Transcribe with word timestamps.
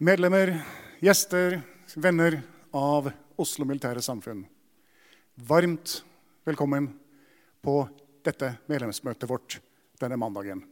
medlemmer, 0.00 0.54
gjester, 1.00 1.60
venner 1.94 2.38
av 2.72 3.10
Oslo 3.36 3.66
Militære 3.68 4.00
Samfunn. 4.00 4.46
Varmt 5.34 5.98
velkommen 6.48 6.86
på 7.60 7.74
dette 8.24 8.54
medlemsmøtet 8.70 9.28
vårt 9.28 9.58
denne 10.00 10.16
mandagen. 10.16 10.62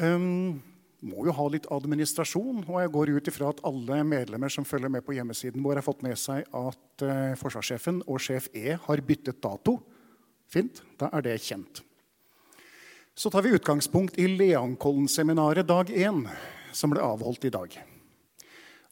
Um, 0.00 0.62
må 1.04 1.26
jo 1.28 1.34
ha 1.36 1.46
litt 1.52 1.68
administrasjon, 1.68 2.62
og 2.64 2.78
jeg 2.80 2.92
går 2.94 3.12
ut 3.12 3.28
ifra 3.28 3.50
at 3.52 3.60
alle 3.68 4.00
medlemmer 4.08 4.54
som 4.56 4.64
følger 4.64 4.88
med 4.88 5.04
på 5.04 5.18
hjemmesiden 5.18 5.60
vår, 5.60 5.82
har 5.82 5.84
fått 5.84 6.00
med 6.06 6.16
seg 6.16 6.48
at 6.48 7.04
uh, 7.04 7.36
forsvarssjefen 7.42 8.00
og 8.06 8.24
sjef 8.24 8.48
E 8.56 8.78
har 8.86 9.04
byttet 9.04 9.42
dato. 9.44 9.76
Fint, 10.48 10.80
da 10.96 11.12
er 11.12 11.28
det 11.28 11.36
kjent. 11.44 11.84
Så 13.12 13.28
tar 13.28 13.44
vi 13.44 13.52
utgangspunkt 13.52 14.16
i 14.16 14.30
Leankollen-seminaret 14.32 15.68
dag 15.68 15.92
1, 15.92 16.24
som 16.72 16.92
ble 16.92 17.02
avholdt 17.04 17.46
i 17.48 17.52
dag. 17.54 17.74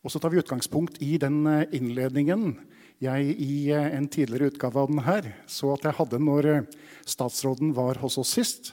Og 0.00 0.12
så 0.12 0.20
tar 0.20 0.32
vi 0.32 0.40
utgangspunkt 0.40 1.00
i 1.04 1.16
den 1.20 1.42
eh, 1.48 1.66
innledningen 1.76 2.54
jeg 3.00 3.34
i 3.40 3.70
eh, 3.72 3.90
en 3.96 4.08
tidligere 4.08 4.50
utgave 4.52 4.80
av 4.80 4.92
den 4.92 5.02
her 5.04 5.28
så 5.48 5.74
at 5.74 5.84
jeg 5.88 5.96
hadde 5.98 6.20
når 6.20 6.48
eh, 6.48 6.78
statsråden 7.08 7.74
var 7.76 8.00
hos 8.00 8.18
oss 8.20 8.32
sist, 8.36 8.72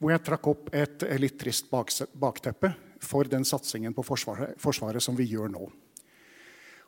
hvor 0.00 0.12
jeg 0.12 0.24
trakk 0.24 0.48
opp 0.52 0.70
et 0.76 1.04
litt 1.20 1.38
trist 1.40 1.70
bakteppe 1.72 2.74
for 3.00 3.28
den 3.28 3.44
satsingen 3.48 3.94
på 3.96 4.04
forsvaret, 4.04 4.56
forsvaret 4.60 5.04
som 5.04 5.16
vi 5.16 5.28
gjør 5.30 5.52
nå. 5.52 5.68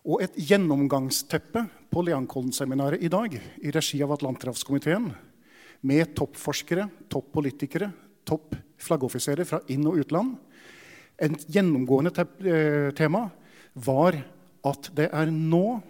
Og 0.09 0.23
et 0.25 0.37
gjennomgangsteppe 0.51 1.65
på 1.93 2.05
Leankollen-seminaret 2.05 3.03
i 3.05 3.11
dag 3.13 3.35
i 3.37 3.73
regi 3.75 4.01
av 4.05 4.13
Atlanterhavskomiteen 4.15 5.09
med 5.89 6.15
toppforskere, 6.17 6.89
toppolitikere, 7.13 7.91
topp 8.29 8.57
flaggoffiserer 8.81 9.49
fra 9.49 9.61
inn- 9.73 9.87
og 9.89 10.01
utland. 10.05 10.37
Et 11.19 11.47
gjennomgående 11.51 12.13
te 12.15 12.25
tema 12.99 13.27
var 13.75 14.19
at 14.67 14.91
det 14.95 15.09
er 15.11 15.31
nå 15.33 15.81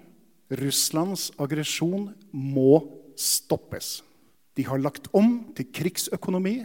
Russlands 0.58 1.28
aggresjon 1.36 2.08
må 2.32 2.80
stoppes. 3.18 3.98
De 4.56 4.64
har 4.66 4.80
lagt 4.80 5.10
om 5.16 5.52
til 5.56 5.68
krigsøkonomi. 5.74 6.62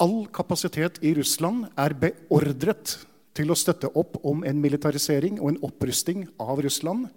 All 0.00 0.24
kapasitet 0.34 0.98
i 1.04 1.12
Russland 1.18 1.68
er 1.78 1.94
beordret 1.98 2.96
til 3.34 3.50
å 3.50 3.58
støtte 3.58 3.90
opp 3.98 4.16
om 4.26 4.42
en 4.46 4.60
militarisering 4.62 5.38
og 5.40 5.52
en 5.52 5.60
opprusting 5.68 6.24
av 6.40 6.62
Russland. 6.64 7.10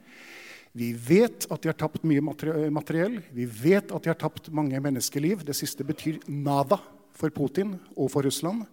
Vi 0.78 0.92
vet 0.94 1.48
at 1.50 1.64
de 1.64 1.72
har 1.72 1.78
tapt 1.80 2.04
mye 2.06 2.22
materiell. 2.22 3.22
Vi 3.34 3.48
vet 3.48 3.90
at 3.90 4.04
de 4.04 4.12
har 4.12 4.20
tapt 4.20 4.52
mange 4.54 4.78
menneskeliv. 4.84 5.46
Det 5.46 5.56
siste 5.58 5.86
betyr 5.88 6.20
nada 6.28 6.78
for 7.18 7.34
Putin 7.34 7.78
og 7.96 8.12
for 8.14 8.28
Russland. 8.28 8.68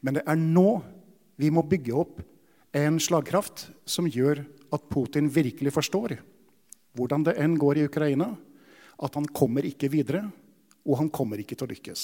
Men 0.00 0.16
det 0.16 0.24
er 0.28 0.40
nå 0.40 0.80
vi 1.40 1.50
må 1.52 1.64
bygge 1.66 1.96
opp 1.96 2.20
en 2.76 3.00
slagkraft 3.02 3.68
som 3.88 4.08
gjør 4.08 4.42
at 4.70 4.86
Putin 4.92 5.30
virkelig 5.32 5.72
forstår 5.74 6.18
hvordan 6.98 7.24
det 7.26 7.36
enn 7.38 7.56
går 7.58 7.80
i 7.80 7.86
Ukraina, 7.86 8.32
at 9.00 9.14
han 9.16 9.28
kommer 9.34 9.66
ikke 9.66 9.90
videre, 9.92 10.24
og 10.84 10.98
han 10.98 11.10
kommer 11.12 11.40
ikke 11.40 11.56
til 11.56 11.68
å 11.68 11.70
lykkes. 11.70 12.02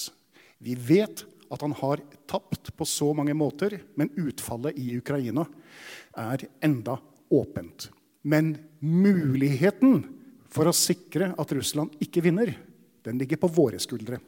Vi 0.62 0.76
vet 0.78 1.24
at 1.52 1.62
han 1.62 1.74
har 1.78 2.02
tapt 2.30 2.72
på 2.76 2.86
så 2.88 3.12
mange 3.14 3.34
måter, 3.36 3.78
men 3.98 4.12
utfallet 4.18 4.78
i 4.78 4.96
Ukraina 4.98 5.44
er 6.16 6.46
enda 6.64 6.96
åpent. 7.34 7.90
Men 8.26 8.54
muligheten 8.80 10.04
for 10.50 10.70
å 10.70 10.74
sikre 10.74 11.32
at 11.38 11.52
Russland 11.54 11.98
ikke 12.02 12.24
vinner, 12.24 12.54
den 13.06 13.20
ligger 13.20 13.42
på 13.42 13.50
våre 13.52 13.78
skuldre. 13.82 14.18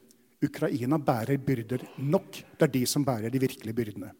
Ukraina 0.42 0.98
bærer 1.02 1.38
byrder 1.42 1.84
nok. 1.98 2.30
Det 2.58 2.66
er 2.66 2.72
de 2.72 2.84
som 2.86 3.04
bærer 3.04 3.30
de 3.30 3.40
virkelige 3.42 3.74
byrdene. 3.74 4.10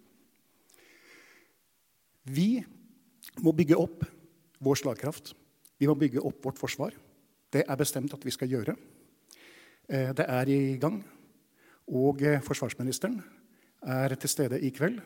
Vi 2.29 2.59
må 3.43 3.53
bygge 3.53 3.79
opp 3.79 4.03
vår 4.61 4.81
slagkraft. 4.83 5.33
Vi 5.79 5.87
må 5.87 5.95
bygge 5.95 6.23
opp 6.25 6.43
vårt 6.45 6.59
forsvar. 6.59 6.97
Det 7.53 7.63
er 7.65 7.79
bestemt 7.79 8.13
at 8.15 8.25
vi 8.25 8.35
skal 8.35 8.51
gjøre. 8.51 8.75
Eh, 9.89 10.11
det 10.13 10.27
er 10.27 10.51
i 10.51 10.77
gang. 10.77 10.99
Og 11.89 12.23
eh, 12.23 12.43
forsvarsministeren 12.45 13.21
er 13.87 14.15
til 14.19 14.29
stede 14.29 14.61
i 14.61 14.73
kveld. 14.75 14.99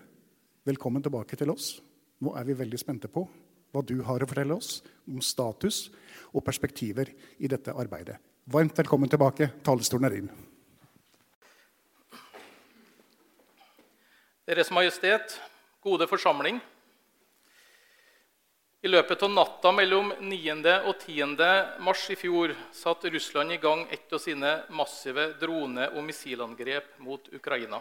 Velkommen 0.64 1.02
tilbake 1.02 1.36
til 1.36 1.52
oss. 1.52 1.76
Nå 2.22 2.32
er 2.38 2.46
vi 2.48 2.58
veldig 2.58 2.80
spente 2.80 3.10
på 3.12 3.26
hva 3.72 3.82
du 3.84 4.00
har 4.04 4.22
å 4.22 4.28
fortelle 4.28 4.56
oss 4.56 4.80
om 5.08 5.20
status 5.24 5.86
og 6.32 6.44
perspektiver 6.44 7.12
i 7.40 7.48
dette 7.48 7.72
arbeidet. 7.72 8.18
Varmt 8.52 8.76
velkommen 8.78 9.10
tilbake. 9.10 9.52
Talerstolen 9.64 10.08
er 10.08 10.16
din. 10.16 10.32
Deres 14.42 14.72
Majestet, 14.74 15.36
gode 15.78 16.08
forsamling. 16.10 16.56
I 18.82 18.90
løpet 18.90 19.20
av 19.22 19.30
natta 19.30 19.70
mellom 19.70 20.08
9. 20.18 20.54
og 20.90 20.96
10. 20.98 21.36
mars 21.86 22.08
i 22.10 22.16
fjor 22.18 22.50
satte 22.74 23.12
Russland 23.14 23.54
i 23.54 23.60
gang 23.62 23.84
et 23.94 24.10
av 24.10 24.18
sine 24.18 24.50
massive 24.74 25.28
drone- 25.38 25.86
og 25.92 26.02
missilangrep 26.02 26.96
mot 27.06 27.28
Ukraina. 27.30 27.78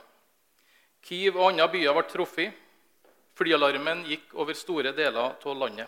Kiev 1.02 1.40
og 1.40 1.48
andre 1.48 1.66
byer 1.74 1.98
ble 1.98 2.04
truffet. 2.12 2.60
Flyalarmen 3.34 4.04
gikk 4.06 4.36
over 4.38 4.54
store 4.54 4.92
deler 4.94 5.34
av 5.34 5.58
landet. 5.58 5.88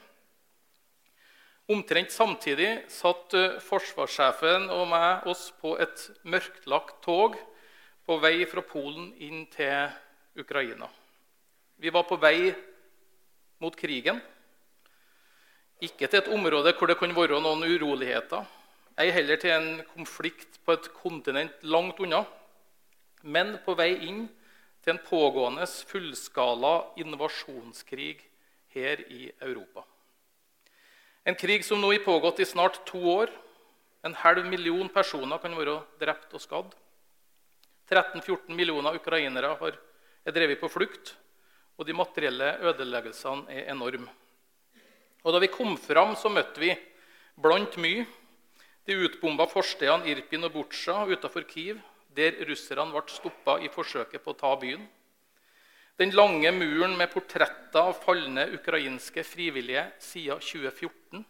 Omtrent 1.69 2.09
samtidig 2.09 2.72
satt 2.90 3.38
eh, 3.38 3.59
forsvarssjefen 3.61 4.66
og 4.73 4.88
meg 4.90 5.29
oss 5.29 5.51
på 5.61 5.75
et 5.78 6.09
mørklagt 6.25 6.97
tog 7.05 7.38
på 8.09 8.17
vei 8.26 8.40
fra 8.49 8.66
Polen 8.66 9.14
inn 9.22 9.46
til 9.53 9.93
Ukraina. 10.40 10.90
Vi 11.76 11.90
var 11.90 12.03
på 12.08 12.18
vei 12.18 12.53
mot 13.62 13.76
krigen. 13.76 14.22
Ikke 15.84 16.08
til 16.08 16.22
et 16.22 16.32
område 16.32 16.74
hvor 16.78 16.90
det 16.90 16.97
kan 17.00 17.14
være 17.16 17.41
noen 17.44 17.66
uroligheter, 17.68 18.46
ei 18.97 19.09
heller 19.12 19.40
til 19.41 19.52
en 19.56 19.70
konflikt 19.94 20.59
på 20.66 20.76
et 20.78 20.90
kontinent 20.96 21.66
langt 21.66 22.00
unna, 22.00 22.24
men 23.24 23.58
på 23.66 23.76
vei 23.76 23.91
inn 24.08 24.28
til 24.84 24.94
en 24.94 25.02
pågående 25.03 25.66
fullskala 25.66 26.76
invasjonskrig 27.02 28.22
her 28.76 29.02
i 29.09 29.32
Europa. 29.41 29.84
En 31.26 31.38
krig 31.40 31.64
som 31.64 31.79
nå 31.79 31.94
har 31.94 32.03
pågått 32.03 32.41
i 32.44 32.47
snart 32.47 32.82
to 32.86 33.00
år. 33.00 33.32
En 34.03 34.16
halv 34.20 34.44
million 34.46 34.90
personer 34.91 35.40
kan 35.40 35.56
være 35.56 35.78
drept 36.02 36.34
og 36.36 36.41
skadd. 36.44 36.74
13-14 37.88 38.52
millioner 38.52 38.97
ukrainere 39.00 39.53
har, 39.59 39.78
er 40.25 40.35
drevet 40.35 40.61
på 40.61 40.72
flukt, 40.72 41.14
og 41.78 41.87
de 41.87 41.96
materielle 41.96 42.58
ødeleggelsene 42.64 43.49
er 43.52 43.72
enorme. 43.73 44.09
Og 45.23 45.34
Da 45.34 45.40
vi 45.40 45.47
kom 45.47 45.78
fram, 45.78 46.16
så 46.16 46.29
møtte 46.29 46.59
vi 46.59 46.75
blant 47.40 47.78
mye 47.78 48.05
De 48.85 48.97
utbomba 48.99 49.46
forstedene 49.47 50.09
Irpin 50.11 50.43
og 50.43 50.52
Butsja 50.52 51.05
utenfor 51.08 51.46
Kiev, 51.47 51.78
der 52.11 52.35
russerne 52.43 52.91
ble 52.91 53.08
stoppa 53.08 53.55
i 53.64 53.70
forsøket 53.72 54.20
på 54.20 54.34
å 54.34 54.35
ta 54.35 54.52
byen. 54.59 54.84
Den 55.96 56.11
lange 56.11 56.52
muren 56.52 56.97
med 56.97 57.14
portretter 57.14 57.79
av 57.79 58.02
falne 58.03 58.43
ukrainske 58.58 59.23
frivillige 59.23 59.85
siden 60.03 60.41
2014. 60.41 61.23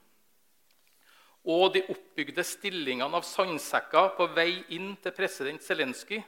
Og 1.46 1.74
de 1.76 1.84
oppbygde 1.92 2.46
stillingene 2.48 3.20
av 3.20 3.26
sandsekker 3.28 4.14
på 4.18 4.28
vei 4.34 4.64
inn 4.74 4.96
til 5.04 5.14
president 5.14 5.62
Zelenskyj. 5.62 6.24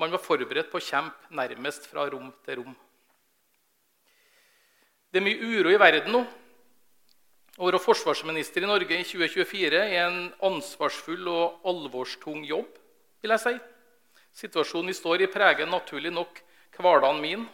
Man 0.00 0.12
var 0.12 0.22
forberedt 0.22 0.70
på 0.72 0.80
å 0.80 0.84
kjempe 0.84 1.34
nærmest 1.36 1.88
fra 1.90 2.06
rom 2.10 2.30
til 2.46 2.62
rom. 2.62 2.76
Det 5.12 5.20
er 5.20 5.26
mye 5.26 5.50
uro 5.58 5.72
i 5.72 5.80
verden 5.80 6.14
nå. 6.16 6.22
Å 7.60 7.66
være 7.68 7.82
forsvarsminister 7.84 8.64
i 8.64 8.68
Norge 8.70 8.96
i 8.96 9.04
2024 9.04 9.82
er 9.82 10.06
en 10.06 10.22
ansvarsfull 10.48 11.26
og 11.28 11.66
alvorstung 11.68 12.46
jobb. 12.48 12.78
vil 13.20 13.30
jeg 13.30 13.42
si. 13.44 13.52
Situasjonen 14.32 14.88
vi 14.88 14.94
står 14.96 15.22
i, 15.22 15.28
preger 15.28 15.68
naturlig 15.68 16.10
nok 16.12 16.40
hverdagen 16.78 17.20
min. 17.20 17.44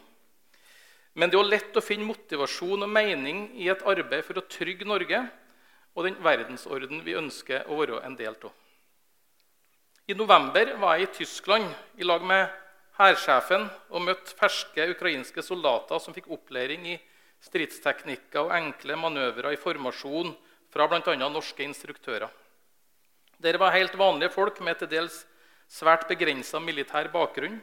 Men 1.15 1.29
det 1.29 1.35
er 1.35 1.43
også 1.43 1.51
lett 1.51 1.77
å 1.77 1.83
finne 1.83 2.07
motivasjon 2.07 2.87
og 2.87 2.89
mening 2.95 3.49
i 3.59 3.67
et 3.69 3.83
arbeid 3.83 4.23
for 4.25 4.39
å 4.39 4.47
trygge 4.47 4.87
Norge 4.87 5.19
og 5.97 6.07
den 6.07 6.19
verdensorden 6.23 7.03
vi 7.03 7.19
ønsker 7.19 7.67
å 7.67 7.81
være 7.81 8.05
en 8.07 8.15
del 8.15 8.39
av. 8.39 8.55
I 10.09 10.15
november 10.17 10.71
var 10.81 10.97
jeg 10.97 11.05
i 11.05 11.15
Tyskland 11.19 11.67
i 12.01 12.07
lag 12.07 12.23
med 12.25 12.47
hærsjefen 12.97 13.67
og 13.93 14.01
møtte 14.07 14.33
ferske 14.39 14.87
ukrainske 14.95 15.43
soldater 15.45 16.01
som 16.01 16.15
fikk 16.17 16.31
opplæring 16.33 16.87
i 16.89 16.95
stridsteknikker 17.45 18.47
og 18.47 18.55
enkle 18.57 18.95
manøvrer 18.97 19.53
i 19.53 19.59
formasjon 19.61 20.31
fra 20.73 20.87
bl.a. 20.89 21.13
norske 21.29 21.61
instruktører. 21.61 22.31
Dere 23.37 23.61
var 23.61 23.75
helt 23.77 23.99
vanlige 24.01 24.33
folk 24.33 24.63
med 24.65 24.81
til 24.81 24.89
dels 24.95 25.19
svært 25.69 26.07
begrensa 26.09 26.57
militær 26.57 27.11
bakgrunn, 27.13 27.59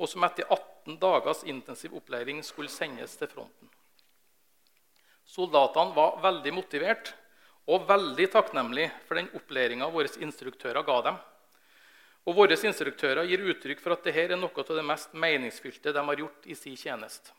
og 0.00 0.08
som 0.08 0.24
etter 0.24 0.48
18 0.48 0.96
dagers 1.02 1.42
intensiv 1.44 1.98
opplæring 2.00 2.40
skulle 2.40 2.72
sendes 2.72 3.18
til 3.20 3.28
fronten. 3.34 3.68
Soldatene 5.28 5.92
var 5.92 6.16
veldig 6.24 6.56
motivert 6.56 7.12
og 7.68 7.84
veldig 7.92 8.30
takknemlige 8.32 8.94
for 9.04 9.20
den 9.20 9.28
opplæringa 9.36 9.90
våre 9.92 10.08
instruktører 10.24 10.88
ga 10.88 10.98
dem. 11.10 11.20
Og 12.22 12.36
Våre 12.38 12.54
instruktører 12.54 13.26
gir 13.26 13.42
uttrykk 13.50 13.80
for 13.82 13.96
at 13.96 14.04
dette 14.06 14.26
er 14.30 14.36
noe 14.38 14.62
av 14.62 14.76
det 14.76 14.84
mest 14.86 15.14
meningsfylte 15.14 15.94
de 15.94 16.04
har 16.06 16.20
gjort 16.20 16.46
i 16.46 16.54
sin 16.54 16.76
tjeneste. 16.78 17.34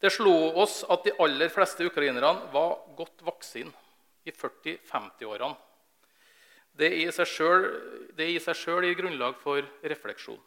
Det 0.00 0.10
slo 0.10 0.32
oss 0.58 0.80
at 0.90 1.04
de 1.04 1.12
aller 1.22 1.52
fleste 1.52 1.84
ukrainerne 1.86 2.48
var 2.54 2.80
godt 2.96 3.20
vaksine 3.22 3.70
i 4.24 4.32
40-50-årene. 4.32 5.54
Det 6.72 6.88
i 6.88 7.04
seg 7.12 7.28
sjøl 7.28 8.86
gir 8.88 8.96
grunnlag 8.98 9.36
for 9.42 9.60
refleksjon. 9.84 10.40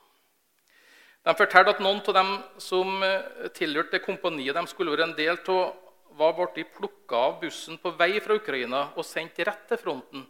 De 1.25 1.33
fortalte 1.37 1.75
at 1.75 1.81
noen 1.81 2.01
av 2.01 2.17
dem 2.17 2.31
som 2.61 3.01
eh, 3.05 3.49
tilhørte 3.53 3.97
det 3.97 4.05
kompaniet 4.05 4.57
de 4.57 4.65
skulle 4.69 4.93
være 4.93 5.07
en 5.09 5.15
del 5.17 5.37
av, 5.53 5.77
var 6.17 6.35
blitt 6.37 6.73
plukka 6.75 7.21
av 7.29 7.39
bussen 7.41 7.79
på 7.81 7.93
vei 7.97 8.19
fra 8.23 8.37
Ukraina 8.37 8.89
og 8.95 9.05
sendt 9.05 9.39
rett 9.45 9.65
til 9.69 9.81
fronten 9.81 10.25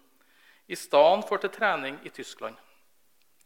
i 0.68 0.78
stedet 0.80 1.28
for 1.30 1.42
til 1.42 1.52
trening 1.54 2.00
i 2.04 2.10
Tyskland. 2.10 2.56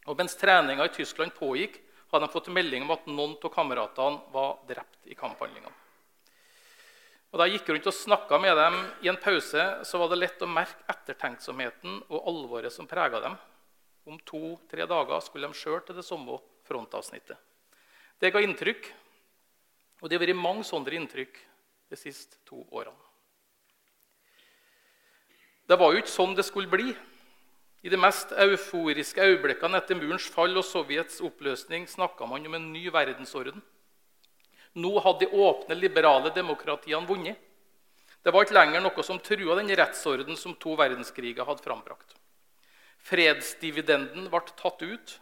Og 0.08 0.16
Mens 0.16 0.36
treninga 0.38 0.86
i 0.86 0.94
Tyskland 0.94 1.34
pågikk, 1.36 1.80
hadde 2.10 2.26
de 2.26 2.32
fått 2.32 2.48
melding 2.50 2.86
om 2.86 2.94
at 2.94 3.06
noen 3.06 3.36
av 3.36 3.52
kameratene 3.54 4.32
var 4.32 4.56
drept 4.68 5.06
i 5.06 5.14
kamphandlingene. 5.14 5.76
Og 7.30 7.38
Da 7.38 7.46
jeg 7.46 7.60
gikk 7.60 7.68
rundt 7.70 7.86
og 7.86 7.94
snakka 7.94 8.38
med 8.42 8.56
dem 8.58 8.78
i 9.04 9.10
en 9.12 9.20
pause, 9.20 9.66
så 9.86 9.98
var 9.98 10.10
det 10.10 10.18
lett 10.18 10.42
å 10.42 10.48
merke 10.50 10.82
ettertenksomheten 10.90 12.00
og 12.08 12.26
alvoret 12.26 12.74
som 12.74 12.88
prega 12.90 13.20
dem. 13.22 13.36
Om 14.06 14.18
to-tre 14.26 14.86
dager 14.90 15.20
skulle 15.22 15.46
de 15.46 15.54
sjøl 15.54 15.78
til 15.86 16.00
det 16.00 16.06
samme 16.06 16.40
frontavsnittet. 16.66 17.38
Det 18.18 18.32
ga 18.34 18.42
inntrykk, 18.42 18.90
og 20.00 20.08
det 20.08 20.18
har 20.18 20.26
vært 20.26 20.42
mange 20.42 20.66
sånne 20.66 20.96
inntrykk 20.98 21.38
de 21.90 21.98
siste 21.98 22.40
to 22.48 22.64
årene. 22.70 22.98
Det 25.70 25.78
var 25.78 25.92
jo 25.94 26.02
ikke 26.02 26.10
sånn 26.10 26.34
det 26.34 26.42
skulle 26.48 26.70
bli. 26.72 26.90
I 27.80 27.88
de 27.88 27.96
mest 27.96 28.32
euforiske 28.36 29.24
øyeblikkene 29.24 29.78
etter 29.80 29.96
murens 29.96 30.26
fall 30.28 30.52
og 30.60 30.66
Sovjets 30.68 31.22
oppløsning 31.24 31.86
snakka 31.88 32.26
man 32.28 32.44
om 32.46 32.56
en 32.58 32.66
ny 32.74 32.90
verdensorden. 32.92 33.62
Nå 34.76 34.90
hadde 35.00 35.24
de 35.24 35.40
åpne, 35.46 35.78
liberale 35.78 36.30
demokratiene 36.34 37.08
vunnet. 37.08 37.38
Det 38.20 38.34
var 38.34 38.44
ikke 38.44 38.58
lenger 38.58 38.84
noe 38.84 39.02
som 39.06 39.18
trua 39.24 39.56
den 39.56 39.72
rettsorden 39.80 40.36
som 40.36 40.52
to 40.60 40.74
verdenskriger 40.76 41.48
hadde 41.48 41.64
frambrakt. 41.64 42.12
Fredsdividenden 43.00 44.28
ble 44.28 44.42
tatt 44.58 44.82
ut, 44.84 45.14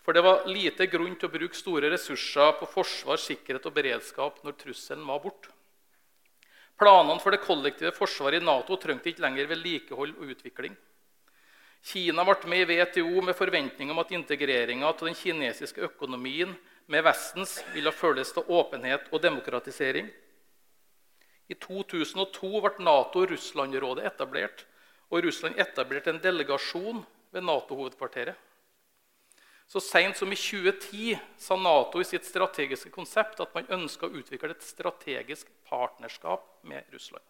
for 0.00 0.14
det 0.14 0.22
var 0.22 0.46
lite 0.46 0.86
grunn 0.86 1.16
til 1.18 1.26
å 1.26 1.32
bruke 1.34 1.58
store 1.58 1.90
ressurser 1.90 2.54
på 2.60 2.68
forsvar, 2.70 3.18
sikkerhet 3.18 3.66
og 3.66 3.74
beredskap 3.74 4.38
når 4.46 4.54
trusselen 4.62 5.02
var 5.10 5.18
borte. 5.24 5.50
Planene 6.80 7.18
for 7.20 7.34
det 7.34 7.42
kollektive 7.42 7.90
forsvaret 7.92 8.40
i 8.40 8.46
Nato 8.46 8.78
trengte 8.80 9.10
ikke 9.10 9.26
lenger 9.26 9.50
vedlikehold 9.50 10.14
og 10.14 10.30
utvikling. 10.32 10.78
Kina 11.82 12.24
ble 12.28 12.50
med 12.50 12.70
i 12.70 12.76
WTO 12.76 13.22
med 13.24 13.36
forventning 13.36 13.90
om 13.90 13.98
at 14.02 14.12
integreringa 14.12 14.86
av 14.86 14.98
den 15.00 15.16
kinesiske 15.16 15.80
økonomien 15.88 16.52
med 16.90 17.04
Vestens 17.06 17.60
ville 17.72 17.92
følges 17.94 18.34
til 18.36 18.44
åpenhet 18.52 19.08
og 19.10 19.22
demokratisering. 19.24 20.10
I 21.50 21.56
2002 21.56 22.50
ble 22.60 22.84
Nato-Russland-rådet 22.84 24.04
etablert, 24.12 24.66
og 25.10 25.24
Russland 25.24 25.58
etablerte 25.58 26.12
en 26.12 26.22
delegasjon 26.22 27.02
ved 27.32 27.46
Nato-hovedkvarteret. 27.48 28.36
Så 29.70 29.80
seint 29.82 30.18
som 30.18 30.30
i 30.34 30.38
2010 30.38 31.14
sa 31.38 31.56
Nato 31.56 32.00
i 32.02 32.06
sitt 32.06 32.26
strategiske 32.26 32.90
konsept 32.90 33.38
at 33.40 33.52
man 33.54 33.70
ønska 33.70 34.08
å 34.08 34.16
utvikle 34.18 34.50
et 34.50 34.66
strategisk 34.66 35.46
partnerskap 35.70 36.42
med 36.66 36.90
Russland. 36.90 37.22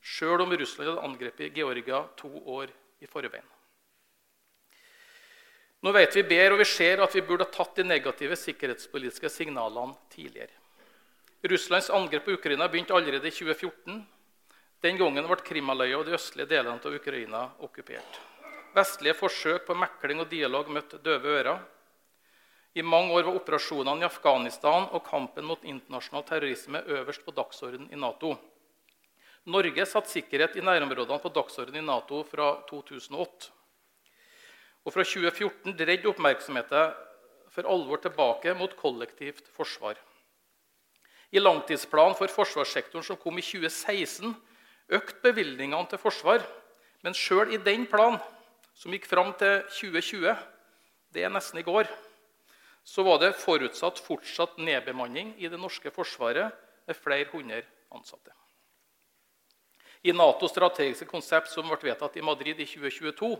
Sjøl 0.00 0.40
om 0.40 0.52
Russland 0.52 0.88
hadde 0.90 1.04
angrepet 1.04 1.56
Georgia 1.56 2.00
to 2.16 2.32
år 2.48 2.72
i 3.04 3.10
forveien. 3.10 3.46
Nå 5.84 5.92
vet 5.92 6.16
vi 6.16 6.24
bedre, 6.24 6.54
og 6.54 6.62
vi 6.62 6.66
ser 6.68 7.02
at 7.04 7.12
vi 7.12 7.22
burde 7.24 7.44
ha 7.44 7.52
tatt 7.52 7.76
de 7.76 7.84
negative 7.84 8.36
sikkerhetspolitiske 8.40 9.28
signalene 9.28 9.92
tidligere. 10.14 10.54
Russlands 11.44 11.90
angrep 11.92 12.24
på 12.24 12.38
Ukraina 12.38 12.70
begynte 12.72 12.96
allerede 12.96 13.28
i 13.28 13.34
2014. 13.34 13.98
Den 14.80 14.96
gangen 14.96 15.28
ble 15.28 15.36
Krimhalvøya 15.44 15.98
og 15.98 16.06
de 16.08 16.14
østlige 16.16 16.48
delene 16.54 16.80
av 16.80 16.96
Ukraina 16.96 17.42
okkupert. 17.66 18.16
Vestlige 18.74 19.16
forsøk 19.18 19.66
på 19.68 19.76
mekling 19.76 20.24
og 20.24 20.30
dialog 20.32 20.72
møtte 20.72 21.02
døve 21.04 21.36
ører. 21.36 21.60
I 22.74 22.82
mange 22.82 23.12
år 23.12 23.28
var 23.28 23.36
operasjonene 23.38 24.02
i 24.02 24.08
Afghanistan 24.08 24.88
og 24.88 25.04
kampen 25.06 25.44
mot 25.46 25.62
internasjonal 25.68 26.24
terrorisme 26.26 26.80
øverst 26.96 27.22
på 27.28 27.36
dagsordenen 27.36 27.92
i 27.92 28.00
Nato. 28.00 28.32
Norge 29.44 29.84
satte 29.84 30.08
sikkerhet 30.08 30.56
i 30.56 30.64
nærområdene 30.64 31.20
på 31.20 31.28
dagsordenen 31.28 31.82
i 31.82 31.86
Nato 31.86 32.22
fra 32.24 32.46
2008. 32.70 33.50
Og 34.84 34.92
fra 34.92 35.04
2014 35.04 35.74
dreide 35.76 36.08
oppmerksomheten 36.08 36.94
for 37.52 37.68
alvor 37.68 38.00
tilbake 38.00 38.54
mot 38.56 38.72
kollektivt 38.78 39.50
forsvar. 39.52 39.98
I 41.34 41.42
langtidsplanen 41.42 42.16
for 42.16 42.32
forsvarssektoren 42.32 43.04
som 43.04 43.18
kom 43.20 43.36
i 43.38 43.44
2016, 43.44 44.32
økte 44.88 45.20
bevilgningene 45.24 45.90
til 45.90 46.00
forsvar. 46.00 46.44
Men 47.04 47.16
sjøl 47.16 47.52
i 47.52 47.60
den 47.60 47.84
planen 47.90 48.20
som 48.74 48.94
gikk 48.96 49.08
fram 49.10 49.34
til 49.38 49.60
2020, 49.68 50.32
det 51.12 51.24
er 51.26 51.32
nesten 51.32 51.60
i 51.60 51.66
går, 51.66 51.90
så 52.84 53.04
var 53.04 53.20
det 53.20 53.36
forutsatt 53.40 54.00
fortsatt 54.04 54.56
nedbemanning 54.60 55.34
i 55.40 55.52
det 55.52 55.60
norske 55.60 55.92
forsvaret 55.92 56.52
med 56.88 56.96
flere 56.96 57.28
hundre 57.32 57.62
ansatte. 57.92 58.32
I 60.04 60.12
Natos 60.12 60.52
strategiske 60.52 61.08
konsept 61.08 61.48
som 61.48 61.64
ble 61.64 61.78
vedtatt 61.80 62.16
i 62.20 62.24
Madrid 62.24 62.58
i 62.60 62.66
2022, 62.68 63.30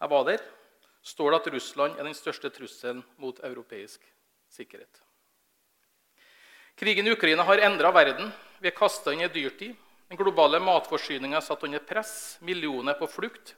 jeg 0.00 0.12
var 0.12 0.24
der, 0.28 0.42
står 1.00 1.32
det 1.32 1.38
at 1.40 1.52
Russland 1.54 1.96
er 1.96 2.04
den 2.04 2.16
største 2.16 2.50
trusselen 2.52 3.00
mot 3.20 3.40
europeisk 3.44 4.04
sikkerhet. 4.52 5.00
Krigen 6.76 7.08
i 7.08 7.12
Ukraina 7.12 7.44
har 7.48 7.62
endra 7.64 7.92
verden. 7.92 8.28
Vi 8.60 8.68
er 8.68 8.76
kasta 8.76 9.12
inn 9.12 9.24
i 9.24 9.28
dyrtid. 9.32 9.72
Den 10.08 10.18
globale 10.20 10.60
matforsyninga 10.60 11.38
er 11.38 11.44
satt 11.44 11.64
under 11.64 11.82
press. 11.84 12.38
Millioner 12.44 12.94
er 12.94 13.00
på 13.00 13.08
flukt. 13.08 13.54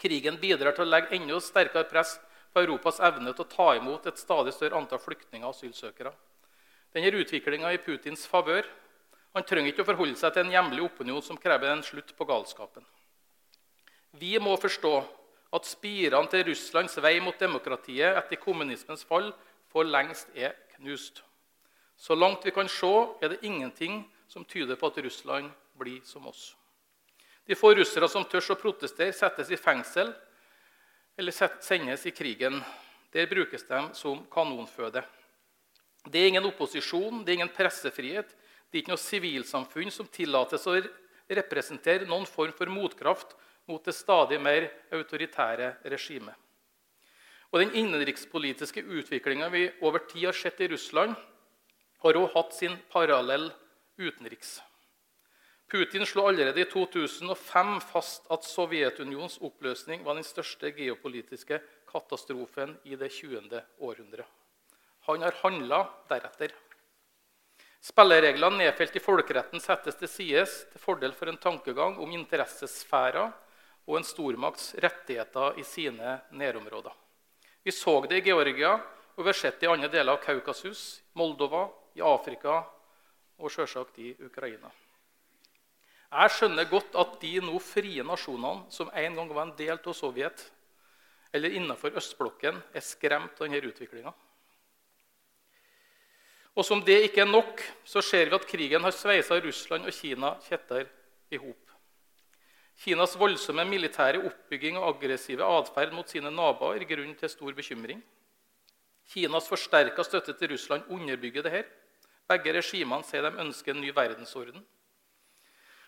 Krigen 0.00 0.36
bidrar 0.40 0.76
til 0.76 0.84
å 0.84 0.88
legge 0.88 1.16
enda 1.16 1.40
sterkere 1.40 1.88
press 1.88 2.18
på 2.52 2.64
Europas 2.64 3.00
evne 3.04 3.32
til 3.32 3.44
å 3.44 3.50
ta 3.50 3.68
imot 3.76 4.08
et 4.08 4.20
stadig 4.20 4.52
større 4.56 4.76
antall 4.76 5.00
flyktninger 5.00 5.48
og 5.48 5.56
asylsøkere. 5.56 6.12
Denne 6.96 7.12
utviklinga 7.20 7.72
i 7.72 7.80
Putins 7.80 8.24
favør. 8.28 8.68
Han 9.36 9.44
trenger 9.44 9.68
ikke 9.68 9.84
å 9.84 9.90
forholde 9.90 10.16
seg 10.16 10.32
til 10.32 10.46
en 10.46 10.54
hjemlig 10.54 10.80
opinion 10.86 11.20
som 11.20 11.36
krever 11.36 11.68
en 11.68 11.84
slutt 11.84 12.14
på 12.16 12.24
galskapen. 12.24 12.84
Vi 14.16 14.32
må 14.40 14.54
forstå 14.56 14.92
at 15.56 15.68
spirene 15.68 16.30
til 16.32 16.46
Russlands 16.48 16.96
vei 17.04 17.18
mot 17.20 17.36
demokratiet 17.36 18.16
etter 18.16 18.40
kommunismens 18.40 19.04
fall 19.04 19.28
for 19.68 19.84
lengst 19.84 20.32
er 20.32 20.54
knust. 20.78 21.20
Så 22.00 22.16
langt 22.16 22.44
vi 22.48 22.54
kan 22.56 22.68
se, 22.68 22.92
er 23.20 23.34
det 23.34 23.44
ingenting 23.44 24.06
som 24.28 24.44
tyder 24.44 24.80
på 24.80 24.88
at 24.88 25.02
Russland 25.04 25.52
blir 25.76 26.00
som 26.08 26.24
oss. 26.28 26.54
De 27.46 27.54
få 27.54 27.74
russere 27.76 28.08
som 28.08 28.24
tør 28.24 28.54
å 28.56 28.58
protestere, 28.58 29.12
settes 29.12 29.52
i 29.52 29.60
fengsel 29.60 30.14
eller 31.16 31.36
sendes 31.60 32.08
i 32.08 32.16
krigen. 32.16 32.58
Der 33.12 33.28
brukes 33.28 33.68
de 33.68 33.84
som 33.94 34.24
kanonføde. 34.32 35.04
Det 36.08 36.20
er 36.20 36.32
ingen 36.32 36.48
opposisjon, 36.48 37.20
det 37.24 37.32
er 37.34 37.40
ingen 37.42 37.54
pressefrihet. 37.54 38.32
Det 38.70 38.78
er 38.78 38.82
ikke 38.82 38.94
noe 38.94 39.02
sivilsamfunn 39.02 39.92
som 39.94 40.08
tillates 40.12 40.66
å 40.66 40.76
representere 41.28 42.08
noen 42.08 42.26
form 42.28 42.54
for 42.56 42.70
motkraft 42.70 43.36
mot 43.66 43.82
det 43.84 43.94
stadig 43.94 44.38
mer 44.42 44.68
autoritære 44.94 45.76
regimet. 45.90 46.34
Og 47.52 47.62
Den 47.62 47.74
innenrikspolitiske 47.78 48.82
utviklinga 48.82 49.48
vi 49.48 49.68
over 49.80 50.02
tid 50.10 50.26
har 50.28 50.36
sett 50.36 50.60
i 50.60 50.68
Russland, 50.68 51.14
har 52.02 52.18
også 52.18 52.34
hatt 52.34 52.54
sin 52.54 52.74
parallell 52.92 53.48
utenriks. 53.98 54.58
Putin 55.66 56.06
slo 56.06 56.28
allerede 56.28 56.62
i 56.62 56.68
2005 56.70 57.80
fast 57.88 58.28
at 58.30 58.44
Sovjetunionens 58.46 59.40
oppløsning 59.42 60.04
var 60.06 60.14
den 60.14 60.26
største 60.26 60.70
geopolitiske 60.76 61.58
katastrofen 61.90 62.76
i 62.84 62.94
det 62.94 63.08
20. 63.10 63.62
århundret. 63.82 64.28
Han 65.08 65.22
har 65.22 65.34
handla 65.42 65.80
deretter. 66.10 66.54
Spillereglene 67.86 68.64
nedfelt 68.64 68.96
i 68.98 69.02
folkeretten 69.02 69.62
settes 69.62 69.94
til 70.00 70.10
side 70.10 70.42
til 70.72 70.82
fordel 70.82 71.12
for 71.14 71.30
en 71.30 71.38
tankegang 71.38 72.00
om 72.02 72.14
interessesfærer 72.16 73.28
og 73.86 73.98
en 73.98 74.06
stormakts 74.06 74.72
rettigheter 74.82 75.60
i 75.60 75.64
sine 75.66 76.16
nærområder. 76.34 76.90
Vi 77.62 77.70
så 77.70 78.00
det 78.10 78.18
i 78.18 78.24
Georgia, 78.26 78.72
og 79.14 79.22
vi 79.22 79.30
har 79.30 79.38
sett 79.38 79.60
det 79.60 79.68
i 79.68 79.70
andre 79.70 79.92
deler 79.92 80.16
av 80.16 80.24
Kaukasus, 80.24 81.00
Moldova, 81.14 81.68
i 81.94 82.02
Afrika 82.02 82.58
og 83.38 83.52
selvsagt 83.54 84.02
i 84.02 84.10
Ukraina. 84.18 84.72
Jeg 86.10 86.34
skjønner 86.34 86.68
godt 86.70 86.98
at 86.98 87.16
de 87.22 87.32
nå 87.44 87.58
frie 87.62 88.02
nasjonene 88.02 88.66
som 88.74 88.90
en 88.90 89.18
gang 89.20 89.30
var 89.30 89.46
en 89.46 89.56
del 89.58 89.78
av 89.78 89.94
Sovjet, 89.94 90.48
eller 91.30 91.54
innenfor 91.54 91.94
østblokken, 91.94 92.58
er 92.74 92.82
skremt 92.82 93.38
av 93.38 93.46
denne 93.46 93.62
utviklinga. 93.62 94.10
Og 96.56 96.64
som 96.64 96.80
det 96.80 97.02
ikke 97.10 97.20
er 97.26 97.28
nok, 97.28 97.60
så 97.84 98.00
ser 98.00 98.30
vi 98.30 98.36
at 98.38 98.48
krigen 98.48 98.84
har 98.86 98.94
sveisa 98.96 99.36
Russland 99.44 99.84
og 99.84 99.92
Kina 99.92 100.32
kjetter 100.48 100.86
i 101.28 101.40
hop. 101.40 101.66
Kinas 102.80 103.16
voldsomme 103.16 103.64
militære 103.68 104.22
oppbygging 104.24 104.76
og 104.80 104.94
aggressive 104.94 105.44
atferd 105.44 105.92
mot 105.96 106.08
sine 106.08 106.32
naboer 106.32 106.80
gir 106.84 106.96
grunn 106.96 107.14
til 107.16 107.32
stor 107.32 107.56
bekymring. 107.56 108.00
Kinas 109.12 109.48
forsterka 109.48 110.04
støtte 110.04 110.34
til 110.36 110.52
Russland 110.52 110.88
underbygger 110.92 111.44
dette. 111.44 111.64
Begge 112.28 112.56
regimene 112.56 113.06
sier 113.06 113.22
de 113.24 113.44
ønsker 113.44 113.72
en 113.72 113.84
ny 113.84 113.92
verdensorden. 113.94 114.64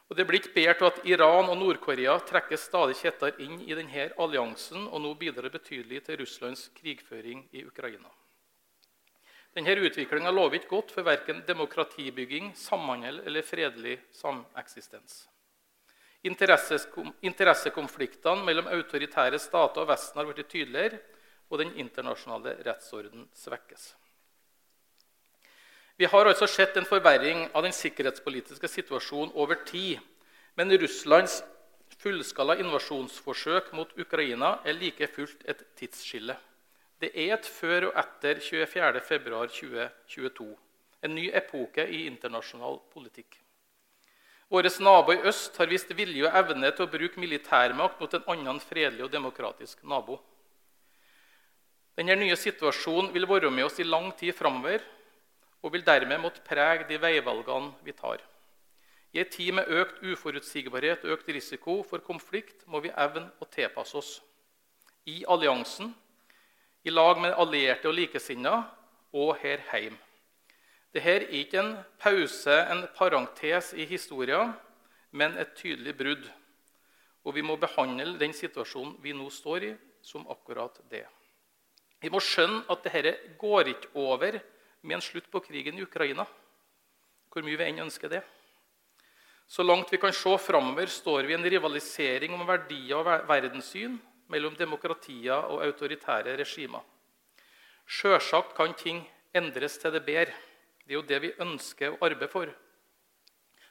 Og 0.08 0.16
Det 0.16 0.24
blir 0.26 0.40
ikke 0.40 0.54
bedre 0.54 0.74
til 0.78 0.88
at 0.88 1.00
Iran 1.04 1.50
og 1.52 1.58
Nord-Korea 1.60 2.14
trekker 2.24 2.56
stadig 2.56 2.96
kjetter 2.96 3.40
inn 3.44 3.60
i 3.60 3.74
denne 3.76 4.08
alliansen 4.16 4.86
og 4.88 5.02
nå 5.04 5.12
bidrar 5.20 5.52
betydelig 5.52 6.04
til 6.06 6.22
Russlands 6.22 6.70
krigføring 6.76 7.44
i 7.52 7.64
Ukraina. 7.64 8.08
Denne 9.58 9.74
utviklinga 9.88 10.30
lover 10.30 10.60
ikke 10.60 10.70
godt 10.70 10.92
for 10.94 11.02
verken 11.02 11.40
demokratibygging, 11.42 12.52
samhandel 12.54 13.26
eller 13.26 13.42
fredelig 13.42 13.98
sameksistens. 14.14 15.26
Interessekonfliktene 16.22 18.44
mellom 18.46 18.70
autoritære 18.70 19.34
stater 19.42 19.82
og 19.82 19.90
Vesten 19.90 20.14
har 20.20 20.30
blitt 20.30 20.46
tydeligere, 20.52 21.02
og 21.50 21.58
den 21.58 21.74
internasjonale 21.80 22.52
rettsorden 22.68 23.26
svekkes. 23.34 23.96
Vi 25.98 26.06
har 26.06 26.26
altså 26.30 26.46
sett 26.46 26.76
en 26.78 26.86
forverring 26.86 27.50
av 27.50 27.62
den 27.66 27.74
sikkerhetspolitiske 27.74 28.68
situasjonen 28.70 29.34
over 29.34 29.58
tid. 29.66 29.98
Men 30.54 30.70
Russlands 30.78 31.42
fullskala 31.98 32.54
invasjonsforsøk 32.62 33.74
mot 33.74 33.90
Ukraina 33.98 34.62
er 34.62 34.78
like 34.78 35.10
fullt 35.16 35.42
et 35.50 35.66
tidsskille. 35.74 36.38
Det 36.98 37.12
er 37.14 37.36
et 37.36 37.46
før 37.46 37.90
og 37.90 37.98
etter 38.00 38.40
24.2.2022. 38.42 40.48
En 41.06 41.14
ny 41.14 41.28
epoke 41.30 41.84
i 41.86 42.06
internasjonal 42.08 42.80
politikk. 42.90 43.36
Våre 44.50 44.70
nabo 44.80 45.12
i 45.12 45.20
øst 45.28 45.56
har 45.60 45.68
vist 45.68 45.92
vilje 45.94 46.24
og 46.26 46.36
evne 46.40 46.70
til 46.72 46.86
å 46.86 46.90
bruke 46.90 47.20
militærmakt 47.20 48.00
mot 48.00 48.14
en 48.16 48.28
annen 48.32 48.60
fredelig 48.64 49.04
og 49.04 49.12
demokratisk 49.12 49.84
nabo. 49.84 50.16
Denne 51.98 52.16
nye 52.16 52.36
situasjonen 52.38 53.12
vil 53.12 53.28
være 53.28 53.50
med 53.50 53.68
oss 53.68 53.78
i 53.78 53.86
lang 53.86 54.10
tid 54.16 54.34
framover 54.34 54.82
og 55.62 55.74
vil 55.74 55.84
dermed 55.84 56.22
måtte 56.22 56.42
prege 56.46 56.86
de 56.88 56.98
veivalgene 57.02 57.74
vi 57.84 57.92
tar. 57.92 58.22
I 59.12 59.22
en 59.22 59.30
tid 59.32 59.54
med 59.56 59.68
økt 59.68 60.02
uforutsigbarhet 60.02 61.04
og 61.04 61.16
økt 61.16 61.28
risiko 61.34 61.82
for 61.82 62.04
konflikt 62.04 62.66
må 62.66 62.80
vi 62.84 62.92
evne 62.94 63.30
å 63.40 63.48
tilpasse 63.50 63.96
oss. 63.98 64.10
I 65.06 65.24
alliansen, 65.28 65.94
i 66.84 66.90
lag 66.90 67.20
med 67.20 67.36
allierte 67.36 67.88
og 67.88 67.96
likesinnede 67.96 68.62
og 69.12 69.36
her 69.42 69.62
hjemme. 69.72 69.98
Dette 70.94 71.12
er 71.12 71.26
ikke 71.36 71.60
en 71.60 71.74
pause, 72.00 72.54
en 72.72 72.86
parentes 72.96 73.74
i 73.76 73.84
historien, 73.84 74.54
men 75.10 75.36
et 75.36 75.52
tydelig 75.56 75.94
brudd. 75.98 76.24
Og 77.24 77.34
vi 77.36 77.44
må 77.44 77.58
behandle 77.60 78.16
den 78.18 78.32
situasjonen 78.32 78.96
vi 79.02 79.12
nå 79.12 79.28
står 79.30 79.66
i, 79.68 79.74
som 80.02 80.24
akkurat 80.32 80.80
det. 80.90 81.04
Vi 82.00 82.08
må 82.10 82.22
skjønne 82.22 82.64
at 82.70 82.84
dette 82.86 83.14
går 83.40 83.74
ikke 83.74 83.92
over 83.98 84.38
med 84.82 84.96
en 84.96 85.04
slutt 85.04 85.28
på 85.30 85.42
krigen 85.44 85.76
i 85.76 85.84
Ukraina. 85.84 86.24
Hvor 87.28 87.44
mye 87.44 87.58
vi 87.58 87.66
enn 87.68 87.84
ønsker 87.84 88.08
det. 88.08 88.22
Så 89.48 89.64
langt 89.64 89.92
vi 89.92 90.00
kan 90.00 90.12
se 90.12 90.34
framover, 90.40 90.86
står 90.86 91.26
vi 91.26 91.34
i 91.34 91.36
en 91.36 91.44
rivalisering 91.44 92.34
om 92.36 92.46
verdier 92.48 92.96
og 92.96 93.28
verdenssyn 93.28 93.98
mellom 94.28 94.56
demokratier 94.56 95.48
og 95.48 95.64
autoritære 95.64 96.36
regimer. 96.40 96.84
Sjølsagt 97.88 98.54
kan 98.56 98.74
ting 98.76 99.02
endres 99.36 99.78
til 99.80 99.94
det 99.94 100.04
bedre. 100.04 100.34
Det 100.84 100.94
er 100.94 101.00
jo 101.00 101.08
det 101.08 101.20
vi 101.22 101.34
ønsker 101.40 101.94
å 101.94 102.00
arbeide 102.04 102.30
for. 102.32 102.52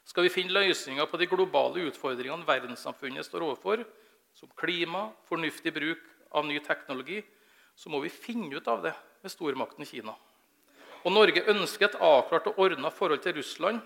Skal 0.08 0.24
vi 0.24 0.32
finne 0.32 0.54
løsninger 0.54 1.06
på 1.06 1.18
de 1.20 1.28
globale 1.28 1.84
utfordringene 1.90 2.46
verdenssamfunnet 2.48 3.26
står 3.26 3.44
overfor, 3.44 3.82
som 4.34 4.50
klima, 4.56 5.10
fornuftig 5.28 5.72
bruk 5.74 6.00
av 6.30 6.46
ny 6.46 6.58
teknologi, 6.64 7.20
så 7.76 7.90
må 7.90 8.00
vi 8.02 8.10
finne 8.12 8.56
ut 8.56 8.68
av 8.70 8.82
det 8.86 8.94
med 9.22 9.32
stormakten 9.32 9.86
Kina. 9.86 10.14
Og 11.04 11.14
Norge 11.14 11.44
ønsker 11.52 11.88
et 11.88 12.00
avklart 12.02 12.48
og 12.50 12.58
ordna 12.64 12.90
forhold 12.90 13.22
til 13.22 13.36
Russland 13.38 13.82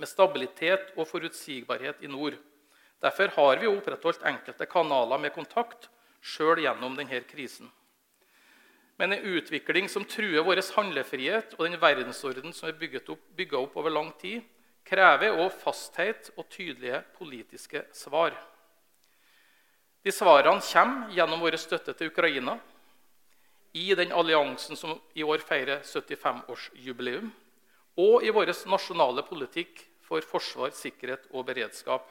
med 0.00 0.10
stabilitet 0.10 0.90
og 0.96 1.06
forutsigbarhet 1.06 2.02
i 2.02 2.10
nord. 2.10 2.38
Derfor 3.04 3.32
har 3.36 3.60
vi 3.60 3.68
opprettholdt 3.68 4.24
enkelte 4.24 4.66
kanaler 4.66 5.20
med 5.20 5.34
kontakt 5.36 5.90
sjøl 6.24 6.62
gjennom 6.64 6.96
denne 6.96 7.20
krisen 7.28 7.68
men 8.96 9.12
en 9.12 9.24
utvikling 9.36 9.88
som 9.88 10.04
truer 10.06 10.44
vår 10.46 10.60
handlefrihet 10.76 11.56
og 11.58 11.66
den 11.66 11.78
verdensorden 11.82 12.54
som 12.54 12.68
er 12.70 12.76
bygget 12.78 13.08
opp, 13.10 13.22
bygget 13.34 13.58
opp 13.58 13.78
over 13.80 13.90
lang 13.90 14.12
tid, 14.20 14.44
krever 14.86 15.34
også 15.34 15.62
fasthet 15.64 16.30
og 16.36 16.46
tydelige 16.52 17.00
politiske 17.18 17.84
svar. 17.96 18.36
De 20.04 20.12
svarene 20.12 20.62
kommer 20.62 21.14
gjennom 21.16 21.42
vår 21.42 21.56
støtte 21.58 21.94
til 21.96 22.12
Ukraina, 22.12 22.58
i 23.74 23.88
den 23.98 24.12
alliansen 24.14 24.78
som 24.78 25.00
i 25.18 25.24
år 25.26 25.42
feirer 25.42 25.80
75-årsjubileum, 25.82 27.32
og 27.98 28.22
i 28.22 28.30
vår 28.30 28.52
nasjonale 28.70 29.24
politikk 29.26 29.80
for 30.04 30.22
forsvar, 30.22 30.70
sikkerhet 30.76 31.26
og 31.32 31.48
beredskap. 31.48 32.06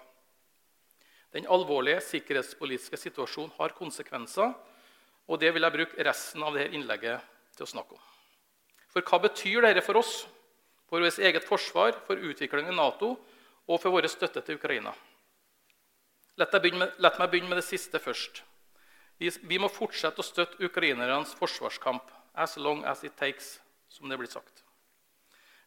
Den 1.33 1.47
alvorlige 1.49 2.01
sikkerhetspolitiske 2.05 2.99
situasjonen 3.01 3.55
har 3.57 3.73
konsekvenser 3.77 4.53
og 5.27 5.39
det 5.39 5.53
vil 5.55 5.63
jeg 5.63 5.75
bruke 5.77 6.05
resten 6.05 6.43
av 6.43 6.55
dette 6.55 6.75
innlegget 6.75 7.23
til 7.55 7.65
å 7.65 7.69
snakke 7.69 7.95
om. 7.95 8.01
For 8.91 9.05
hva 9.07 9.21
betyr 9.23 9.63
dette 9.65 9.83
for 9.85 9.97
oss, 10.01 10.25
for 10.89 11.01
vårt 11.01 11.19
eget 11.23 11.45
forsvar, 11.47 11.95
for 12.05 12.19
utviklingen 12.19 12.73
i 12.73 12.77
Nato 12.77 13.15
og 13.15 13.79
for 13.79 13.93
vår 13.93 14.09
støtte 14.11 14.43
til 14.43 14.59
Ukraina? 14.59 14.93
La 16.37 16.49
meg 16.51 17.29
begynne 17.29 17.49
med 17.49 17.59
det 17.61 17.67
siste 17.67 18.01
først. 18.01 18.43
Vi 19.17 19.59
må 19.61 19.69
fortsette 19.71 20.19
å 20.19 20.25
støtte 20.25 20.59
ukrainernes 20.65 21.33
forsvarskamp 21.37 22.09
as 22.33 22.57
long 22.57 22.83
as 22.89 23.03
it 23.05 23.15
takes, 23.15 23.59
som 23.87 24.09
det 24.09 24.17
blir 24.19 24.29
sagt. 24.29 24.63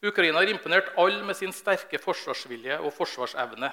Ukraina 0.05 0.43
har 0.43 0.51
imponert 0.51 0.91
alle 1.01 1.23
med 1.25 1.39
sin 1.39 1.55
sterke 1.55 1.99
forsvarsvilje 2.03 2.77
og 2.83 2.93
forsvarsevne. 2.95 3.71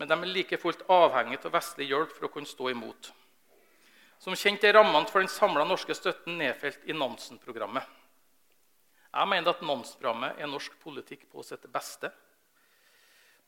Men 0.00 0.08
de 0.08 0.16
er 0.16 0.32
like 0.32 0.56
fullt 0.56 0.86
avhengig 0.88 1.42
av 1.44 1.52
vestlig 1.52 1.90
hjelp 1.90 2.12
for 2.16 2.24
å 2.24 2.32
kunne 2.32 2.48
stå 2.48 2.70
imot. 2.72 3.10
Som 4.20 4.36
kjent 4.36 4.64
er 4.64 4.78
rammene 4.78 5.08
for 5.08 5.20
den 5.20 5.28
samla 5.28 5.66
norske 5.68 5.92
støtten 5.96 6.38
nedfelt 6.40 6.86
i 6.88 6.96
Nansen-programmet. 6.96 7.84
Jeg 9.10 9.28
mener 9.28 9.52
at 9.52 9.60
Nansen-programmet 9.60 10.40
er 10.40 10.48
norsk 10.48 10.78
politikk 10.80 11.26
på 11.28 11.44
sitt 11.44 11.66
beste. 11.72 12.08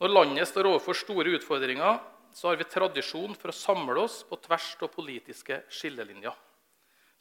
Når 0.02 0.12
landet 0.12 0.50
står 0.50 0.68
overfor 0.68 0.98
store 0.98 1.32
utfordringer, 1.38 2.00
så 2.36 2.50
har 2.50 2.60
vi 2.60 2.68
tradisjon 2.68 3.36
for 3.38 3.52
å 3.52 3.56
samle 3.56 4.04
oss 4.04 4.20
på 4.28 4.36
tvers 4.44 4.68
av 4.82 4.92
politiske 4.92 5.62
skillelinjer. 5.72 6.36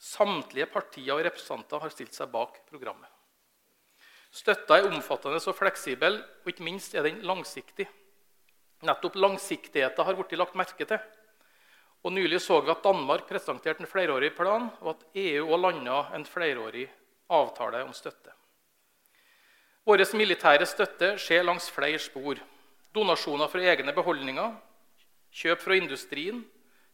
Samtlige 0.02 0.68
partier 0.72 1.14
og 1.14 1.24
representanter 1.24 1.84
har 1.84 1.92
stilt 1.94 2.16
seg 2.16 2.32
bak 2.32 2.60
programmet. 2.68 3.08
Støtta 4.32 4.80
er 4.80 4.88
omfattende 4.88 5.40
og 5.40 5.56
fleksibel, 5.56 6.20
og 6.20 6.52
ikke 6.52 6.68
minst 6.68 6.96
er 6.96 7.08
den 7.08 7.20
langsiktig. 7.24 7.88
Nettopp 8.82 9.14
langsiktigheten 9.14 10.04
har 10.04 10.16
blitt 10.18 10.38
lagt 10.38 10.56
merke 10.58 10.86
til. 10.86 10.98
Og 12.02 12.12
Nylig 12.12 12.40
så 12.42 12.58
vi 12.60 12.72
at 12.72 12.82
Danmark 12.82 13.28
presenterte 13.28 13.84
en 13.84 13.90
flerårig 13.90 14.32
plan, 14.34 14.66
og 14.82 14.96
at 14.96 15.04
EU 15.22 15.46
òg 15.54 15.60
landa 15.60 15.98
en 16.16 16.24
flerårig 16.26 16.88
avtale 17.30 17.84
om 17.86 17.92
støtte. 17.94 18.34
Vår 19.86 20.02
militære 20.18 20.66
støtte 20.66 21.14
skjer 21.18 21.46
langs 21.46 21.68
flere 21.70 21.98
spor. 21.98 22.38
Donasjoner 22.94 23.48
fra 23.48 23.62
egne 23.72 23.94
beholdninger, 23.94 24.50
kjøp 25.32 25.62
fra 25.62 25.78
industrien, 25.78 26.42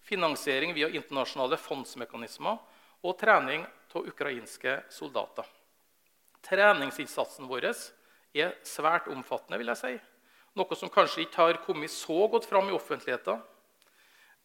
finansiering 0.04 0.74
via 0.76 0.88
internasjonale 0.92 1.58
fondsmekanismer 1.60 2.60
og 3.02 3.16
trening 3.18 3.64
av 3.94 4.06
ukrainske 4.06 4.76
soldater. 4.92 5.44
Treningsinnsatsen 6.44 7.48
vår 7.48 7.66
er 7.68 8.54
svært 8.64 9.08
omfattende, 9.10 9.58
vil 9.58 9.72
jeg 9.72 9.80
si. 9.80 9.94
Noe 10.58 10.76
som 10.78 10.90
kanskje 10.90 11.22
ikke 11.24 11.44
har 11.44 11.60
kommet 11.62 11.92
så 11.94 12.26
godt 12.30 12.48
fram 12.50 12.70
i 12.70 12.74
offentligheten. 12.74 13.38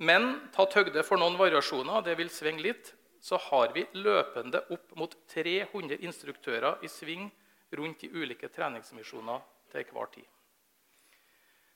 Men 0.03 0.35
tatt 0.53 0.75
høgde 0.77 1.03
for 1.05 1.21
noen 1.21 1.37
variasjoner, 1.39 2.03
det 2.05 2.17
vil 2.19 2.29
svinge 2.33 2.61
litt, 2.65 2.91
så 3.23 3.39
har 3.49 3.71
vi 3.73 3.85
løpende 3.95 4.61
opp 4.73 4.93
mot 4.99 5.13
300 5.31 6.01
instruktører 6.03 6.83
i 6.83 6.91
sving 6.91 7.29
rundt 7.77 8.03
i 8.03 8.11
ulike 8.11 8.49
treningsmisjoner 8.51 9.41
til 9.71 9.85
hver 9.93 10.09
tid. 10.13 10.27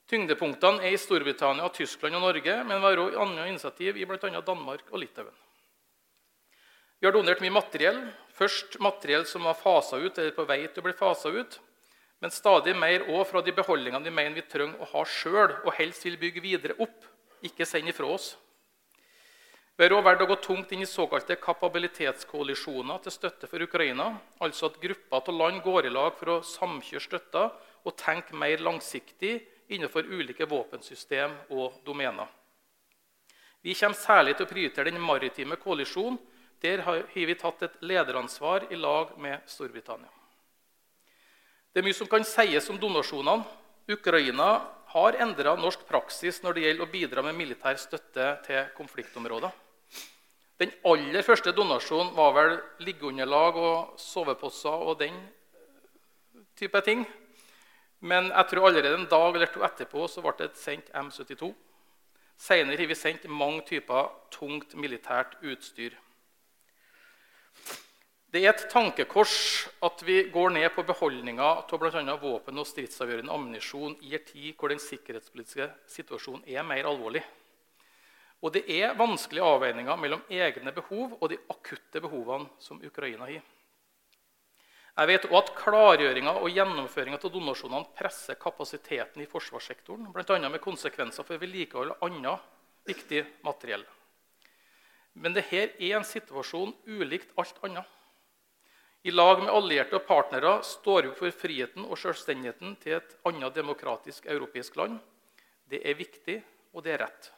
Tyngdepunktene 0.07 0.85
er 0.87 0.95
i 0.95 0.99
Storbritannia, 0.99 1.67
Tyskland 1.75 2.15
og 2.15 2.23
Norge, 2.23 2.53
men 2.63 2.79
vi 2.79 2.87
har 2.87 3.01
også 3.01 3.23
andre 3.23 3.47
initiativ 3.49 3.97
i 3.99 4.05
bl.a. 4.07 4.41
Danmark 4.41 4.85
og 4.91 5.01
Litauen. 5.01 5.35
Vi 6.99 7.05
har 7.05 7.13
donert 7.13 7.43
mye 7.43 7.53
materiell. 7.53 7.99
Først 8.33 8.79
materiell 8.81 9.25
som 9.29 9.43
var 9.45 9.57
fasa 9.59 9.99
ut, 9.99 10.17
eller 10.17 10.33
på 10.33 10.45
vei 10.47 10.63
til 10.65 10.81
å 10.81 10.85
bli 10.87 10.95
fasa 10.97 11.29
ut. 11.29 11.59
Men 12.21 12.33
stadig 12.33 12.73
mer 12.75 13.05
òg 13.13 13.27
fra 13.29 13.43
de 13.45 13.53
beholdningene 13.53 14.09
vi 14.09 14.13
mener 14.13 14.39
vi 14.39 14.47
trenger 14.49 14.81
å 14.81 14.89
ha 14.95 15.05
sjøl, 15.05 15.53
og 15.63 15.73
helst 15.77 16.05
vil 16.07 16.17
bygge 16.17 16.41
videre 16.41 16.77
opp, 16.81 17.05
ikke 17.45 17.67
sende 17.69 17.93
ifra 17.93 18.09
oss. 18.09 18.31
Vi 19.77 19.85
har 19.85 19.93
òg 19.93 20.07
valgt 20.07 20.23
å 20.25 20.29
gå 20.31 20.35
tungt 20.41 20.71
inn 20.73 20.81
i 20.81 20.89
såkalte 20.89 21.35
kapabilitetskoalisjoner 21.37 23.03
til 23.03 23.13
støtte 23.13 23.45
for 23.45 23.61
Ukraina. 23.61 24.07
Altså 24.41 24.71
at 24.71 24.79
grupper 24.81 25.19
av 25.19 25.35
land 25.37 25.61
går 25.61 25.85
i 25.85 25.91
lag 25.93 26.15
for 26.17 26.33
å 26.33 26.37
samkjøre 26.41 27.03
støtta 27.03 27.43
og 27.85 27.97
tenke 28.01 28.33
mer 28.33 28.63
langsiktig 28.65 29.35
innenfor 29.69 30.09
ulike 30.09 30.49
våpensystem 30.49 31.35
og 31.53 31.77
domener. 31.85 32.25
Vi 33.61 33.77
kommer 33.77 34.01
særlig 34.01 34.33
til 34.33 34.47
å 34.47 34.49
prioritere 34.49 34.89
den 34.89 35.03
maritime 35.03 35.61
koalisjonen. 35.61 36.17
Der 36.57 36.81
har 36.81 37.03
vi 37.13 37.37
tatt 37.37 37.61
et 37.67 37.81
lederansvar 37.85 38.71
i 38.73 38.81
lag 38.81 39.13
med 39.21 39.45
Storbritannia. 39.45 40.09
Det 41.77 41.83
er 41.83 41.85
mye 41.85 41.93
som 41.93 42.07
kan 42.09 42.23
sies 42.25 42.65
om 42.73 42.77
donasjonene. 42.81 43.43
Ukraina 43.93 44.45
har 44.95 45.17
endra 45.21 45.51
norsk 45.61 45.83
praksis 45.85 46.39
når 46.41 46.55
det 46.55 46.61
gjelder 46.63 46.85
å 46.87 46.89
bidra 46.89 47.23
med 47.27 47.35
militær 47.37 47.77
støtte 47.77 48.31
til 48.47 48.71
konfliktområder. 48.73 49.51
Den 50.57 50.73
aller 50.89 51.21
første 51.21 51.53
donasjonen 51.53 52.09
var 52.17 52.33
vel 52.33 52.55
liggeunderlag 52.81 53.61
og 53.61 54.01
soveposer 54.01 54.87
og 54.89 54.97
den 55.03 55.21
type 56.57 56.81
ting. 56.81 57.05
Men 58.01 58.31
jeg 58.31 58.49
tror 58.49 58.71
allerede 58.71 58.97
en 58.97 59.05
dag 59.13 59.37
eller 59.37 59.53
to 59.53 59.61
etterpå 59.69 60.09
så 60.09 60.25
ble 60.25 60.33
det 60.41 60.57
sendt 60.57 60.89
M72. 60.97 61.51
Senere 62.41 62.81
har 62.81 62.89
vi 62.89 62.97
sendt 62.97 63.29
mange 63.29 63.61
typer 63.69 64.09
tungt 64.33 64.73
militært 64.73 65.37
utstyr. 65.45 65.93
Det 68.37 68.43
er 68.45 68.51
et 68.53 68.67
tankekors 68.69 69.31
at 69.81 70.01
vi 70.05 70.27
går 70.29 70.51
ned 70.53 70.67
på 70.75 70.83
beholdninga 70.85 71.45
av 71.57 71.71
bl.a. 71.81 72.17
våpen 72.21 72.61
og 72.61 72.67
stridsavgjørende 72.69 73.33
ammunisjon 73.33 73.95
i 74.05 74.11
en 74.13 74.27
tid 74.27 74.51
hvor 74.59 74.69
den 74.69 74.81
sikkerhetspolitiske 74.83 75.65
situasjonen 75.89 76.43
er 76.45 76.67
mer 76.67 76.85
alvorlig. 76.85 77.23
Og 78.45 78.53
det 78.53 78.61
er 78.75 78.93
vanskelige 78.99 79.47
avveininger 79.55 79.97
mellom 79.97 80.21
egne 80.29 80.75
behov 80.75 81.17
og 81.17 81.31
de 81.33 81.39
akutte 81.49 82.03
behovene 82.03 82.51
som 82.61 82.77
Ukraina 82.77 83.25
har. 83.25 83.41
Jeg 83.41 85.11
vet 85.15 85.27
også 85.31 85.41
at 85.41 85.51
Klargjøringa 85.63 86.37
og 86.37 86.53
gjennomføringa 86.53 87.17
av 87.17 87.33
donasjonene 87.39 87.89
presser 87.97 88.37
kapasiteten 88.37 89.25
i 89.25 89.29
forsvarssektoren, 89.33 90.11
bl.a. 90.13 90.39
med 90.45 90.61
konsekvenser 90.61 91.25
for 91.25 91.41
vedlikehold 91.41 91.97
av 91.97 92.05
annet 92.11 92.47
viktig 92.85 93.25
materiell. 93.49 93.89
Men 95.17 95.33
dette 95.33 95.71
er 95.73 95.95
en 95.97 96.05
situasjon 96.05 96.77
ulikt 96.85 97.33
alt 97.41 97.65
annet. 97.65 97.96
I 99.07 99.11
lag 99.11 99.39
med 99.39 99.53
allierte 99.55 99.95
og 99.95 100.03
partnere 100.03 100.57
står 100.67 101.05
vi 101.05 101.11
for 101.15 101.31
friheten 101.31 101.85
og 101.87 101.95
selvstendigheten 101.95 102.73
til 102.81 102.97
et 102.97 103.13
annet 103.29 103.55
demokratisk 103.55 104.25
europeisk 104.27 104.75
land. 104.75 104.97
Det 105.63 105.79
er 105.79 105.95
viktig, 105.95 106.35
og 106.75 106.83
det 106.83 106.91
er 106.97 107.05
rett. 107.05 107.29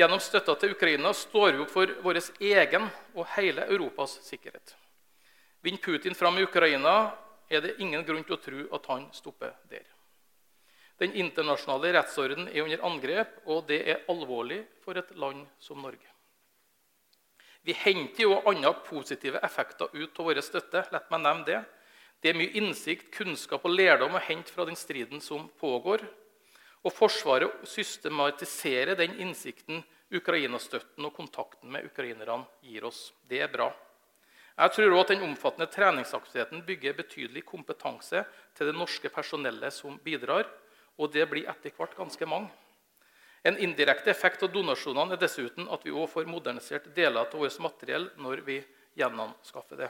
Gjennom 0.00 0.22
støtta 0.24 0.54
til 0.56 0.72
Ukraina 0.72 1.12
står 1.12 1.52
vi 1.52 1.60
opp 1.66 1.74
for 1.74 1.92
vår 2.00 2.22
egen 2.40 2.88
og 3.12 3.28
hele 3.34 3.68
Europas 3.68 4.16
sikkerhet. 4.24 4.72
Vinner 5.60 5.84
Putin 5.84 6.16
fram 6.16 6.40
i 6.40 6.48
Ukraina, 6.48 7.12
er 7.52 7.66
det 7.66 7.76
ingen 7.84 8.08
grunn 8.08 8.24
til 8.24 8.38
å 8.38 8.42
tro 8.48 8.64
at 8.78 8.88
han 8.88 9.04
stopper 9.12 9.52
der. 9.68 9.84
Den 10.96 11.12
internasjonale 11.12 11.92
rettsorden 11.98 12.48
er 12.48 12.64
under 12.64 12.88
angrep, 12.88 13.36
og 13.44 13.66
det 13.68 13.82
er 13.84 14.06
alvorlig 14.08 14.62
for 14.80 14.96
et 14.96 15.12
land 15.12 15.44
som 15.60 15.84
Norge. 15.84 16.08
Vi 17.62 17.72
henter 17.72 18.22
jo 18.22 18.38
andre 18.46 18.72
positive 18.86 19.40
effekter 19.44 19.88
ut 19.92 20.18
av 20.18 20.30
vår 20.30 20.40
støtte. 20.44 20.84
Lett 20.92 21.10
meg 21.10 21.20
nevne 21.20 21.44
Det 21.44 21.64
Det 22.20 22.30
er 22.30 22.34
mye 22.34 22.56
innsikt, 22.58 23.12
kunnskap 23.14 23.64
og 23.64 23.70
lærdom 23.70 24.14
å 24.14 24.22
hente 24.22 24.52
fra 24.52 24.64
den 24.64 24.76
striden 24.76 25.20
som 25.20 25.48
pågår. 25.60 26.02
Og 26.82 26.92
Forsvaret 26.92 27.50
systematiserer 27.68 28.96
den 28.96 29.14
innsikten 29.20 29.84
Ukraina-støtten 30.10 31.04
og 31.04 31.14
kontakten 31.14 31.70
med 31.70 31.84
ukrainerne 31.84 32.46
gir 32.62 32.84
oss. 32.84 33.12
Det 33.28 33.42
er 33.42 33.52
bra. 33.52 33.68
Jeg 34.58 34.72
tror 34.74 34.92
også 34.92 35.00
at 35.00 35.08
Den 35.08 35.22
omfattende 35.22 35.70
treningsaktiviteten 35.70 36.64
bygger 36.66 36.96
betydelig 36.96 37.44
kompetanse 37.46 38.24
til 38.54 38.66
det 38.66 38.74
norske 38.74 39.08
personellet 39.08 39.72
som 39.72 39.98
bidrar. 39.98 40.48
Og 40.98 41.12
det 41.12 41.28
blir 41.30 41.46
etter 41.46 41.70
hvert 41.76 41.94
ganske 41.94 42.26
mange. 42.26 42.50
En 43.48 43.56
indirekte 43.64 44.10
effekt 44.12 44.42
av 44.44 44.52
donasjonene 44.52 45.16
er 45.16 45.20
dessuten 45.22 45.68
at 45.72 45.84
vi 45.86 45.94
også 45.94 46.18
får 46.18 46.28
modernisert 46.28 46.90
deler 46.96 47.24
av 47.24 47.32
vårt 47.40 47.58
materiell 47.64 48.10
når 48.20 48.42
vi 48.44 48.58
gjenanskaffer 48.98 49.84
det. 49.84 49.88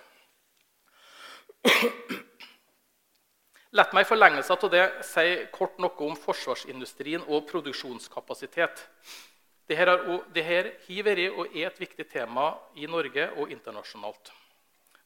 La 3.76 3.84
meg 3.92 4.06
i 4.06 4.08
forlengelse 4.08 4.54
av 4.54 4.70
det 4.72 4.84
si 5.04 5.24
kort 5.52 5.80
noe 5.82 6.06
om 6.06 6.14
forsvarsindustrien 6.16 7.26
og 7.26 7.48
produksjonskapasitet. 7.50 8.84
Dette 9.68 9.76
har 9.76 9.90
vært 9.92 11.24
og 11.34 11.56
er 11.56 11.66
et 11.68 11.80
viktig 11.82 12.06
tema 12.08 12.54
i 12.76 12.86
Norge 12.88 13.26
og 13.36 13.50
internasjonalt. 13.52 14.30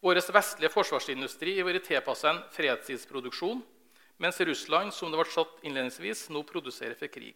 Vår 0.03 0.21
vestlige 0.35 0.71
forsvarsindustri 0.71 1.57
har 1.59 1.67
vært 1.67 1.89
tilpassa 1.89 2.31
en 2.31 2.43
fredstidsproduksjon, 2.55 3.65
mens 4.23 4.39
Russland 4.47 4.95
som 4.95 5.11
det 5.11 5.19
ble 5.19 5.35
satt 5.35 5.65
innledningsvis, 5.67 6.29
nå 6.31 6.45
produserer 6.47 6.95
for 6.99 7.11
krig. 7.11 7.35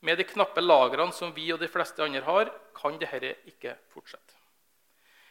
Med 0.00 0.16
de 0.18 0.24
knappe 0.24 0.62
lagrene 0.64 1.12
som 1.12 1.32
vi 1.36 1.50
og 1.52 1.60
de 1.60 1.68
fleste 1.68 2.02
andre 2.04 2.22
har, 2.24 2.50
kan 2.76 2.96
dette 3.00 3.34
ikke 3.50 3.74
fortsette. 3.92 4.36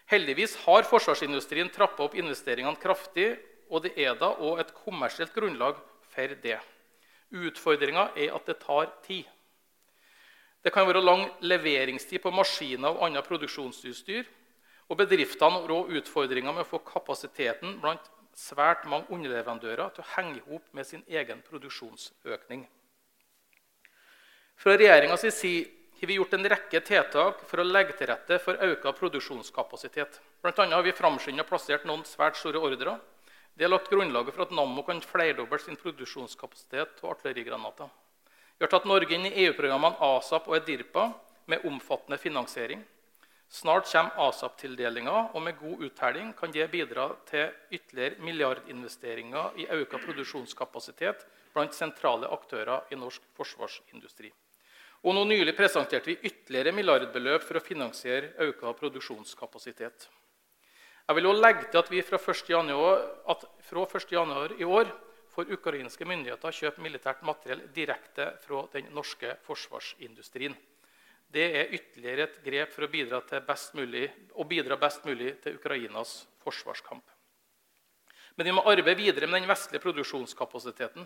Heldigvis 0.09 0.55
har 0.65 0.87
forsvarsindustrien 0.89 1.69
trappa 1.73 2.05
opp 2.05 2.15
investeringene 2.17 2.81
kraftig, 2.81 3.31
og 3.69 3.83
det 3.85 3.93
er 4.01 4.15
da 4.17 4.31
òg 4.33 4.61
et 4.61 4.73
kommersielt 4.73 5.33
grunnlag 5.35 5.77
for 6.09 6.33
det. 6.43 6.57
Utfordringa 7.29 8.09
er 8.17 8.33
at 8.33 8.47
det 8.49 8.57
tar 8.61 8.89
tid. 9.05 9.27
Det 10.65 10.73
kan 10.73 10.87
være 10.89 11.01
lang 11.05 11.27
leveringstid 11.45 12.21
på 12.23 12.33
maskiner 12.33 12.89
og 12.91 13.05
annet 13.05 13.27
produksjonsutstyr. 13.27 14.25
Og 14.89 14.97
bedriftene 14.97 15.61
har 15.61 15.93
utfordringer 15.99 16.55
med 16.55 16.65
å 16.65 16.71
få 16.71 16.81
kapasiteten 16.83 17.77
blant 17.83 18.09
svært 18.33 18.87
mange 18.89 19.09
underleverandører 19.13 19.93
til 19.93 20.03
å 20.03 20.11
henge 20.15 20.39
i 20.39 20.43
hop 20.49 20.65
med 20.73 20.87
sin 20.89 21.05
egen 21.07 21.43
produksjonsøkning. 21.45 22.65
Fra 24.59 24.77
regjeringas 24.77 25.21
side 25.35 25.67
har 26.01 26.07
vi 26.07 26.15
gjort 26.17 26.33
en 26.35 26.47
rekke 26.51 26.79
tiltak 26.83 27.45
for 27.47 27.61
å 27.61 27.63
legge 27.63 27.93
til 27.95 28.09
rette 28.09 28.35
for 28.43 28.59
økt 28.59 28.87
produksjonskapasitet. 28.97 30.17
Annet 30.43 30.73
har 30.75 30.83
vi 30.83 30.91
framskynda 30.97 31.45
og 31.45 31.47
plassert 31.47 31.85
noen 31.87 32.03
svært 32.03 32.35
store 32.35 32.59
ordrer. 32.59 32.97
Det 33.55 33.63
har 33.63 33.71
lagt 33.71 33.87
grunnlaget 33.87 34.35
for 34.35 34.43
at 34.43 34.51
Nammo 34.51 34.83
kan 34.83 34.99
flerdoble 34.99 35.61
sin 35.63 35.79
produksjonskapasitet 35.79 36.99
av 36.99 37.13
artillerigranater. 37.13 37.87
Vi 38.57 38.65
har 38.65 38.73
tatt 38.73 38.89
Norge 38.91 39.15
inn 39.15 39.29
i 39.29 39.31
EU-programmene 39.45 39.95
ASAP 40.09 40.51
og 40.51 40.57
EDIRPA 40.59 41.07
med 41.55 41.63
omfattende 41.71 42.19
finansiering. 42.19 42.83
Snart 43.47 43.87
kommer 43.87 44.27
ASAP-tildelinga, 44.27 45.29
og 45.31 45.41
med 45.47 45.55
god 45.63 45.87
uttelling 45.87 46.35
kan 46.35 46.51
det 46.51 46.67
bidra 46.75 47.07
til 47.31 47.47
ytterligere 47.71 48.19
milliardinvesteringer 48.27 49.55
i 49.55 49.71
økt 49.79 49.95
produksjonskapasitet 50.03 51.23
blant 51.55 51.79
sentrale 51.79 52.27
aktører 52.27 52.91
i 52.91 52.99
norsk 52.99 53.23
forsvarsindustri. 53.39 54.35
Og 54.99 55.15
nå 55.15 55.23
Nylig 55.29 55.53
presenterte 55.55 56.11
vi 56.11 56.17
ytterligere 56.27 56.73
milliardbeløp 56.75 57.43
for 57.45 57.59
å 57.59 57.63
finansiere 57.63 58.33
økt 58.49 58.65
produksjonskapasitet. 58.81 60.09
Jeg 61.09 61.17
vil 61.17 61.25
også 61.25 61.41
legge 61.41 61.69
til 61.71 61.79
at 61.79 61.87
vi 61.89 62.01
fra 62.05 62.19
1. 62.19 62.49
januar, 62.51 63.05
fra 63.65 63.85
1. 63.87 64.11
januar 64.11 64.51
i 64.59 64.67
år 64.67 64.91
får 65.33 65.53
ukrainske 65.55 66.05
myndigheter 66.05 66.53
kjøpe 66.53 66.83
militært 66.83 67.23
materiell 67.25 67.63
direkte 67.73 68.27
fra 68.43 68.65
den 68.73 68.91
norske 68.93 69.37
forsvarsindustrien. 69.47 70.57
Det 71.29 71.45
er 71.61 71.73
ytterligere 71.77 72.25
et 72.25 72.37
grep 72.43 72.73
for 72.73 72.85
å 72.85 72.91
bidra, 72.91 73.21
best 73.45 73.75
mulig, 73.77 74.07
å 74.35 74.45
bidra 74.49 74.77
best 74.81 75.05
mulig 75.05 75.35
til 75.43 75.57
Ukrainas 75.57 76.25
forsvarskamp. 76.43 77.05
Men 78.35 78.49
vi 78.49 78.53
må 78.55 78.63
arbeide 78.65 78.97
videre 78.97 79.27
med 79.27 79.41
den 79.41 79.49
vestlige 79.49 79.83
produksjonskapasiteten. 79.83 81.05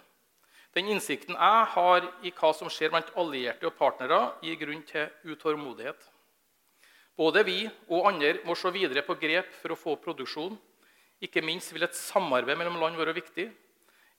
Den 0.74 0.90
innsikten 0.90 1.38
jeg 1.38 1.66
har 1.76 2.06
i 2.26 2.32
hva 2.34 2.50
som 2.58 2.70
skjer 2.72 2.90
blant 2.94 3.12
allierte 3.20 3.68
og 3.70 3.76
partnere, 3.78 4.34
gir 4.42 4.58
grunn 4.58 4.82
til 4.90 5.34
utålmodighet. 5.36 6.00
Både 7.18 7.44
vi 7.46 7.60
og 7.94 8.08
andre 8.10 8.40
må 8.48 8.56
se 8.58 8.72
videre 8.74 9.04
på 9.06 9.14
grep 9.22 9.52
for 9.60 9.76
å 9.76 9.78
få 9.78 9.94
produksjon. 10.02 10.56
Ikke 11.22 11.44
minst 11.46 11.76
vil 11.76 11.86
et 11.86 11.98
samarbeid 11.98 12.58
mellom 12.58 12.80
land 12.82 12.98
være 12.98 13.14
viktig. 13.20 13.52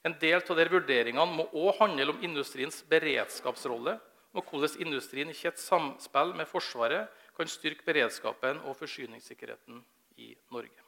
En 0.07 0.15
del 0.21 0.39
av 0.39 0.55
de 0.55 0.67
vurderingene 0.71 1.27
må 1.27 1.49
òg 1.51 1.81
handle 1.81 2.13
om 2.13 2.23
industriens 2.23 2.79
beredskapsrolle 2.87 3.97
og 4.35 4.47
hvordan 4.47 4.79
industrien 4.85 5.31
i 5.31 5.35
et 5.47 5.59
samspill 5.59 6.33
med 6.37 6.47
Forsvaret 6.47 7.11
kan 7.35 7.51
styrke 7.51 7.83
beredskapen 7.87 8.61
og 8.63 8.77
forsyningssikkerheten 8.79 9.83
i 10.23 10.31
Norge. 10.55 10.81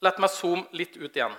La 0.00 0.12
meg 0.16 0.30
zoome 0.30 0.68
litt 0.78 0.96
ut 0.96 1.16
igjen 1.16 1.34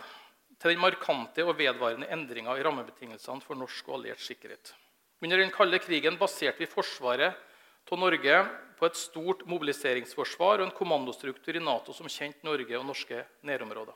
til 0.59 0.73
den 0.73 0.81
markante 0.83 1.45
og 1.45 1.55
vedvarende 1.57 2.09
endringa 2.11 2.57
i 2.57 2.63
rammebetingelsene 2.65 3.43
for 3.45 3.59
norsk 3.59 3.87
og 3.87 3.99
alliert 3.99 4.23
sikkerhet. 4.23 4.73
Under 5.23 5.39
den 5.39 5.51
kalde 5.51 5.79
krigen 5.79 6.17
baserte 6.19 6.63
vi 6.63 6.67
forsvaret 6.69 7.45
av 7.89 7.97
Norge 7.97 8.35
på 8.77 8.85
et 8.85 8.99
stort 8.99 9.41
mobiliseringsforsvar 9.49 10.59
og 10.59 10.67
en 10.67 10.75
kommandostruktur 10.75 11.57
i 11.57 11.63
Nato 11.63 11.95
som 11.95 12.11
kjente 12.11 12.45
Norge 12.45 12.77
og 12.77 12.85
norske 12.85 13.23
nærområder. 13.47 13.95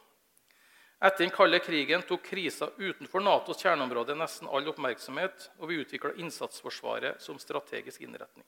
Etter 1.03 1.25
den 1.25 1.33
kalde 1.35 1.59
krigen 1.59 2.03
tok 2.07 2.23
krisa 2.23 2.69
utenfor 2.79 3.23
Natos 3.23 3.59
kjerneområde 3.59 4.15
nesten 4.15 4.47
all 4.47 4.69
oppmerksomhet, 4.71 5.49
og 5.59 5.67
vi 5.69 5.81
utvikla 5.83 6.13
innsatsforsvaret 6.23 7.19
som 7.21 7.39
strategisk 7.39 8.05
innretning. 8.05 8.45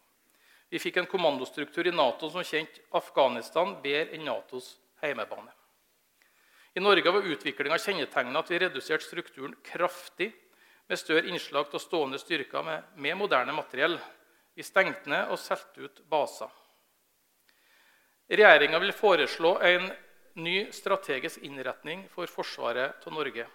Vi 0.71 0.79
fikk 0.79 1.01
en 1.01 1.09
kommandostruktur 1.11 1.87
i 1.87 1.93
Nato 1.93 2.31
som 2.31 2.47
kjente 2.47 2.81
Afghanistan 2.95 3.75
bedre 3.83 4.15
enn 4.15 4.25
Natos 4.27 4.77
heimebane. 5.03 5.51
I 6.75 6.83
Norge 6.83 7.11
var 7.11 7.23
utviklinga 7.23 7.77
kjennetegna 7.79 8.41
at 8.41 8.49
vi 8.51 8.59
reduserte 8.59 9.07
strukturen 9.07 9.55
kraftig, 9.63 10.33
med 10.87 10.99
større 10.99 11.29
innslag 11.31 11.71
av 11.73 11.81
stående 11.81 12.19
styrker 12.21 12.63
med, 12.63 12.83
med 13.01 13.17
moderne 13.17 13.55
materiell. 13.55 13.95
Vi 14.53 14.63
stengte 14.63 15.09
ned 15.09 15.31
og 15.33 15.39
solgte 15.41 15.87
ut 15.87 16.01
baser. 16.11 16.51
Regjeringa 18.29 18.79
vil 18.83 18.93
foreslå 18.93 19.55
en 19.65 19.87
ny 20.35 20.57
strategisk 20.75 21.41
innretning 21.47 22.05
for 22.11 22.29
forsvaret 22.29 23.07
av 23.07 23.17
Norge. 23.17 23.47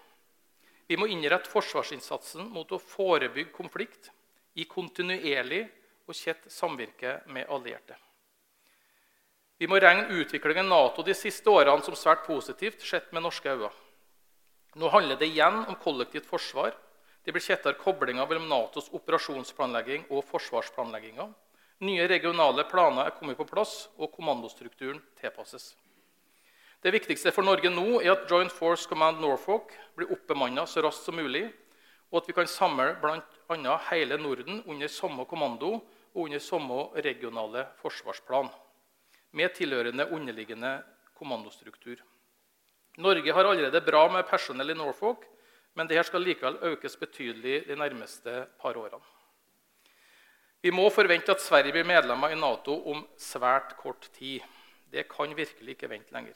Vi 0.91 0.99
må 0.99 1.07
innrette 1.07 1.51
forsvarsinnsatsen 1.53 2.49
mot 2.51 2.73
å 2.73 2.83
forebygge 2.83 3.53
konflikt 3.55 4.11
i 4.59 4.65
kontinuerlig 4.67 5.67
og 6.09 6.17
tett 6.17 6.49
samvirke 6.51 7.21
med 7.31 7.47
allierte. 7.53 7.95
Vi 9.61 9.69
må 9.69 9.77
regne 9.77 10.09
utviklingen 10.17 10.71
Nato 10.73 11.03
de 11.05 11.13
siste 11.13 11.53
årene 11.53 11.85
som 11.85 11.97
svært 11.99 12.23
positivt, 12.25 12.81
sett 12.81 13.11
med 13.13 13.27
norske 13.27 13.51
øyne. 13.53 13.69
Nå 14.81 14.89
handler 14.89 15.19
det 15.21 15.29
igjen 15.29 15.67
om 15.69 15.77
kollektivt 15.77 16.25
forsvar. 16.31 16.73
Det 17.21 17.35
blir 17.35 17.45
tettere 17.45 17.77
koblinger 17.77 18.25
mellom 18.25 18.47
Natos 18.49 18.89
operasjonsplanlegging 18.97 20.07
og 20.09 20.25
forsvarsplanlegginga. 20.31 21.27
Nye 21.85 22.07
regionale 22.09 22.65
planer 22.71 23.11
er 23.11 23.17
kommet 23.19 23.37
på 23.37 23.45
plass, 23.51 23.91
og 24.01 24.13
kommandostrukturen 24.15 25.03
tilpasses. 25.21 25.75
Det 26.81 26.95
viktigste 26.97 27.33
for 27.37 27.45
Norge 27.45 27.69
nå 27.69 28.01
er 28.01 28.15
at 28.15 28.25
Joint 28.31 28.53
Force 28.57 28.89
Command 28.89 29.21
Norfolk 29.21 29.75
blir 29.93 30.09
oppbemanna 30.17 30.65
så 30.65 30.81
raskt 30.87 31.05
som 31.05 31.21
mulig, 31.21 31.45
og 32.09 32.23
at 32.23 32.33
vi 32.33 32.39
kan 32.39 32.49
samle 32.49 32.95
bl.a. 33.03 33.77
hele 33.91 34.17
Norden 34.17 34.65
under 34.65 34.89
samme 34.89 35.29
kommando 35.29 35.75
og 36.15 36.25
under 36.25 36.41
samme 36.41 36.87
regionale 37.05 37.67
forsvarsplan, 37.83 38.49
med 39.33 39.55
tilhørende 39.55 40.07
underliggende 40.11 40.81
kommandostruktur. 41.15 42.01
Norge 42.99 43.33
har 43.33 43.45
allerede 43.45 43.81
bra 43.81 44.09
med 44.13 44.27
personell 44.29 44.71
i 44.71 44.75
Norfolk, 44.75 45.25
men 45.75 45.89
dette 45.89 46.09
skal 46.09 46.25
likevel 46.27 46.59
økes 46.73 46.97
betydelig 46.99 47.63
de 47.69 47.77
nærmeste 47.79 48.47
par 48.61 48.77
årene. 48.77 49.05
Vi 50.61 50.73
må 50.75 50.91
forvente 50.93 51.33
at 51.33 51.41
Sverige 51.41 51.73
blir 51.73 51.87
medlemmer 51.89 52.35
i 52.35 52.37
Nato 52.37 52.75
om 52.91 53.07
svært 53.17 53.77
kort 53.81 54.11
tid. 54.19 54.43
Det 54.93 55.07
kan 55.09 55.33
virkelig 55.37 55.77
ikke 55.77 55.89
vente 55.89 56.13
lenger. 56.13 56.35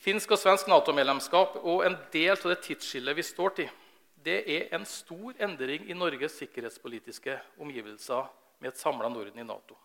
Finsk 0.00 0.30
og 0.32 0.40
svensk 0.40 0.70
Nato-medlemskap 0.70 1.58
og 1.60 1.84
en 1.84 1.98
del 2.14 2.32
av 2.32 2.46
det 2.54 2.62
tidsskillet 2.64 3.18
vi 3.18 3.26
står 3.26 3.56
til, 3.58 3.68
det 4.24 4.38
er 4.48 4.72
en 4.76 4.86
stor 4.88 5.36
endring 5.40 5.90
i 5.90 5.96
Norges 5.96 6.38
sikkerhetspolitiske 6.40 7.36
omgivelser 7.60 8.28
med 8.60 8.72
et 8.72 8.80
samla 8.80 9.08
Norden 9.12 9.38
i 9.38 9.44
Nato. 9.44 9.76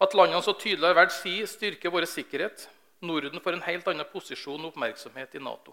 At 0.00 0.14
landene 0.14 0.42
så 0.44 0.52
tydelig 0.52 0.90
har 0.90 0.98
valgt 0.98 1.16
si, 1.16 1.38
styrker 1.48 1.92
vår 1.92 2.04
sikkerhet. 2.10 2.66
Norden 3.06 3.40
får 3.40 3.56
en 3.56 3.64
helt 3.64 3.86
annen 3.88 4.08
posisjon 4.12 4.60
og 4.60 4.74
oppmerksomhet 4.74 5.36
i 5.36 5.42
Nato. 5.42 5.72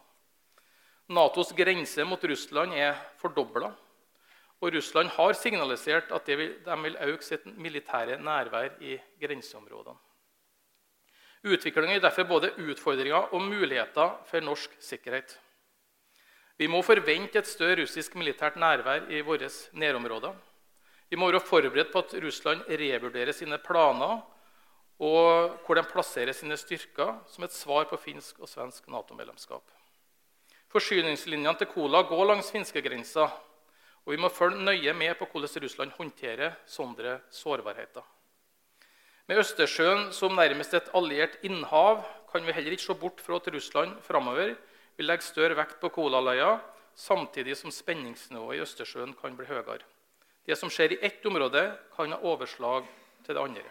Natos 1.12 1.52
grense 1.56 2.06
mot 2.08 2.24
Russland 2.24 2.76
er 2.80 2.96
fordobla. 3.20 3.74
Og 4.64 4.72
Russland 4.72 5.12
har 5.18 5.36
signalisert 5.36 6.12
at 6.16 6.26
de 6.26 6.38
vil, 6.40 6.54
de 6.64 6.76
vil 6.86 6.98
øke 7.10 7.26
sitt 7.26 7.46
militære 7.46 8.22
nærvær 8.24 8.80
i 8.80 8.96
grenseområdene. 9.20 10.00
Utviklingen 11.44 11.98
gir 11.98 12.06
derfor 12.06 12.24
både 12.24 12.54
utfordringer 12.56 13.34
og 13.36 13.42
muligheter 13.44 14.14
for 14.30 14.40
norsk 14.40 14.78
sikkerhet. 14.80 15.36
Vi 16.58 16.70
må 16.72 16.80
forvente 16.82 17.42
et 17.42 17.50
større 17.50 17.82
russisk 17.82 18.16
militært 18.16 18.56
nærvær 18.56 19.10
i 19.12 19.20
våre 19.26 19.50
nærområder. 19.74 20.32
Vi 21.14 21.18
må 21.22 21.28
være 21.30 21.46
forberedt 21.46 21.92
på 21.94 22.02
at 22.02 22.14
Russland 22.24 22.64
revurderer 22.66 23.36
sine 23.38 23.60
planer 23.62 24.24
og 24.98 25.60
hvor 25.62 25.78
de 25.78 25.84
plasserer 25.86 26.34
sine 26.34 26.58
styrker, 26.58 27.20
som 27.30 27.46
et 27.46 27.54
svar 27.54 27.86
på 27.86 28.00
finsk 28.02 28.40
og 28.42 28.50
svensk 28.50 28.88
Nato-medlemskap. 28.90 29.62
Forsyningslinjene 30.74 31.54
til 31.60 31.70
Kola 31.70 32.02
går 32.10 32.26
langs 32.32 32.50
finskegrensa, 32.50 33.28
og 33.30 34.10
vi 34.10 34.18
må 34.18 34.34
følge 34.34 34.66
nøye 34.66 34.98
med 34.98 35.14
på 35.20 35.30
hvordan 35.30 35.64
Russland 35.68 35.94
håndterer 36.00 36.58
sånne 36.66 37.20
sårbarheter. 37.30 38.02
Med 39.30 39.46
Østersjøen 39.46 40.10
som 40.18 40.34
nærmest 40.34 40.74
et 40.74 40.90
alliert 40.98 41.38
innhav 41.46 42.02
kan 42.32 42.42
vi 42.42 42.58
heller 42.58 42.74
ikke 42.74 42.90
se 42.90 42.98
bort 42.98 43.22
fra 43.22 43.38
at 43.38 43.54
Russland 43.54 44.00
framover 44.02 44.56
vil 44.98 45.14
legge 45.14 45.30
større 45.30 45.62
vekt 45.62 45.78
på 45.78 45.94
Kolaløya, 45.94 46.56
samtidig 46.96 47.62
som 47.62 47.70
spenningsnivået 47.70 48.58
i 48.58 48.66
Østersjøen 48.66 49.14
kan 49.22 49.38
bli 49.38 49.46
høyere. 49.46 49.84
Det 50.46 50.58
som 50.60 50.70
skjer 50.70 50.96
i 50.96 51.00
ett 51.06 51.26
område, 51.26 51.64
kan 51.96 52.12
ha 52.12 52.20
overslag 52.20 52.88
til 53.24 53.36
det 53.36 53.42
andre. 53.42 53.64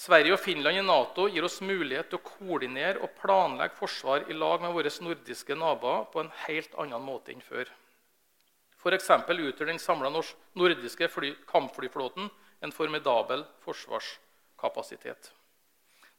Sverige 0.00 0.32
og 0.32 0.40
Finland 0.40 0.80
i 0.80 0.82
Nato 0.82 1.26
gir 1.28 1.44
oss 1.44 1.60
mulighet 1.60 2.08
til 2.10 2.18
å 2.18 2.24
koordinere 2.24 3.02
og 3.04 3.12
planlegge 3.20 3.76
forsvar 3.76 4.24
i 4.30 4.36
lag 4.36 4.62
med 4.62 4.72
våre 4.72 4.92
nordiske 5.04 5.56
naboer 5.58 6.06
på 6.12 6.22
en 6.22 6.32
helt 6.46 6.74
annen 6.80 7.04
måte 7.04 7.34
enn 7.34 7.44
før. 7.44 7.68
F.eks. 8.80 9.10
utgjør 9.28 9.68
den 9.68 9.82
samla 9.82 10.08
nordiske 10.56 11.10
kampflyflåten 11.50 12.30
en 12.64 12.72
formidabel 12.72 13.44
forsvarskapasitet. 13.66 15.32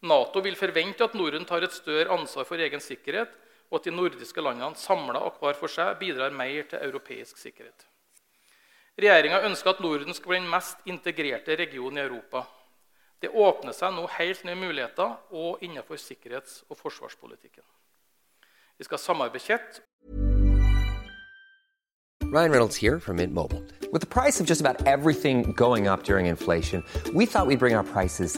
Nato 0.02 0.42
vil 0.42 0.58
forvente 0.58 1.06
at 1.06 1.18
Norden 1.18 1.46
tar 1.46 1.66
et 1.66 1.74
større 1.74 2.14
ansvar 2.14 2.46
for 2.46 2.62
egen 2.62 2.82
sikkerhet, 2.82 3.34
og 3.72 3.80
at 3.80 3.88
de 3.88 3.94
nordiske 3.96 4.42
landene 4.42 4.78
samla 4.78 5.22
og 5.26 5.40
hver 5.40 5.58
for 5.58 5.72
seg 5.72 5.98
bidrar 6.00 6.34
mer 6.36 6.68
til 6.70 6.82
europeisk 6.86 7.38
sikkerhet. 7.40 7.88
Regjeringa 9.02 9.40
ønsker 9.48 9.72
at 9.72 9.80
Norden 9.82 10.14
skal 10.14 10.30
bli 10.30 10.38
den 10.38 10.50
mest 10.50 10.84
integrerte 10.86 11.56
regionen 11.58 11.98
i 11.98 12.02
Europa. 12.04 12.44
Det 13.22 13.32
åpner 13.34 13.74
seg 13.74 13.96
nå 13.96 14.04
helt 14.14 14.44
nye 14.46 14.56
muligheter 14.56 15.16
og 15.32 15.64
innenfor 15.66 15.98
sikkerhets- 15.98 16.62
og 16.70 16.78
forsvarspolitikken. 16.78 17.64
Vi 18.78 18.86
skal 18.86 19.02
samarbeide 19.02 19.42
tett 19.42 19.82
Ryan 22.32 22.52
Reynolds 22.52 22.78
her 22.78 23.00
fra 23.00 23.14
Mint 23.14 23.34
Mobile. 23.34 23.64
prisen 23.92 24.02
the 24.02 24.08
price 24.08 24.38
alt 24.38 24.38
som 24.38 24.46
går 25.54 25.78
opp 25.78 25.88
up 25.90 26.04
during 26.04 26.28
inflation, 26.28 26.84
we 27.14 27.26
vi 27.26 27.26
skulle 27.26 27.58
bringe 27.58 27.78
our 27.78 27.84
prices 27.94 28.38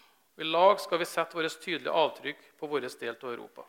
I 0.41 0.43
lag 0.43 0.79
skal 0.81 0.97
vi 0.97 1.05
sette 1.05 1.37
vårt 1.37 1.59
tydelige 1.61 1.93
avtrykk 1.93 2.45
på 2.57 2.67
vår 2.69 2.87
del 2.87 3.13
av 3.13 3.29
Europa. 3.29 3.65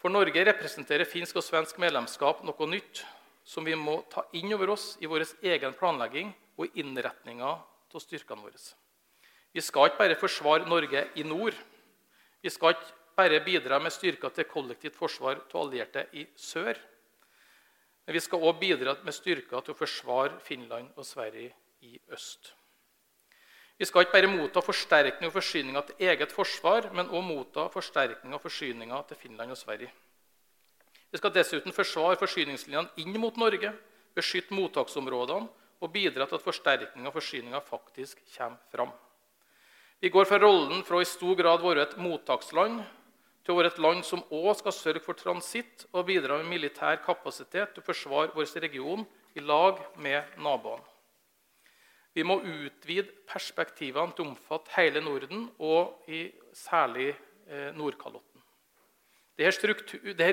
For 0.00 0.08
Norge 0.08 0.44
representerer 0.46 1.04
finsk 1.04 1.36
og 1.36 1.44
svensk 1.44 1.80
medlemskap 1.82 2.40
noe 2.46 2.68
nytt 2.70 3.02
som 3.44 3.66
vi 3.66 3.74
må 3.76 3.98
ta 4.08 4.22
inn 4.38 4.54
over 4.56 4.72
oss 4.72 4.94
i 5.04 5.10
vår 5.10 5.26
egen 5.50 5.74
planlegging 5.76 6.30
og 6.56 6.78
innretninga 6.80 7.50
av 7.58 8.00
styrkene 8.00 8.40
våre. 8.40 8.60
Vi 9.52 9.64
skal 9.64 9.90
ikke 9.90 10.00
bare 10.00 10.16
forsvare 10.20 10.68
Norge 10.70 11.02
i 11.20 11.24
nord. 11.26 11.56
Vi 12.40 12.52
skal 12.54 12.76
ikke 12.76 12.96
bare 13.18 13.42
bidra 13.44 13.80
med 13.82 13.92
styrker 13.92 14.32
til 14.32 14.48
kollektivt 14.48 14.96
forsvar 14.96 15.42
av 15.42 15.58
allierte 15.60 16.06
i 16.16 16.24
sør. 16.40 16.78
Men 18.06 18.16
vi 18.16 18.24
skal 18.24 18.48
òg 18.48 18.62
bidra 18.62 18.96
med 19.02 19.16
styrker 19.16 19.60
til 19.60 19.76
å 19.76 19.80
forsvare 19.82 20.40
Finland 20.46 20.94
og 20.96 21.04
Sverige 21.04 21.52
i 21.84 21.98
øst. 22.14 22.54
Vi 23.78 23.86
skal 23.86 24.02
ikke 24.02 24.16
bare 24.16 24.30
motta 24.32 24.62
forsterkning 24.64 25.30
og 25.30 25.36
forsyninger 25.36 25.84
til 25.86 26.08
eget 26.08 26.32
forsvar, 26.34 26.88
men 26.90 27.10
òg 27.14 27.22
motta 27.22 27.68
forsterkning 27.70 28.34
og 28.34 28.42
forsyninger 28.42 29.04
til 29.06 29.20
Finland 29.20 29.54
og 29.54 29.60
Sverige. 29.60 29.92
Vi 31.10 31.20
skal 31.20 31.32
dessuten 31.32 31.72
forsvare 31.72 32.18
forsyningslinjene 32.18 32.98
inn 33.00 33.14
mot 33.22 33.38
Norge, 33.38 33.70
beskytte 34.18 34.56
mottaksområdene 34.56 35.46
og 35.78 35.92
bidra 35.94 36.26
til 36.26 36.40
at 36.40 36.44
forsterkning 36.44 37.06
og 37.06 37.14
forsyninger 37.14 37.62
faktisk 37.70 38.20
kommer 38.34 38.58
fram. 38.72 38.90
Vi 40.02 40.10
går 40.10 40.26
fra 40.26 40.42
rollen 40.42 40.82
fra 40.86 41.00
i 41.02 41.06
stor 41.06 41.38
grad 41.38 41.62
være 41.62 41.86
et 41.86 41.96
mottaksland 42.02 42.82
til 43.46 43.54
å 43.54 43.60
være 43.62 43.72
et 43.72 43.80
land 43.82 44.04
som 44.04 44.26
òg 44.34 44.52
skal 44.58 44.74
sørge 44.74 45.06
for 45.06 45.18
transitt 45.18 45.86
og 45.92 46.06
bidra 46.10 46.42
med 46.42 46.50
militær 46.50 46.98
kapasitet 47.06 47.72
til 47.74 47.82
å 47.82 47.86
forsvare 47.86 48.34
vår 48.34 48.52
region 48.66 49.06
i 49.38 49.40
lag 49.40 49.80
med 50.02 50.38
naboene. 50.42 50.84
Vi 52.18 52.24
må 52.26 52.40
utvide 52.42 53.12
perspektivene 53.30 54.10
til 54.10 54.24
å 54.24 54.30
omfatte 54.32 54.72
hele 54.74 54.98
Norden, 55.04 55.44
og 55.62 56.08
i 56.10 56.24
særlig 56.56 57.12
eh, 57.12 57.68
Nordkalotten. 57.78 58.42
Disse, 59.38 59.70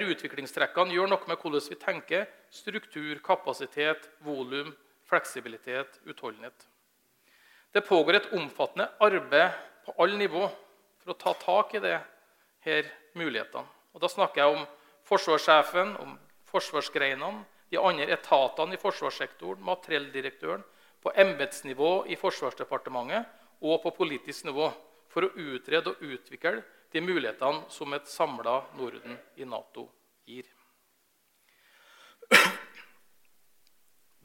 utviklingstrekkene 0.09 0.95
gjør 0.95 1.11
noe 1.11 1.29
med 1.29 1.37
hvordan 1.37 1.61
vi 1.69 1.77
tenker 1.77 2.25
struktur, 2.49 3.19
kapasitet, 3.21 4.09
volum, 4.25 4.73
fleksibilitet, 5.05 5.99
utholdenhet. 6.09 6.65
Det 7.69 7.85
pågår 7.85 8.17
et 8.17 8.33
omfattende 8.33 8.89
arbeid 9.05 9.53
på 9.85 9.93
alle 10.01 10.17
nivå 10.17 10.47
for 11.03 11.13
å 11.13 11.19
ta 11.21 11.37
tak 11.37 11.77
i 11.77 11.85
disse 11.85 12.79
mulighetene. 13.13 13.67
Og 13.93 14.01
da 14.01 14.09
snakker 14.09 14.41
jeg 14.41 14.57
om 14.57 14.65
forsvarssjefen, 15.05 15.99
om 16.01 16.17
forsvarsgreinene, 16.49 17.45
de 17.69 17.77
andre 17.77 18.09
etatene 18.17 18.73
i 18.73 18.81
forsvarssektoren, 18.81 19.61
materielldirektøren, 19.69 20.65
på 21.05 21.13
embetsnivå 21.21 22.07
i 22.09 22.17
Forsvarsdepartementet 22.17 23.29
og 23.61 23.83
på 23.83 23.93
politisk 23.93 24.47
nivå 24.47 24.71
for 25.13 25.27
å 25.27 25.33
utrede 25.37 25.93
og 25.93 26.01
utvikle 26.01 26.63
de 26.91 27.03
mulighetene 27.05 27.69
som 27.69 27.93
et 27.93 28.09
samla 28.09 28.57
Norden 28.79 29.19
i 29.37 29.45
Nato 29.45 29.85
gir. 30.25 30.47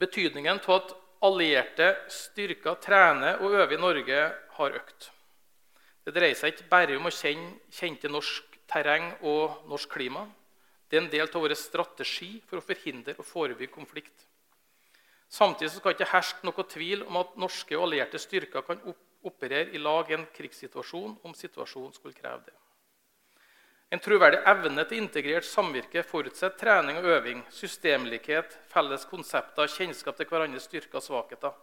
Betydningen 0.01 0.62
av 0.64 0.77
at 0.79 0.95
allierte 1.29 1.90
styrker 2.09 2.81
trener 2.81 3.43
og 3.45 3.59
øver 3.59 3.77
i 3.77 3.81
Norge, 3.81 4.21
har 4.57 4.77
økt. 4.77 5.11
Det 6.05 6.14
dreier 6.16 6.37
seg 6.37 6.55
ikke 6.55 6.71
bare 6.73 6.97
om 6.97 7.09
å 7.09 7.12
kjenne, 7.12 7.59
kjente 7.73 8.09
norsk 8.09 8.57
terreng 8.71 9.12
og 9.21 9.69
norsk 9.69 9.93
klima. 9.93 10.25
Det 10.88 10.97
er 10.97 11.05
en 11.05 11.12
del 11.12 11.29
av 11.29 11.45
vår 11.45 11.55
strategi 11.61 12.38
for 12.49 12.61
å 12.61 12.64
forhindre 12.64 13.19
og 13.19 13.29
forebygge 13.29 13.77
konflikt. 13.77 14.30
Samtidig 15.31 15.71
skal 15.77 15.93
det 15.93 16.01
ikke 16.01 16.12
herske 16.12 16.47
noe 16.47 16.64
tvil 16.66 17.05
om 17.07 17.21
at 17.21 17.37
norske 17.38 17.77
og 17.79 17.87
allierte 17.87 18.19
styrker 18.19 18.64
kan 18.66 18.81
operere 19.23 19.71
i 19.71 19.79
lag 19.79 20.11
i 20.11 20.16
en 20.16 20.27
krigssituasjon 20.35 21.21
om 21.23 21.37
situasjonen 21.38 21.95
skulle 21.95 22.19
kreve 22.19 22.43
det. 22.49 22.57
En 23.90 24.03
troverdig 24.03 24.38
evne 24.47 24.85
til 24.87 25.03
integrert 25.03 25.47
samvirke 25.47 26.03
forutsetter 26.07 26.59
trening 26.59 27.01
og 27.01 27.09
øving, 27.11 27.40
systemlikhet, 27.51 28.55
felles 28.71 29.07
konsepter, 29.11 29.71
kjennskap 29.71 30.19
til 30.19 30.31
hverandres 30.31 30.69
styrker 30.71 31.01
og 31.01 31.07
svakheter. 31.07 31.57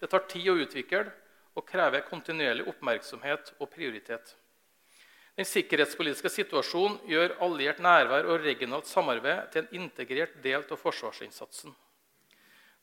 Det 0.00 0.10
tar 0.10 0.26
tid 0.30 0.50
å 0.52 0.58
utvikle 0.62 1.08
og 1.54 1.66
krever 1.66 2.06
kontinuerlig 2.06 2.66
oppmerksomhet 2.70 3.54
og 3.58 3.70
prioritet. 3.74 4.36
Den 5.34 5.46
sikkerhetspolitiske 5.50 6.30
situasjonen 6.30 7.00
gjør 7.10 7.34
alliert 7.42 7.82
nærvær 7.82 8.26
og 8.30 8.42
regionalt 8.46 8.86
samarbeid 8.86 9.50
til 9.50 9.64
en 9.64 9.82
integrert 9.82 10.38
del 10.42 10.62
av 10.62 10.78
forsvarsinnsatsen. 10.78 11.74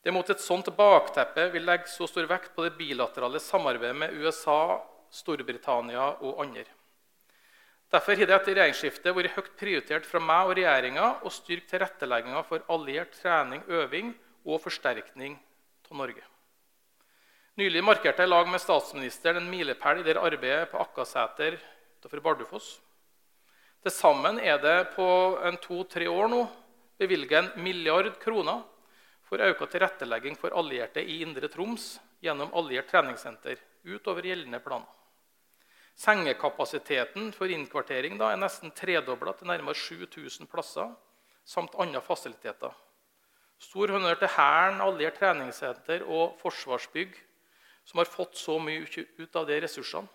Det 0.02 0.10
er 0.10 0.16
mot 0.16 0.30
et 0.34 0.42
sånt 0.42 0.66
bakteppe 0.74 1.44
vi 1.54 1.62
legger 1.62 1.90
så 1.92 2.08
stor 2.10 2.26
vekt 2.30 2.56
på 2.56 2.66
det 2.66 2.74
bilaterale 2.74 3.38
samarbeidet 3.40 3.98
med 4.02 4.16
USA, 4.18 4.82
Storbritannia 5.14 6.08
og 6.26 6.40
andre. 6.42 6.66
Derfor 7.92 8.16
har 8.16 8.30
det 8.30 8.34
etter 8.34 8.56
regjeringsskiftet 8.56 9.14
vært 9.14 9.36
høyt 9.36 9.52
prioritert 9.60 10.08
fra 10.08 10.22
meg 10.24 10.48
og 10.48 10.56
regjeringa 10.58 11.08
å 11.28 11.32
styrke 11.34 11.70
tilrettelegginga 11.74 12.42
for 12.48 12.64
alliert 12.72 13.14
trening, 13.20 13.62
øving 13.68 14.14
og 14.48 14.62
forsterkning 14.64 15.36
av 15.92 16.00
Norge. 16.00 16.24
Nylig 17.60 17.84
markerte 17.84 18.24
jeg 18.24 18.32
lag 18.32 18.48
med 18.48 18.64
statsministeren 18.64 19.42
en 19.42 19.52
milepæl 19.52 20.00
i 20.02 20.08
det 20.08 20.16
arbeidet 20.18 20.72
på 20.72 20.80
Akkaseter 20.82 21.60
utenfor 22.00 22.24
Bardufoss. 22.24 22.74
Til 23.84 23.94
sammen 23.94 24.40
er 24.40 24.58
det 24.64 24.96
på 24.96 25.06
to-tre 25.62 26.08
år 26.10 26.32
nå 26.32 26.46
bevilget 27.02 27.38
en 27.44 27.52
milliard 27.62 28.16
kroner 28.24 28.64
for 29.32 29.40
økt 29.40 29.70
tilrettelegging 29.72 30.36
for 30.36 30.52
allierte 30.60 31.00
i 31.00 31.22
Indre 31.24 31.48
Troms 31.48 31.94
gjennom 32.20 32.52
alliert 32.60 32.90
treningssenter 32.92 33.62
utover 33.88 34.26
gjeldende 34.28 34.60
planer. 34.60 34.90
Sengekapasiteten 35.96 37.30
for 37.36 37.52
innkvartering 37.52 38.18
da, 38.20 38.34
er 38.34 38.42
nesten 38.42 38.74
tredobla 38.76 39.32
til 39.38 39.48
nærmere 39.48 39.78
7000 39.78 40.50
plasser, 40.52 40.90
samt 41.48 41.78
andre 41.80 42.02
fasiliteter. 42.04 42.74
Stor 43.62 43.94
honnør 43.96 44.20
til 44.20 44.34
Hæren, 44.36 44.82
alliert 44.84 45.20
treningssenter 45.22 46.04
og 46.04 46.36
Forsvarsbygg, 46.42 47.16
som 47.88 48.02
har 48.02 48.12
fått 48.12 48.36
så 48.36 48.58
mye 48.60 48.84
ut 48.84 49.36
av 49.40 49.48
de 49.48 49.60
ressursene. 49.64 50.12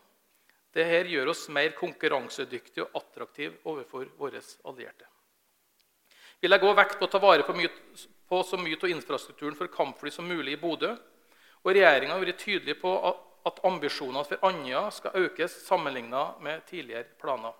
Dette 0.77 1.09
gjør 1.09 1.31
oss 1.33 1.47
mer 1.49 1.73
konkurransedyktige 1.79 2.85
og 2.85 3.01
attraktive 3.01 3.63
overfor 3.65 4.11
våre 4.19 4.43
allierte. 4.69 5.09
Vi 6.43 6.51
legger 6.51 6.69
også 6.69 6.81
vekt 6.83 6.99
på 7.01 7.07
å 7.09 7.13
ta 7.15 7.21
vare 7.23 7.47
på, 7.47 7.55
mye, 7.57 7.71
på 8.29 8.43
så 8.43 8.59
mye 8.59 8.79
av 8.83 8.91
infrastrukturen 8.91 9.57
for 9.59 9.71
kampfly 9.73 10.11
som 10.11 10.29
mulig 10.29 10.57
i 10.57 10.61
Bodø. 10.61 10.97
Og 11.63 11.73
Regjeringa 11.73 12.15
har 12.15 12.25
vært 12.25 12.43
tydelig 12.43 12.79
på 12.81 12.93
at 13.47 13.63
ambisjonene 13.67 14.27
for 14.27 14.49
Andøya 14.49 14.89
skal 14.95 15.27
økes 15.27 15.55
sammenlignet 15.67 16.43
med 16.43 16.67
tidligere 16.67 17.07
planer. 17.21 17.55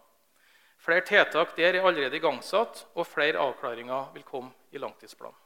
Flere 0.83 1.07
tiltak 1.07 1.57
der 1.57 1.75
er 1.75 1.87
allerede 1.87 2.19
igangsatt, 2.19 2.85
og 2.95 3.07
flere 3.09 3.41
avklaringer 3.43 4.13
vil 4.15 4.27
komme 4.27 4.53
i 4.71 4.79
langtidsplanen. 4.79 5.39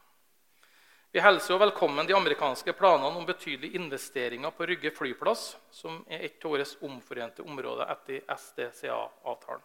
Vi 1.12 1.18
hilser 1.18 1.58
velkommen 1.58 2.06
de 2.06 2.14
amerikanske 2.14 2.72
planene 2.78 3.18
om 3.18 3.26
betydelige 3.26 3.74
investeringer 3.80 4.52
på 4.54 4.66
Rygge 4.66 4.92
flyplass, 4.94 5.56
som 5.74 6.04
er 6.06 6.22
et 6.28 6.44
av 6.44 6.52
årets 6.54 6.76
omforente 6.86 7.42
områder 7.42 7.90
etter 7.90 8.20
SDCA-avtalen. 8.30 9.64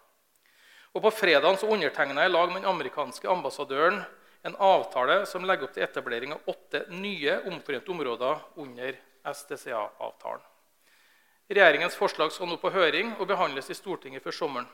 Og 0.96 1.04
På 1.04 1.12
fredag 1.12 1.60
undertegna 1.62 2.24
jeg 2.24 2.32
lag 2.32 2.54
med 2.54 2.64
den 2.64 2.72
amerikanske 2.72 3.30
ambassadøren 3.30 4.00
en 4.46 4.56
avtale 4.62 5.24
som 5.26 5.46
legger 5.46 5.66
opp 5.66 5.74
til 5.74 5.84
etablering 5.84 6.36
av 6.36 6.50
åtte 6.52 6.84
nye 6.94 7.40
omforente 7.50 7.90
områder 7.92 8.44
under 8.62 8.98
SDCA-avtalen. 9.26 10.44
Regjeringens 11.50 11.98
forslag 11.98 12.34
skal 12.34 12.50
nå 12.50 12.58
på 12.62 12.72
høring 12.74 13.16
og 13.20 13.28
behandles 13.30 13.72
i 13.74 13.78
Stortinget 13.78 14.22
før 14.26 14.38
sommeren. 14.38 14.68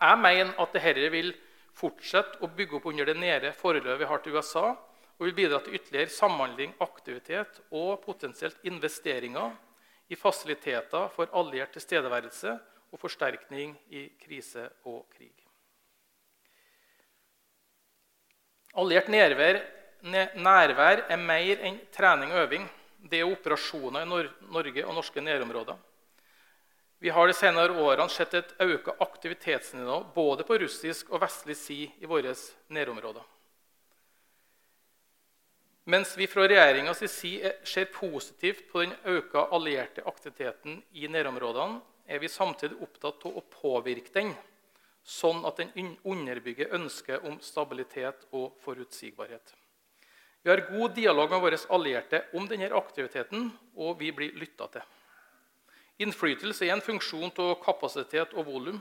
Jeg 0.00 0.20
mener 0.20 0.54
at 0.60 0.72
dette 0.76 1.10
vil 1.12 1.32
fortsette 1.76 2.40
å 2.40 2.48
bygge 2.56 2.78
opp 2.78 2.88
under 2.88 3.08
det 3.08 3.16
nære 3.20 3.52
forholdet 3.56 4.00
vi 4.00 4.08
har 4.08 4.24
til 4.24 4.36
USA, 4.36 4.72
og 5.20 5.26
vil 5.28 5.36
bidra 5.36 5.60
til 5.60 5.76
ytterligere 5.76 6.12
samhandling, 6.14 6.72
aktivitet 6.80 7.60
og 7.76 8.00
potensielt 8.00 8.64
investeringer 8.64 9.52
i 10.08 10.16
fasiliteter 10.16 11.12
for 11.12 11.28
alliert 11.36 11.76
tilstedeværelse 11.76 12.56
og 12.90 13.04
forsterkning 13.04 13.76
i 13.92 14.08
krise 14.24 14.70
og 14.88 15.04
krig. 15.12 15.49
Alliert 18.80 19.10
nærvær, 19.12 19.60
nærvær 20.40 21.04
er 21.10 21.20
mer 21.20 21.64
enn 21.68 21.80
trening 21.92 22.32
og 22.32 22.46
øving. 22.46 22.66
Det 23.10 23.20
er 23.20 23.28
operasjoner 23.28 24.04
i 24.04 24.08
Norge 24.08 24.84
og 24.86 24.94
norske 24.96 25.20
nærområder. 25.20 25.76
Vi 27.00 27.08
har 27.08 27.26
de 27.26 27.34
senere 27.36 27.76
årene 27.80 28.12
sett 28.12 28.34
et 28.36 28.54
økt 28.60 28.90
aktivitetsnivå 29.00 30.00
både 30.14 30.44
på 30.44 30.58
russisk 30.60 31.12
og 31.12 31.22
vestlig 31.22 31.56
side 31.56 31.92
i 32.00 32.08
våre 32.08 32.34
nærområder. 32.68 33.24
Mens 35.90 36.12
vi 36.16 36.28
fra 36.28 36.44
regjeringas 36.44 37.00
side 37.08 37.54
ser 37.64 37.88
positivt 37.92 38.66
på 38.70 38.84
den 38.84 38.92
økte 39.08 39.46
allierte 39.56 40.04
aktiviteten 40.06 40.82
i 40.92 41.08
nærområdene, 41.08 41.80
er 42.06 42.20
vi 42.20 42.28
samtidig 42.28 42.76
opptatt 42.84 43.24
av 43.26 43.38
å 43.38 43.46
påvirke 43.54 44.12
den, 44.12 44.34
sånn 45.06 45.44
at 45.48 45.60
den 45.60 45.96
underbygger 46.04 46.74
ønsket 46.76 47.24
om 47.26 47.38
stabilitet 47.42 48.26
og 48.36 48.54
forutsigbarhet. 48.64 49.54
Vi 50.42 50.50
har 50.50 50.62
god 50.70 50.94
dialog 50.96 51.30
med 51.30 51.42
våre 51.42 51.58
allierte 51.76 52.22
om 52.36 52.46
denne 52.48 52.70
aktiviteten, 52.72 53.50
og 53.76 53.98
vi 54.00 54.12
blir 54.12 54.36
lytta 54.40 54.70
til. 54.72 54.86
Innflytelse 56.00 56.64
er 56.64 56.72
en 56.72 56.84
funksjon 56.84 57.32
av 57.42 57.58
kapasitet 57.60 58.32
og 58.32 58.46
volum. 58.48 58.78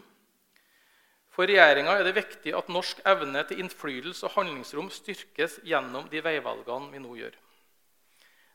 For 1.36 1.48
regjeringa 1.48 1.98
er 2.00 2.08
det 2.08 2.16
viktig 2.16 2.54
at 2.56 2.72
norsk 2.72 3.02
evne 3.08 3.44
til 3.48 3.60
innflytelse 3.64 4.26
og 4.28 4.38
handlingsrom 4.38 4.88
styrkes 4.92 5.60
gjennom 5.68 6.08
de 6.12 6.24
veivalgene 6.24 6.94
vi 6.94 7.04
nå 7.04 7.18
gjør. 7.20 7.36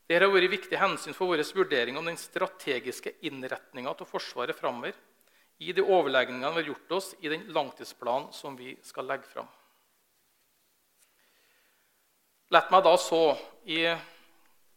Dette 0.04 0.20
har 0.24 0.32
vært 0.32 0.52
viktig 0.52 0.80
hensyn 0.80 1.16
for 1.16 1.32
vår 1.32 1.44
vurdering 1.56 1.96
om 1.96 2.08
den 2.08 2.18
strategiske 2.20 3.14
innretninga 3.24 3.92
av 3.92 4.08
Forsvaret 4.08 4.56
framover 4.56 4.96
i 5.58 5.72
de 5.72 5.82
overlegningene 5.82 6.50
vi 6.54 6.62
har 6.62 6.70
gjort 6.72 6.96
oss 6.98 7.12
i 7.20 7.30
den 7.30 7.46
langtidsplanen 7.54 8.32
som 8.32 8.56
vi 8.56 8.74
skal 8.82 9.06
legge 9.06 9.28
fram. 9.30 9.48
La 12.52 12.64
meg 12.70 12.84
da 12.84 12.94
så 13.00 13.22
i 13.64 13.80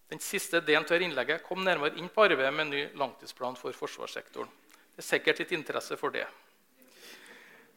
den 0.07 0.21
siste 0.23 0.61
delen 0.63 0.87
av 0.87 1.03
innlegget 1.03 1.43
kom 1.45 1.63
nærmere 1.65 1.97
inn 1.99 2.09
på 2.09 2.23
arbeidet 2.23 2.53
med 2.55 2.71
ny 2.71 2.83
langtidsplan 2.97 3.57
for 3.59 3.75
forsvarssektoren. 3.75 4.49
Det 4.95 5.03
er 5.03 5.09
sikkert 5.09 5.41
litt 5.43 5.51
interesse 5.57 5.97
for 5.99 6.13
det. 6.13 6.25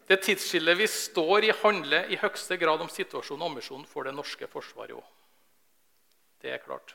Det 0.06 0.22
tidsskillet 0.24 0.78
vi 0.78 0.86
står 0.90 1.46
i, 1.46 1.52
handler 1.62 2.08
i 2.10 2.18
høyeste 2.18 2.56
grad 2.58 2.80
om 2.82 2.88
situasjonen 2.90 3.44
og 3.44 3.52
ambisjonen 3.52 3.86
for 3.86 4.06
det 4.06 4.14
norske 4.14 4.48
forsvaret 4.50 4.96
òg. 4.96 5.04
Det 6.40 6.54
er 6.54 6.62
klart. 6.64 6.94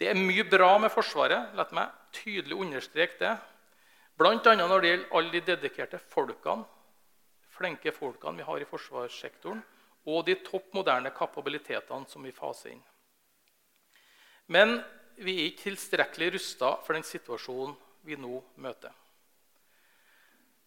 Det 0.00 0.08
er 0.10 0.18
mye 0.18 0.42
bra 0.50 0.72
med 0.82 0.90
Forsvaret. 0.92 1.52
La 1.54 1.66
meg 1.72 1.92
tydelig 2.16 2.56
understreke 2.58 3.20
det. 3.20 3.34
Bl.a. 4.18 4.54
når 4.54 4.80
det 4.80 4.90
gjelder 4.90 5.14
alle 5.18 5.32
de 5.32 5.42
dedikerte 5.48 5.98
folkene, 5.98 6.64
flinke 7.54 7.92
folkene 7.94 8.38
vi 8.38 8.46
har 8.46 8.62
i 8.62 8.68
forsvarssektoren, 8.68 9.62
og 10.06 10.26
de 10.26 10.36
topp 10.44 10.74
moderne 10.76 11.10
kapabilitetene 11.16 12.06
som 12.10 12.26
vi 12.26 12.34
faser 12.34 12.74
inn. 12.74 12.82
Men 14.52 14.76
vi 15.16 15.38
er 15.38 15.48
ikke 15.48 15.70
tilstrekkelig 15.70 16.34
rusta 16.34 16.74
for 16.84 16.96
den 16.96 17.06
situasjonen 17.06 17.74
vi 18.04 18.18
nå 18.20 18.42
møter. 18.60 18.92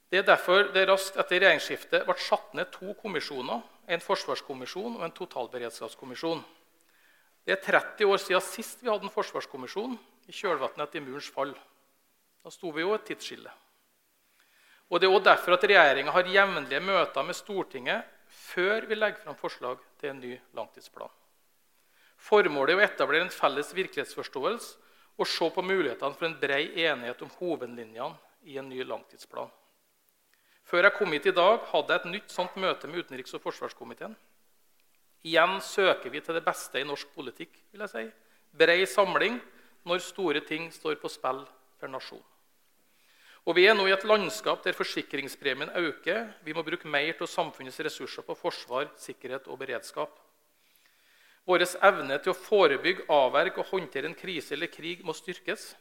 Det 0.08 0.22
er 0.22 0.28
derfor 0.28 0.70
det 0.72 0.86
raskt 0.88 1.20
etter 1.20 1.42
regjeringsskiftet 1.44 2.06
ble 2.08 2.16
satt 2.24 2.54
ned 2.56 2.72
to 2.72 2.94
kommisjoner, 3.00 3.60
en 3.88 4.04
forsvarskommisjon 4.04 4.98
og 4.98 5.04
en 5.04 5.16
totalberedskapskommisjon. 5.16 6.44
Det 7.48 7.56
er 7.56 7.64
30 7.64 8.08
år 8.08 8.20
siden 8.24 8.44
sist 8.44 8.84
vi 8.84 8.90
hadde 8.92 9.08
en 9.08 9.14
forsvarskommisjon, 9.14 9.98
i 10.28 10.36
kjølvannet 10.36 10.84
etter 10.84 11.04
murens 11.04 11.30
fall. 11.32 11.54
Da 12.44 12.52
sto 12.54 12.72
vi 12.72 12.82
jo 12.86 12.94
et 12.96 13.06
tidsskille. 13.06 13.52
Og 14.90 15.02
Det 15.02 15.08
er 15.08 15.14
også 15.14 15.30
derfor 15.30 15.54
at 15.58 15.64
regjeringa 15.64 16.12
har 16.12 16.30
jevnlige 16.32 16.80
møter 16.80 17.24
med 17.24 17.36
Stortinget 17.36 18.04
før 18.28 18.86
vi 18.88 18.96
legger 18.96 19.24
fram 19.24 19.36
forslag 19.36 19.78
til 20.00 20.10
en 20.10 20.20
ny 20.20 20.38
langtidsplan. 20.56 21.12
Formålet 22.18 22.74
er 22.74 22.80
å 22.80 22.86
etablere 22.86 23.28
en 23.28 23.34
felles 23.34 23.74
virkelighetsforståelse 23.76 24.78
og 25.18 25.28
se 25.28 25.50
på 25.54 25.64
mulighetene 25.66 26.16
for 26.16 26.28
en 26.28 26.38
brei 26.40 26.64
enighet 26.86 27.22
om 27.26 27.32
hovedlinjene 27.40 28.16
i 28.48 28.58
en 28.62 28.70
ny 28.70 28.84
langtidsplan. 28.86 29.52
Før 30.68 30.84
jeg 30.84 30.96
kom 30.98 31.14
hit 31.16 31.30
i 31.30 31.36
dag, 31.36 31.62
hadde 31.72 31.94
jeg 31.94 32.02
et 32.02 32.10
nytt 32.12 32.34
sånt 32.34 32.56
møte 32.60 32.88
med 32.88 33.06
utenriks- 33.06 33.36
og 33.38 33.44
forsvarskomiteen. 33.46 34.16
Igjen 35.28 35.60
søker 35.64 36.12
vi 36.12 36.22
til 36.22 36.36
det 36.36 36.44
beste 36.46 36.80
i 36.80 36.88
norsk 36.88 37.08
politikk. 37.16 37.54
vil 37.72 37.82
jeg 37.82 37.90
si. 37.90 38.12
Brei 38.52 38.86
samling 38.86 39.40
når 39.86 40.04
store 40.04 40.42
ting 40.42 40.72
står 40.72 41.00
på 41.02 41.10
spill 41.10 41.46
for 41.80 41.92
nasjon. 41.92 42.24
Og 43.48 43.56
Vi 43.56 43.64
er 43.64 43.76
nå 43.78 43.86
i 43.88 43.94
et 43.96 44.04
landskap 44.04 44.64
der 44.66 44.76
forsikringspremien 44.76 45.70
øker. 45.80 46.34
Vi 46.44 46.54
må 46.54 46.66
bruke 46.68 46.88
mer 46.88 47.14
av 47.16 47.30
samfunnets 47.32 47.80
ressurser 47.80 48.26
på 48.28 48.36
forsvar, 48.36 48.90
sikkerhet 49.00 49.48
og 49.48 49.60
beredskap. 49.62 50.18
Vår 51.48 51.64
evne 51.64 52.18
til 52.20 52.34
å 52.34 52.36
forebygge, 52.36 53.06
avverge 53.08 53.62
og 53.62 53.70
håndtere 53.72 54.10
en 54.10 54.18
krise 54.20 54.52
eller 54.54 54.68
krig 54.68 55.06
må 55.08 55.16
styrkes. 55.16 55.78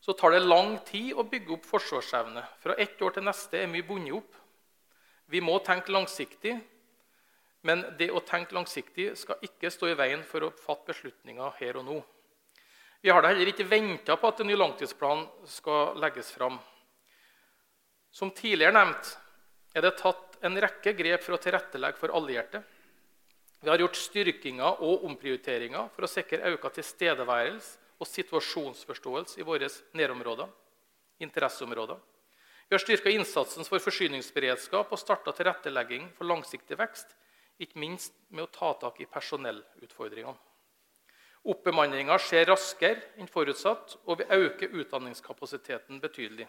Så 0.00 0.16
tar 0.16 0.32
det 0.32 0.46
lang 0.46 0.78
tid 0.88 1.12
å 1.12 1.26
bygge 1.28 1.52
opp 1.58 1.68
forsvarsevne. 1.68 2.40
Fra 2.64 2.74
ett 2.80 2.96
år 3.02 3.12
til 3.12 3.28
neste 3.28 3.60
er 3.60 3.68
mye 3.68 3.84
bundet 3.84 4.16
opp. 4.16 4.38
Vi 5.28 5.44
må 5.44 5.58
tenke 5.60 5.92
langsiktig, 5.92 6.56
men 7.68 7.84
det 8.00 8.08
å 8.10 8.24
tenke 8.24 8.56
langsiktig 8.56 9.12
skal 9.20 9.44
ikke 9.44 9.70
stå 9.70 9.92
i 9.92 9.98
veien 10.00 10.24
for 10.26 10.48
å 10.48 10.54
fatte 10.56 10.90
beslutninger 10.90 11.60
her 11.60 11.78
og 11.78 11.86
nå. 11.86 12.00
Vi 13.02 13.10
har 13.10 13.22
da 13.22 13.32
heller 13.32 13.50
ikke 13.50 13.66
venta 13.66 14.14
på 14.16 14.30
at 14.30 14.40
en 14.40 14.46
ny 14.46 14.54
langtidsplan 14.54 15.24
skal 15.50 15.96
legges 15.98 16.30
fram. 16.30 16.60
Som 18.14 18.30
tidligere 18.30 18.76
nevnt 18.76 19.16
er 19.74 19.82
det 19.82 19.96
tatt 19.98 20.38
en 20.46 20.58
rekke 20.62 20.92
grep 20.94 21.24
for 21.24 21.34
å 21.34 21.40
tilrettelegge 21.42 21.98
for 21.98 22.14
allierte. 22.14 22.60
Vi 23.62 23.70
har 23.70 23.82
gjort 23.82 23.98
styrkinger 23.98 24.82
og 24.86 25.06
omprioriteringer 25.08 25.90
for 25.94 26.06
å 26.06 26.10
sikre 26.10 26.54
økt 26.54 26.78
tilstedeværelse 26.78 27.78
og 28.02 28.10
situasjonsforståelse 28.10 29.38
i 29.38 29.46
våre 29.46 29.70
nærområder, 29.98 30.48
interesseområder. 31.22 31.98
Vi 32.68 32.74
har 32.74 32.82
styrka 32.82 33.10
innsatsen 33.10 33.66
for 33.66 33.82
forsyningsberedskap 33.82 34.94
og 34.94 35.02
starta 35.02 35.34
tilrettelegging 35.36 36.08
for 36.16 36.30
langsiktig 36.30 36.78
vekst, 36.78 37.14
ikke 37.58 37.82
minst 37.82 38.14
med 38.30 38.46
å 38.46 38.50
ta 38.50 38.72
tak 38.78 39.02
i 39.02 39.10
personellutfordringene. 39.10 40.51
Oppbemanninga 41.42 42.14
skjer 42.22 42.46
raskere 42.52 43.02
enn 43.18 43.30
forutsatt, 43.30 43.96
og 44.06 44.20
vi 44.20 44.28
øker 44.30 44.74
utdanningskapasiteten 44.78 45.98
betydelig. 46.02 46.46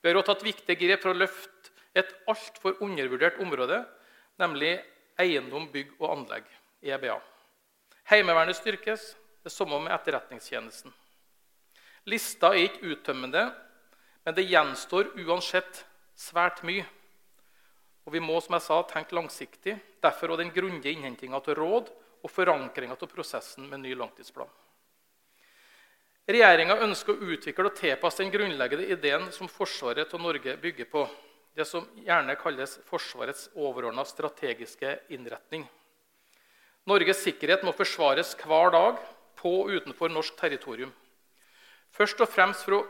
Vi 0.00 0.08
har 0.08 0.18
også 0.20 0.34
tatt 0.34 0.44
viktige 0.46 0.78
grep 0.84 1.02
for 1.02 1.10
å 1.10 1.18
løfte 1.18 1.72
et 1.96 2.12
altfor 2.30 2.78
undervurdert 2.84 3.40
område, 3.42 3.80
nemlig 4.38 4.76
eiendom, 5.18 5.66
bygg 5.72 5.96
og 5.98 6.12
anlegg, 6.12 6.46
EBA. 6.84 7.16
Heimevernet 8.12 8.58
styrkes, 8.58 9.14
det 9.42 9.50
samme 9.50 9.80
med 9.82 9.94
Etterretningstjenesten. 9.96 10.94
Lista 12.06 12.52
er 12.54 12.68
ikke 12.68 12.92
uttømmende, 12.92 13.48
men 14.26 14.34
det 14.36 14.46
gjenstår 14.46 15.10
uansett 15.24 15.82
svært 16.14 16.62
mye. 16.66 16.84
Og 18.06 18.12
Vi 18.14 18.22
må 18.22 18.38
som 18.38 18.54
jeg 18.54 18.62
sa, 18.62 18.82
tenke 18.86 19.16
langsiktig. 19.18 19.74
Derfor 20.02 20.30
også 20.30 20.44
den 20.44 20.54
grundige 20.54 20.94
innhentinga 20.94 21.40
av 21.40 21.48
råd 21.58 21.90
og 22.22 22.30
forankringa 22.30 22.96
av 22.96 23.10
prosessen 23.10 23.68
med 23.68 23.84
ny 23.84 23.94
langtidsplan. 23.94 24.50
Regjeringa 26.26 26.80
ønsker 26.82 27.14
å 27.14 27.30
utvikle 27.36 27.68
og 27.68 27.76
tilpasse 27.78 28.24
den 28.24 28.32
grunnleggende 28.34 28.88
ideen 28.90 29.28
som 29.32 29.46
Forsvaret 29.46 30.14
av 30.14 30.22
Norge 30.22 30.56
bygger 30.58 30.88
på 30.90 31.04
det 31.56 31.64
som 31.64 31.86
gjerne 32.02 32.34
kalles 32.40 32.78
Forsvarets 32.88 33.48
overordna 33.54 34.04
strategiske 34.04 34.98
innretning. 35.14 35.64
Norges 36.86 37.22
sikkerhet 37.24 37.64
må 37.66 37.72
forsvares 37.74 38.34
hver 38.42 38.70
dag 38.74 38.98
på 39.38 39.52
og 39.62 39.72
utenfor 39.74 40.12
norsk 40.12 40.36
territorium. 40.38 40.92
Først 41.90 42.20
og 42.22 42.30
fremst 42.30 42.66
for 42.66 42.76
å 42.76 42.84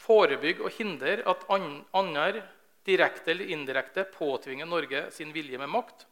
forebygge 0.00 0.66
og 0.66 0.74
hindre 0.74 1.20
at 1.28 1.46
andre 1.52 2.42
direkte 2.88 3.32
eller 3.32 3.52
indirekte 3.54 4.04
påtvinger 4.12 4.68
Norge 4.68 5.06
sin 5.14 5.32
vilje 5.32 5.60
med 5.60 5.70
makt, 5.72 6.06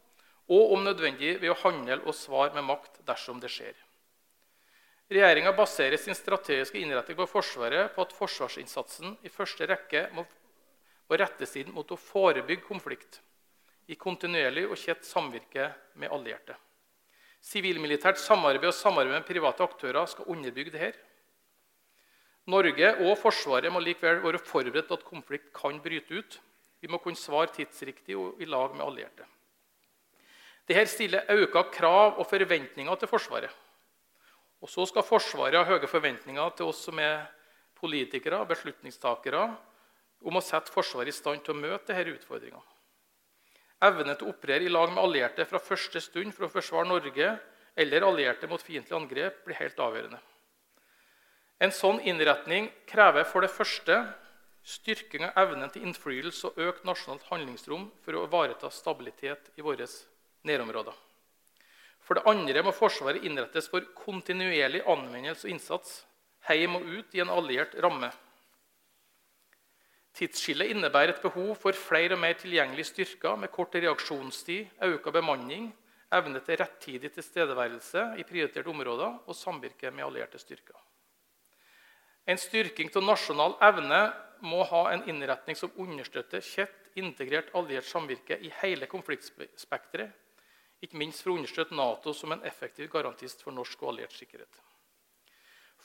og 0.49 0.73
om 0.73 0.83
nødvendig 0.83 1.37
ved 1.41 1.53
å 1.53 1.59
handle 1.61 1.99
og 2.03 2.17
svare 2.17 2.55
med 2.55 2.65
makt 2.65 3.01
dersom 3.07 3.39
det 3.41 3.51
skjer. 3.53 3.77
Regjeringa 5.09 5.53
baserer 5.57 5.97
sin 5.97 6.17
strategiske 6.17 6.77
innretning 6.77 7.17
på 7.17 7.25
Forsvaret 7.29 7.95
på 7.95 8.03
at 8.05 8.13
forsvarsinnsatsen 8.13 9.15
i 9.25 9.31
første 9.33 9.65
rekke 9.69 10.07
må 10.13 10.25
og 11.09 11.17
rettes 11.17 11.55
inn 11.57 11.71
mot 11.73 11.89
å 11.89 11.97
forebygge 11.97 12.67
konflikt 12.67 13.19
i 13.89 13.97
kontinuerlig 13.97 14.67
og 14.69 14.77
tett 14.77 15.05
samvirke 15.05 15.71
med 15.97 16.13
allierte. 16.13 16.53
Sivilmilitært 17.41 18.19
samarbeid 18.21 18.69
og 18.69 18.77
samarbeid 18.77 19.15
med 19.15 19.25
private 19.25 19.65
aktører 19.65 20.05
skal 20.11 20.29
underbygge 20.29 20.75
dette. 20.75 21.01
Norge 22.49 22.91
og 23.05 23.15
Forsvaret 23.21 23.73
må 23.73 23.81
likevel 23.81 24.21
være 24.21 24.41
forberedt 24.41 24.89
på 24.89 24.97
at 24.97 25.05
konflikt 25.07 25.51
kan 25.55 25.81
bryte 25.81 26.21
ut. 26.21 26.39
Vi 26.81 26.89
må 26.89 27.01
kunne 27.01 27.19
svare 27.19 27.51
tidsriktig 27.53 28.17
og 28.17 28.41
i 28.41 28.47
lag 28.49 28.73
med 28.75 28.85
allierte. 28.85 29.25
Dette 30.69 30.85
stiller 30.91 31.25
økte 31.33 31.63
krav 31.73 32.19
og 32.21 32.27
forventninger 32.29 33.01
til 33.01 33.09
Forsvaret. 33.09 33.53
Og 34.61 34.69
så 34.69 34.85
skal 34.85 35.05
Forsvaret 35.07 35.57
ha 35.57 35.65
høye 35.65 35.89
forventninger 35.89 36.55
til 36.57 36.69
oss 36.69 36.83
som 36.85 36.99
er 37.01 37.23
politikere 37.79 38.43
og 38.43 38.51
beslutningstakere 38.51 39.47
om 40.29 40.37
å 40.37 40.43
sette 40.43 40.73
Forsvaret 40.73 41.09
i 41.09 41.15
stand 41.15 41.41
til 41.41 41.55
å 41.55 41.61
møte 41.61 41.95
disse 41.95 42.19
utfordringene. 42.19 42.75
Evne 43.87 44.13
til 44.19 44.27
å 44.27 44.33
operere 44.33 44.67
i 44.67 44.71
lag 44.71 44.91
med 44.91 45.01
allierte 45.01 45.45
fra 45.47 45.61
første 45.63 46.01
stund 46.03 46.35
for 46.35 46.45
å 46.45 46.51
forsvare 46.51 46.89
Norge 46.89 47.29
eller 47.79 48.05
allierte 48.05 48.49
mot 48.51 48.61
fiendtlige 48.61 48.99
angrep 48.99 49.45
blir 49.45 49.55
helt 49.55 49.79
avgjørende. 49.79 50.19
En 51.63 51.71
sånn 51.75 52.01
innretning 52.07 52.67
krever 52.87 53.25
for 53.27 53.43
det 53.43 53.51
første 53.55 54.01
styrking 54.67 55.25
av 55.29 55.39
evnen 55.47 55.71
til 55.71 55.87
innflytelse 55.87 56.51
og 56.51 56.59
økt 56.67 56.85
nasjonalt 56.87 57.25
handlingsrom 57.31 57.87
for 58.03 58.19
å 58.19 58.25
ivareta 58.27 58.69
stabilitet 58.71 59.49
i 59.55 59.63
våre 59.63 59.87
nærområder. 60.47 60.95
For 62.05 62.17
det 62.17 62.25
andre 62.25 62.63
må 62.65 62.73
Forsvaret 62.73 63.25
innrettes 63.25 63.69
for 63.69 63.85
kontinuerlig 63.97 64.81
anvendelse 64.87 65.45
og 65.47 65.53
innsats 65.53 65.99
hjem 66.49 66.79
og 66.79 66.87
ut 66.87 67.13
i 67.13 67.21
en 67.21 67.29
alliert 67.29 67.75
ramme. 67.83 68.09
Tidsskillet 70.17 70.73
innebærer 70.73 71.13
et 71.13 71.21
behov 71.21 71.53
for 71.61 71.77
flere 71.77 72.15
og 72.15 72.23
mer 72.23 72.33
tilgjengelige 72.39 72.89
styrker 72.89 73.37
med 73.37 73.51
kort 73.53 73.75
reaksjonstid, 73.75 74.71
økt 74.89 75.11
bemanning, 75.13 75.69
evne 76.11 76.41
til 76.41 76.57
rettidig 76.57 77.11
tilstedeværelse 77.13 78.15
i 78.17 78.25
prioriterte 78.25 78.71
områder 78.73 79.19
og 79.29 79.37
samvirke 79.37 79.91
med 79.93 80.07
allierte 80.07 80.41
styrker. 80.41 80.75
En 82.29 82.37
styrking 82.37 82.89
av 82.95 83.05
nasjonal 83.05 83.55
evne 83.69 84.01
må 84.45 84.63
ha 84.71 84.81
en 84.93 85.05
innretning 85.09 85.57
som 85.57 85.71
understøtter 85.77 86.41
tett 86.41 86.89
integrert 86.99 87.53
alliert 87.57 87.87
samvirke 87.87 88.37
i 88.41 88.51
hele 88.61 88.89
konfliktspekteret, 88.89 90.11
ikke 90.83 90.99
minst 90.99 91.23
for 91.23 91.33
å 91.33 91.39
understøtte 91.39 91.75
Nato 91.75 92.13
som 92.15 92.31
en 92.33 92.43
effektiv 92.47 92.89
garantist 92.91 93.43
for 93.43 93.55
norsk 93.55 93.81
og 93.83 93.93
alliert 93.93 94.15
sikkerhet. 94.15 94.61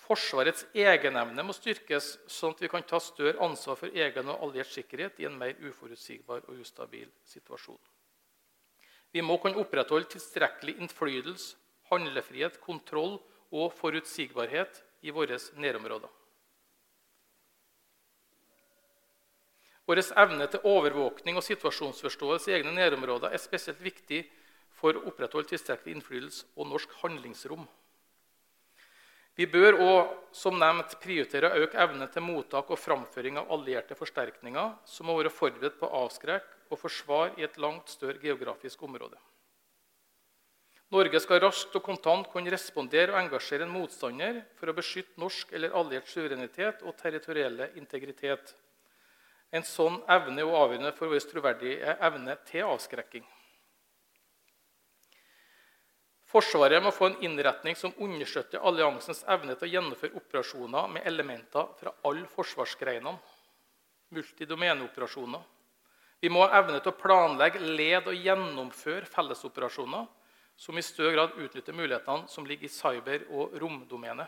Forsvarets 0.05 0.67
egenevne 0.77 1.43
må 1.47 1.55
styrkes, 1.57 2.11
sånn 2.29 2.53
at 2.55 2.61
vi 2.61 2.69
kan 2.69 2.85
ta 2.85 3.01
større 3.01 3.41
ansvar 3.45 3.79
for 3.81 3.95
egen 3.95 4.29
og 4.29 4.43
alliert 4.49 4.73
sikkerhet 4.75 5.21
i 5.23 5.29
en 5.29 5.39
mer 5.41 5.57
uforutsigbar 5.65 6.45
og 6.45 6.61
ustabil 6.61 7.09
situasjon. 7.31 7.81
Vi 9.15 9.23
må 9.23 9.39
kunne 9.41 9.63
opprettholde 9.63 10.11
tilstrekkelig 10.13 10.77
innflytelse, 10.83 11.55
handlefrihet, 11.91 12.59
kontroll 12.61 13.17
og 13.55 13.73
forutsigbarhet 13.79 14.83
i 15.07 15.13
våre 15.15 15.39
nærområder. 15.61 16.11
Vår 19.85 20.01
evne 20.01 20.47
til 20.49 20.65
overvåkning 20.65 21.37
og 21.37 21.45
situasjonsforståelse 21.45 22.51
i 22.51 22.55
egne 22.57 22.73
nærområder 22.73 23.35
er 23.37 23.41
spesielt 23.43 23.83
viktig 23.85 24.23
for 24.79 24.97
å 24.97 25.07
opprettholde 25.11 25.53
tilstrekkelig 25.53 25.97
innflytelse 25.97 26.47
og 26.57 26.71
norsk 26.73 26.95
handlingsrom. 27.03 27.67
Vi 29.35 29.49
bør 29.51 29.81
òg 29.83 30.11
som 30.37 30.55
nevnt, 30.61 30.95
prioritere 31.03 31.51
å 31.51 31.63
øke 31.65 31.79
evnen 31.83 32.11
til 32.15 32.23
mottak 32.23 32.69
og 32.71 32.79
framføring 32.79 33.41
av 33.41 33.51
allierte 33.57 33.97
forsterkninger 33.99 34.77
som 34.87 35.11
må 35.11 35.17
være 35.19 35.33
forberedt 35.35 35.81
på 35.81 35.91
avskrekk 35.91 36.71
og 36.71 36.79
forsvar 36.79 37.35
i 37.41 37.47
et 37.47 37.59
langt 37.59 37.91
større 37.91 38.23
geografisk 38.23 38.83
område. 38.87 39.19
Norge 40.95 41.19
skal 41.19 41.41
raskt 41.43 41.75
og 41.75 41.83
kontant 41.83 42.29
kunne 42.31 42.53
respondere 42.55 43.11
og 43.11 43.19
engasjere 43.19 43.67
en 43.67 43.73
motstander 43.75 44.45
for 44.61 44.71
å 44.71 44.77
beskytte 44.77 45.19
norsk 45.19 45.51
eller 45.57 45.75
alliert 45.75 46.07
suverenitet 46.07 46.85
og 46.87 46.95
territorielle 47.01 47.73
integritet. 47.81 48.53
En 49.51 49.67
sånn 49.67 49.97
evne 50.11 50.45
er 50.45 50.59
avgjørende 50.61 50.93
for 50.95 51.11
vår 51.11 51.27
troverdige 51.31 51.97
evne 51.99 52.37
til 52.47 52.69
avskrekking. 52.69 53.27
Forsvaret 56.35 56.83
må 56.83 56.91
få 56.91 57.13
en 57.13 57.21
innretning 57.23 57.77
som 57.79 57.93
understøtter 58.03 58.63
alliansens 58.67 59.21
evne 59.31 59.55
til 59.55 59.69
å 59.69 59.75
gjennomføre 59.77 60.19
operasjoner 60.19 60.89
med 60.91 61.07
elementer 61.07 61.69
fra 61.79 61.93
alle 62.11 62.27
forsvarsgreinene. 62.33 63.21
Multidomeneoperasjoner. 64.15 65.45
Vi 66.25 66.33
må 66.35 66.43
ha 66.43 66.59
evne 66.59 66.81
til 66.83 66.91
å 66.91 66.99
planlegge, 66.99 67.63
lede 67.63 68.11
og 68.11 68.19
gjennomføre 68.19 69.07
fellesoperasjoner 69.13 70.09
som 70.59 70.79
i 70.79 70.83
større 70.83 71.15
grad 71.15 71.39
utnytter 71.39 71.77
mulighetene 71.77 72.27
som 72.33 72.47
ligger 72.51 72.67
i 72.67 72.73
cyber- 72.73 73.29
og 73.31 73.55
romdomenet. 73.63 74.27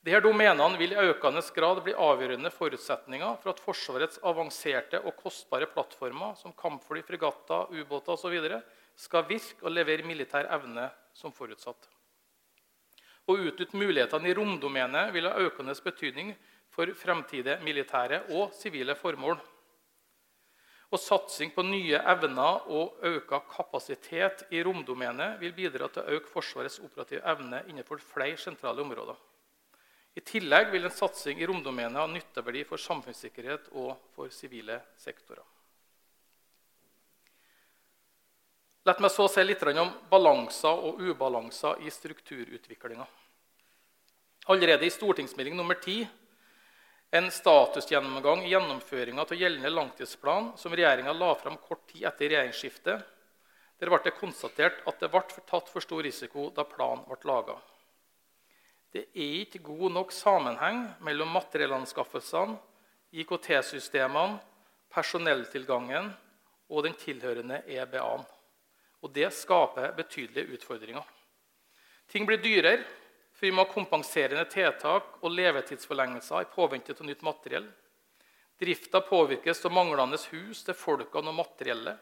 Disse 0.00 0.24
domenene 0.24 0.80
vil 0.80 0.96
i 0.96 1.06
økende 1.10 1.44
grad 1.52 1.82
bli 1.84 1.92
avgjørende 1.92 2.54
forutsetninger 2.54 3.36
for 3.42 3.52
at 3.52 3.60
Forsvarets 3.60 4.24
avanserte 4.24 5.04
og 5.04 5.20
kostbare 5.20 5.68
plattformer 5.68 6.36
som 6.40 6.56
kampfly, 6.56 7.04
fregatter, 7.04 7.68
ubåter 7.76 8.16
osv 8.16 8.38
skal 8.98 9.26
virke 9.28 9.62
og 9.62 9.72
levere 9.72 10.06
militær 10.06 10.48
evne 10.56 10.88
som 11.14 11.34
forutsatt. 11.34 11.86
Å 13.28 13.36
utnytte 13.36 13.76
mulighetene 13.76 14.30
i 14.30 14.34
romdomenet 14.34 15.12
vil 15.14 15.28
ha 15.28 15.36
økende 15.44 15.76
betydning 15.84 16.32
for 16.72 16.90
fremtidige 16.96 17.58
militære 17.64 18.22
og 18.38 18.54
sivile 18.56 18.96
formål. 18.96 19.38
Og 20.88 21.00
Satsing 21.02 21.52
på 21.52 21.62
nye 21.68 22.00
evner 22.14 22.70
og 22.72 23.02
økt 23.04 23.34
kapasitet 23.52 24.46
i 24.56 24.62
romdomenet 24.64 25.36
vil 25.42 25.52
bidra 25.52 25.90
til 25.92 26.00
å 26.00 26.16
øke 26.16 26.32
Forsvarets 26.32 26.80
operative 26.80 27.20
evne 27.28 27.60
innenfor 27.68 28.00
flere 28.00 28.40
sentrale 28.40 28.80
områder. 28.80 29.18
I 30.16 30.24
tillegg 30.24 30.72
vil 30.72 30.88
en 30.88 30.94
satsing 30.94 31.38
i 31.38 31.46
romdomenet 31.46 32.00
ha 32.00 32.08
nytteverdi 32.10 32.64
for 32.66 32.80
samfunnssikkerhet 32.80 33.68
og 33.76 33.92
for 34.16 34.32
sivile 34.34 34.80
sektorer. 34.98 35.44
La 38.88 38.94
meg 39.04 39.10
så 39.12 39.26
si 39.28 39.42
litt 39.44 39.60
om 39.68 39.90
balanser 40.08 40.84
og 40.88 41.02
ubalanser 41.04 41.82
i 41.84 41.90
strukturutviklinga. 41.92 43.04
Allerede 44.48 44.86
i 44.86 44.94
stortingsmelding 44.94 45.58
nummer 45.58 45.76
10, 45.76 46.06
en 47.20 47.28
statusgjennomgang 47.28 48.46
i 48.46 48.54
gjennomføringa 48.54 49.26
av 49.26 49.34
gjeldende 49.36 49.72
langtidsplan, 49.74 50.54
som 50.56 50.72
regjeringa 50.72 51.12
la 51.12 51.34
fram 51.36 51.58
kort 51.60 51.84
tid 51.92 52.06
etter 52.08 52.32
regjeringsskiftet, 52.32 53.02
der 53.76 53.92
ble 53.92 53.98
det 54.06 54.14
konstatert 54.16 54.80
at 54.88 55.04
det 55.04 55.12
ble 55.12 55.44
tatt 55.52 55.68
for 55.68 55.84
stor 55.84 56.00
risiko 56.08 56.48
da 56.56 56.64
planen 56.64 57.04
ble 57.10 57.20
laga. 57.28 57.58
Det 58.88 59.04
er 59.12 59.36
ikke 59.42 59.60
god 59.68 59.98
nok 59.98 60.16
sammenheng 60.16 60.80
mellom 61.04 61.36
materiellanskaffelsene, 61.36 62.56
IKT-systemene, 63.12 64.40
personelltilgangen 64.88 66.08
og 66.72 66.88
den 66.88 66.96
tilhørende 66.96 67.60
EBA-en. 67.68 68.24
Og 69.04 69.12
det 69.14 69.28
skaper 69.34 69.92
betydelige 69.96 70.58
utfordringer. 70.58 71.04
Ting 72.08 72.26
blir 72.26 72.40
dyrere, 72.42 72.82
for 73.36 73.46
vi 73.46 73.52
må 73.54 73.62
ha 73.62 73.70
kompenserende 73.70 74.44
tiltak 74.50 75.20
og 75.22 75.34
levetidsforlengelser 75.34 76.42
i 76.42 76.50
påvente 76.50 76.96
av 76.96 77.06
nytt 77.06 77.22
materiell. 77.22 77.68
Drifta 78.58 79.00
påvirkes 79.06 79.62
av 79.68 79.74
manglende 79.76 80.18
hus 80.32 80.64
til 80.66 80.74
folkene 80.74 81.30
og 81.30 81.38
materiellet. 81.38 82.00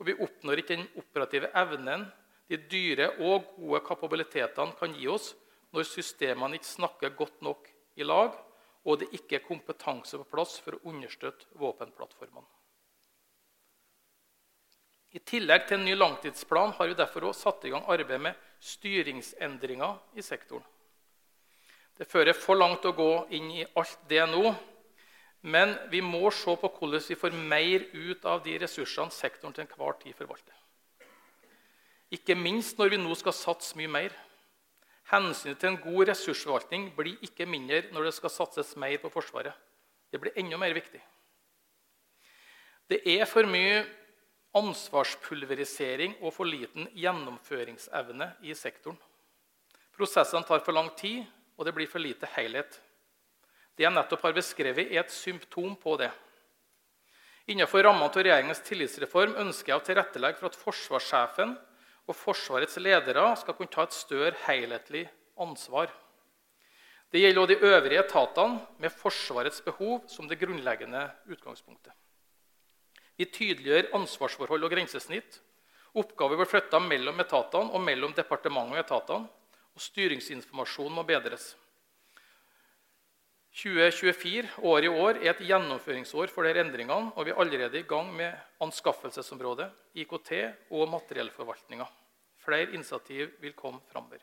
Og 0.00 0.08
vi 0.08 0.16
oppnår 0.24 0.62
ikke 0.62 0.78
den 0.78 0.88
operative 0.96 1.50
evnen 1.56 2.06
de 2.48 2.58
dyre 2.70 3.10
og 3.26 3.50
gode 3.56 3.82
kapabilitetene 3.84 4.76
kan 4.78 4.94
gi 4.96 5.08
oss 5.10 5.32
når 5.74 5.88
systemene 5.88 6.56
ikke 6.56 6.70
snakker 6.70 7.16
godt 7.18 7.42
nok 7.44 7.68
i 7.98 8.06
lag, 8.06 8.36
og 8.86 9.00
det 9.00 9.10
ikke 9.18 9.40
er 9.40 9.48
kompetanse 9.48 10.16
på 10.20 10.28
plass 10.30 10.60
for 10.62 10.76
å 10.76 10.92
understøtte 10.92 11.50
våpenplattformene. 11.58 12.46
I 15.16 15.22
tillegg 15.24 15.64
til 15.64 15.78
en 15.78 15.86
ny 15.86 15.94
langtidsplan 15.96 16.74
har 16.76 16.90
vi 16.90 16.96
derfor 16.98 17.30
også 17.30 17.48
satt 17.48 17.64
i 17.64 17.72
gang 17.72 17.86
arbeid 17.88 18.20
med 18.20 18.36
styringsendringer 18.60 20.18
i 20.18 20.24
sektoren. 20.24 20.64
Det 21.96 22.04
fører 22.10 22.36
for 22.36 22.58
langt 22.60 22.84
å 22.84 22.92
gå 22.92 23.12
inn 23.32 23.48
i 23.54 23.64
alt 23.80 24.02
det 24.10 24.26
nå, 24.28 24.50
men 25.48 25.72
vi 25.88 26.02
må 26.04 26.28
se 26.34 26.52
på 26.60 26.68
hvordan 26.68 27.04
vi 27.08 27.16
får 27.16 27.40
mer 27.54 27.86
ut 27.94 28.28
av 28.28 28.44
de 28.44 28.58
ressursene 28.60 29.14
sektoren 29.14 29.56
til 29.56 29.64
enhver 29.64 29.96
tid 30.02 30.16
forvalter. 30.18 30.52
Ikke 32.12 32.36
minst 32.36 32.76
når 32.78 32.92
vi 32.92 33.00
nå 33.00 33.16
skal 33.18 33.34
satse 33.34 33.78
mye 33.78 33.90
mer. 33.90 34.12
Hensynet 35.10 35.58
til 35.62 35.72
en 35.72 35.80
god 35.80 36.10
ressursforvaltning 36.10 36.90
blir 36.96 37.22
ikke 37.24 37.46
mindre 37.48 37.86
når 37.94 38.10
det 38.10 38.16
skal 38.18 38.34
satses 38.34 38.76
mer 38.76 38.98
på 39.00 39.10
Forsvaret. 39.14 39.54
Det 40.12 40.20
blir 40.20 40.36
enda 40.36 40.58
mer 40.60 40.74
viktig. 40.76 41.00
Det 42.90 43.00
er 43.16 43.24
for 43.26 43.48
mye 43.48 43.86
ansvarspulverisering 44.56 46.16
og 46.22 46.32
for 46.34 46.48
liten 46.48 46.88
gjennomføringsevne 46.96 48.30
i 48.46 48.54
sektoren. 48.56 48.98
Prosessene 49.96 50.44
tar 50.44 50.64
for 50.64 50.76
lang 50.76 50.90
tid, 50.96 51.24
og 51.56 51.64
det 51.64 51.74
blir 51.76 51.88
for 51.88 52.02
lite 52.02 52.28
helhet. 52.34 52.80
Det 53.76 53.84
jeg 53.84 53.92
nettopp 53.92 54.24
har 54.24 54.36
beskrevet, 54.36 54.90
er 54.90 55.04
et 55.04 55.12
symptom 55.12 55.76
på 55.80 55.96
det. 56.00 56.10
Innenfor 57.46 57.84
rammene 57.84 58.08
av 58.08 58.16
regjeringens 58.16 58.64
tillitsreform 58.66 59.36
ønsker 59.44 59.72
jeg 59.72 59.80
å 59.80 59.86
tilrettelegge 59.86 60.40
for 60.40 60.50
at 60.50 60.58
forsvarssjefen 60.58 61.54
og 62.06 62.14
Forsvarets 62.14 62.78
ledere 62.78 63.24
skal 63.40 63.56
kunne 63.58 63.72
ta 63.72 63.84
et 63.86 63.94
større 63.94 64.34
helhetlig 64.46 65.06
ansvar. 65.42 65.90
Det 67.10 67.22
gjelder 67.22 67.42
også 67.42 67.52
de 67.52 67.70
øvrige 67.70 68.02
etatene, 68.02 68.60
med 68.78 68.94
Forsvarets 68.94 69.62
behov 69.66 70.04
som 70.10 70.28
det 70.28 70.38
grunnleggende 70.38 71.02
utgangspunktet. 71.30 71.92
Vi 73.16 73.26
tydeliggjør 73.32 73.92
ansvarsforhold 73.96 74.66
og 74.66 74.72
grensesnitt. 74.72 75.40
Oppgaver 75.96 76.36
blir 76.36 76.48
flytta 76.50 76.80
mellom 76.84 77.20
etatene 77.24 77.72
og 77.72 77.80
mellom 77.80 78.12
departementet 78.16 78.76
og 78.76 78.82
etatene. 78.82 79.30
Og 79.76 79.84
styringsinformasjonen 79.84 80.96
må 80.96 81.04
bedres. 81.08 81.54
2024, 83.56 84.50
året 84.68 84.84
i 84.84 84.92
år, 84.92 85.18
er 85.22 85.30
et 85.32 85.44
gjennomføringsår 85.48 86.28
for 86.28 86.44
disse 86.44 86.60
endringene, 86.60 87.12
og 87.16 87.24
vi 87.24 87.32
er 87.32 87.40
allerede 87.40 87.80
i 87.80 87.86
gang 87.88 88.10
med 88.12 88.36
anskaffelsesområdet, 88.60 89.70
IKT 89.96 90.32
og 90.76 90.90
materiellforvaltninga. 90.92 91.86
Flere 92.44 92.74
initiativ 92.76 93.32
vil 93.40 93.56
komme 93.56 93.80
framover. 93.92 94.20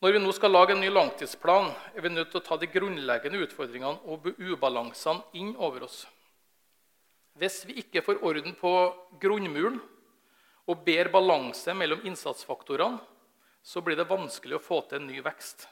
Når 0.00 0.14
vi 0.14 0.22
nå 0.22 0.30
skal 0.32 0.54
lage 0.54 0.72
en 0.72 0.80
ny 0.80 0.88
langtidsplan, 0.88 1.74
er 1.94 2.06
vi 2.06 2.14
nødt 2.14 2.30
til 2.32 2.40
å 2.40 2.46
ta 2.46 2.56
de 2.56 2.70
grunnleggende 2.70 3.42
utfordringene 3.42 4.06
og 4.06 4.30
ubalansene 4.38 5.26
inn 5.36 5.50
over 5.58 5.90
oss. 5.90 6.06
Hvis 7.40 7.62
vi 7.64 7.78
ikke 7.80 8.02
får 8.04 8.20
orden 8.26 8.54
på 8.58 8.72
grunnmuren 9.22 9.80
og 10.68 10.84
bedre 10.84 11.10
balanse 11.12 11.72
mellom 11.74 12.04
innsatsfaktorene, 12.06 13.00
så 13.62 13.82
blir 13.84 13.96
det 13.96 14.08
vanskelig 14.08 14.56
å 14.56 14.62
få 14.62 14.80
til 14.88 15.00
en 15.00 15.08
ny 15.08 15.18
vekst. 15.24 15.66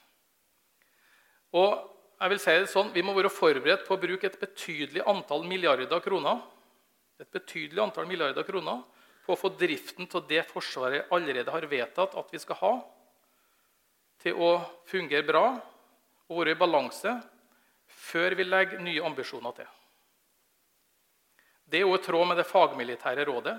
Og 1.57 1.77
jeg 2.19 2.33
vil 2.33 2.41
si 2.43 2.55
det 2.59 2.69
sånn, 2.69 2.91
Vi 2.93 3.05
må 3.05 3.15
være 3.17 3.31
forberedt 3.33 3.87
på 3.87 3.95
å 3.95 4.01
bruke 4.01 4.27
et 4.27 4.41
betydelig 4.41 5.05
antall 5.07 5.47
milliarder 5.49 6.01
kroner 6.05 6.43
et 7.19 7.31
betydelig 7.35 7.83
antall 7.83 8.07
milliarder 8.07 8.47
kroner 8.47 8.85
på 9.27 9.35
å 9.35 9.39
få 9.39 9.51
driften 9.59 10.07
til 10.11 10.23
det 10.31 10.45
Forsvaret 10.49 11.11
allerede 11.15 11.53
har 11.53 11.67
vedtatt 11.71 12.15
at 12.19 12.31
vi 12.33 12.41
skal 12.41 12.61
ha, 12.63 12.75
til 14.23 14.39
å 14.39 14.53
fungere 14.89 15.27
bra 15.27 15.43
og 16.29 16.39
være 16.41 16.55
i 16.55 16.61
balanse 16.61 17.13
før 18.09 18.37
vi 18.39 18.47
legger 18.47 18.83
nye 18.83 19.03
ambisjoner 19.05 19.57
til. 19.59 19.69
Det 21.69 21.81
er 21.81 21.89
også 21.89 22.01
i 22.03 22.07
tråd 22.07 22.29
med 22.31 22.39
det 22.41 22.47
fagmilitære 22.49 23.27
rådet 23.29 23.59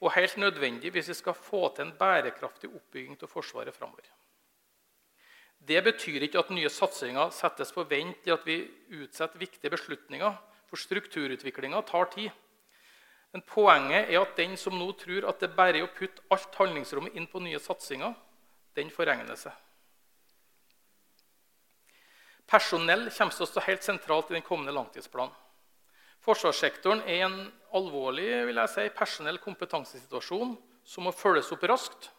og 0.00 0.14
helt 0.14 0.36
nødvendig 0.36 0.92
hvis 0.94 1.08
vi 1.08 1.14
skal 1.14 1.34
få 1.34 1.68
til 1.74 1.86
en 1.86 1.96
bærekraftig 1.98 2.70
oppbygging 2.70 3.18
av 3.22 3.28
Forsvaret 3.28 3.74
framover. 3.74 4.06
Det 5.58 5.80
betyr 5.84 6.22
ikke 6.22 6.38
at 6.38 6.52
nye 6.54 6.70
satsinger 6.70 7.32
settes 7.34 7.72
på 7.74 7.84
vent 7.90 8.26
i 8.28 8.32
at 8.32 8.46
vi 8.46 8.60
utsetter 9.00 9.40
viktige 9.40 9.70
beslutninger, 9.74 10.36
for 10.68 10.76
strukturutviklinga 10.76 11.80
tar 11.88 12.10
tid. 12.12 12.30
Men 13.32 13.42
poenget 13.42 14.08
er 14.08 14.20
at 14.20 14.36
den 14.36 14.56
som 14.56 14.76
nå 14.78 14.92
tror 15.00 15.26
at 15.28 15.40
det 15.40 15.56
bare 15.56 15.80
er 15.80 15.86
å 15.86 15.92
putte 15.92 16.22
alt 16.32 16.54
handlingsrommet 16.60 17.16
inn 17.16 17.26
på 17.28 17.40
nye 17.44 17.60
satsinger, 17.60 18.14
den 18.76 18.92
forregner 18.94 19.36
seg. 19.36 19.52
Personell 22.48 23.08
kommer 23.10 23.34
til 23.34 23.44
å 23.44 23.50
stå 23.50 23.64
helt 23.66 23.84
sentralt 23.84 24.30
i 24.30 24.38
den 24.38 24.46
kommende 24.46 24.72
langtidsplanen. 24.72 25.34
Forsvarssektoren 26.28 27.00
er 27.08 27.22
en 27.24 27.38
alvorlig 27.72 28.26
vil 28.50 28.58
jeg 28.60 28.68
si, 28.74 28.82
personell 28.92 29.38
kompetansesituasjon 29.40 30.50
som 30.84 31.06
må 31.08 31.12
følges 31.16 31.48
opp 31.54 31.62
raskt. 31.70 32.10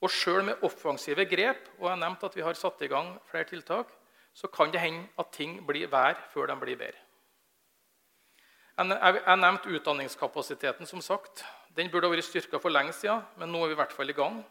Og 0.00 0.08
sjøl 0.12 0.40
med 0.46 0.62
offensive 0.64 1.26
grep 1.28 1.68
og 1.76 1.90
jeg 1.90 2.00
nevnt 2.00 2.24
at 2.24 2.36
vi 2.36 2.44
har 2.46 2.56
satt 2.56 2.80
i 2.84 2.88
gang 2.88 3.10
flere 3.28 3.48
tiltak, 3.48 3.90
så 4.32 4.48
kan 4.52 4.72
det 4.72 4.80
hende 4.80 5.10
at 5.20 5.28
ting 5.36 5.58
blir 5.68 5.88
vær 5.92 6.16
før 6.32 6.48
de 6.48 6.56
blir 6.62 6.80
bedre. 6.80 7.02
Jeg 8.76 9.36
nevnte 9.40 9.72
utdanningskapasiteten. 9.72 10.86
som 10.86 11.00
sagt. 11.00 11.44
Den 11.76 11.90
burde 11.90 12.08
ha 12.08 12.12
vært 12.12 12.24
styrka 12.24 12.60
for 12.60 12.72
lenge 12.72 12.92
siden, 12.92 13.20
men 13.36 13.52
nå 13.52 13.64
er 13.64 13.68
vi 13.68 13.76
i 13.76 13.80
hvert 13.82 13.92
fall 13.92 14.10
i 14.10 14.16
gang. 14.16 14.44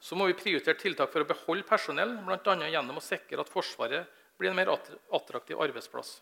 Så 0.00 0.16
må 0.16 0.26
vi 0.26 0.36
prioritere 0.36 0.76
tiltak 0.76 1.12
for 1.12 1.24
å 1.24 1.28
beholde 1.28 1.64
personell, 1.64 2.18
bl.a. 2.24 2.68
gjennom 2.68 3.00
å 3.00 3.04
sikre 3.04 3.40
at 3.40 3.48
Forsvaret 3.48 4.08
blir 4.36 4.50
en 4.50 4.56
mer 4.56 4.72
attraktiv 4.72 5.60
arbeidsplass. 5.60 6.20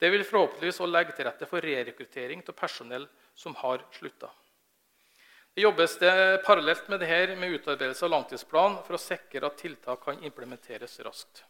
Det 0.00 0.08
vil 0.10 0.24
forhåpentligvis 0.24 0.78
også 0.80 0.88
legge 0.88 1.12
til 1.12 1.26
rette 1.28 1.46
for 1.48 1.60
rerekruttering 1.60 2.40
av 2.48 2.56
personell 2.56 3.04
som 3.36 3.52
har 3.60 3.82
slutta. 3.92 4.30
Det 5.52 5.66
jobbes 5.66 5.96
det 6.00 6.12
parallelt 6.46 6.86
med 6.88 7.02
dette 7.02 7.36
med 7.36 7.56
utarbeidelse 7.58 8.06
av 8.06 8.12
langtidsplan 8.14 8.78
for 8.86 8.96
å 8.96 9.02
sikre 9.02 9.50
at 9.50 9.58
tiltak 9.60 10.04
kan 10.06 10.22
implementeres 10.24 10.94
raskt. 11.04 11.42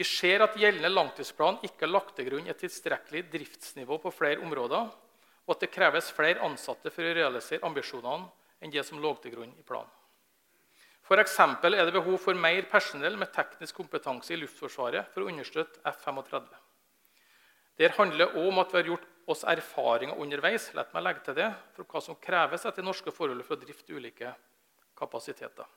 Vi 0.00 0.06
ser 0.08 0.42
at 0.42 0.56
gjeldende 0.56 0.88
langtidsplan 0.88 1.60
ikke 1.62 1.84
har 1.84 1.92
lagt 1.92 2.14
til 2.16 2.26
grunn 2.30 2.48
et 2.48 2.58
tilstrekkelig 2.58 3.26
driftsnivå 3.34 3.98
på 4.00 4.10
flere 4.16 4.40
områder, 4.40 4.88
og 5.44 5.54
at 5.54 5.62
det 5.62 5.74
kreves 5.74 6.08
flere 6.16 6.42
ansatte 6.46 6.90
for 6.90 7.04
å 7.04 7.12
realisere 7.14 7.66
ambisjonene 7.68 8.30
enn 8.64 8.72
det 8.72 8.82
som 8.88 8.98
lå 8.98 9.12
til 9.20 9.34
grunn 9.36 9.52
i 9.60 9.66
planen. 9.66 9.92
F.eks. 11.04 11.38
er 11.42 11.84
det 11.84 11.94
behov 11.94 12.18
for 12.22 12.38
mer 12.38 12.66
personell 12.70 13.16
med 13.20 13.30
teknisk 13.34 13.76
kompetanse 13.76 14.32
i 14.34 14.40
Luftforsvaret 14.40 15.12
for 15.12 15.22
å 15.22 15.30
understøtte 15.30 15.82
F-35. 15.90 16.48
Det 17.76 17.92
handler 17.96 18.32
også 18.32 18.48
om 18.48 18.60
at 18.62 18.72
vi 18.72 18.80
har 18.80 18.90
gjort 18.92 19.06
oss 19.30 19.44
erfaringer 19.46 20.18
underveis 20.18 20.70
Lett 20.74 20.92
meg 20.94 21.04
legge 21.06 21.24
til 21.26 21.36
det, 21.38 21.50
for 21.76 21.86
hva 21.86 22.02
som 22.04 22.18
kreves 22.20 22.66
etter 22.66 22.84
norske 22.84 23.12
forhold 23.14 23.44
for 23.46 23.56
å 23.56 23.62
drifte 23.62 23.94
ulike 23.94 24.32
kapasiteter. 24.98 25.68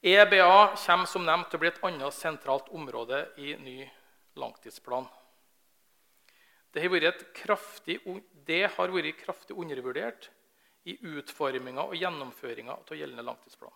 EBA 0.00 0.76
kommer 0.78 1.10
som 1.10 1.24
nevnt 1.26 1.50
til 1.50 1.58
å 1.58 1.62
bli 1.62 1.70
et 1.72 1.80
annet 1.86 2.14
sentralt 2.14 2.68
område 2.74 3.24
i 3.42 3.56
ny 3.58 3.80
langtidsplan. 4.38 5.08
Det 6.70 6.84
har 6.84 6.92
vært, 6.92 7.24
kraftig, 7.34 7.98
har 8.06 8.92
vært 8.94 9.22
kraftig 9.24 9.56
undervurdert 9.56 10.30
i 10.86 10.94
utforminga 11.02 11.88
og 11.88 11.96
gjennomføringa 11.98 12.76
av 12.78 12.94
gjeldende 12.94 13.26
langtidsplan. 13.26 13.74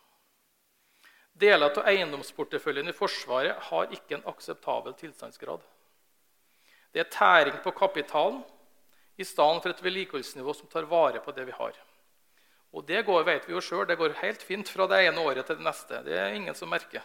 Deler 1.33 1.73
av 1.73 1.89
eiendomsporteføljen 1.89 2.93
i 2.93 2.95
Forsvaret 2.95 3.69
har 3.71 3.93
ikke 3.97 4.19
en 4.19 4.27
akseptabel 4.29 4.95
tilstandsgrad. 5.01 5.63
Det 6.93 7.01
er 7.01 7.11
tæring 7.11 7.57
på 7.65 7.73
kapitalen 7.73 8.43
i 9.17 9.25
stedet 9.25 9.63
for 9.63 9.73
et 9.73 9.83
vedlikeholdsnivå 9.85 10.55
som 10.57 10.69
tar 10.69 10.89
vare 10.89 11.21
på 11.25 11.33
det 11.33 11.47
vi 11.49 11.57
har. 11.57 11.77
Og 12.73 12.87
det 12.89 13.05
går, 13.05 13.25
vet 13.29 13.49
vi 13.49 13.53
jo 13.53 13.61
selv, 13.61 13.87
det 13.89 13.99
går 14.01 14.17
helt 14.23 14.43
fint 14.43 14.69
fra 14.69 14.87
det 14.89 15.03
ene 15.07 15.21
året 15.21 15.47
til 15.47 15.59
det 15.59 15.65
neste. 15.65 16.01
Det 16.05 16.17
er 16.17 16.33
ingen 16.33 16.55
som 16.57 16.71
merker. 16.73 17.05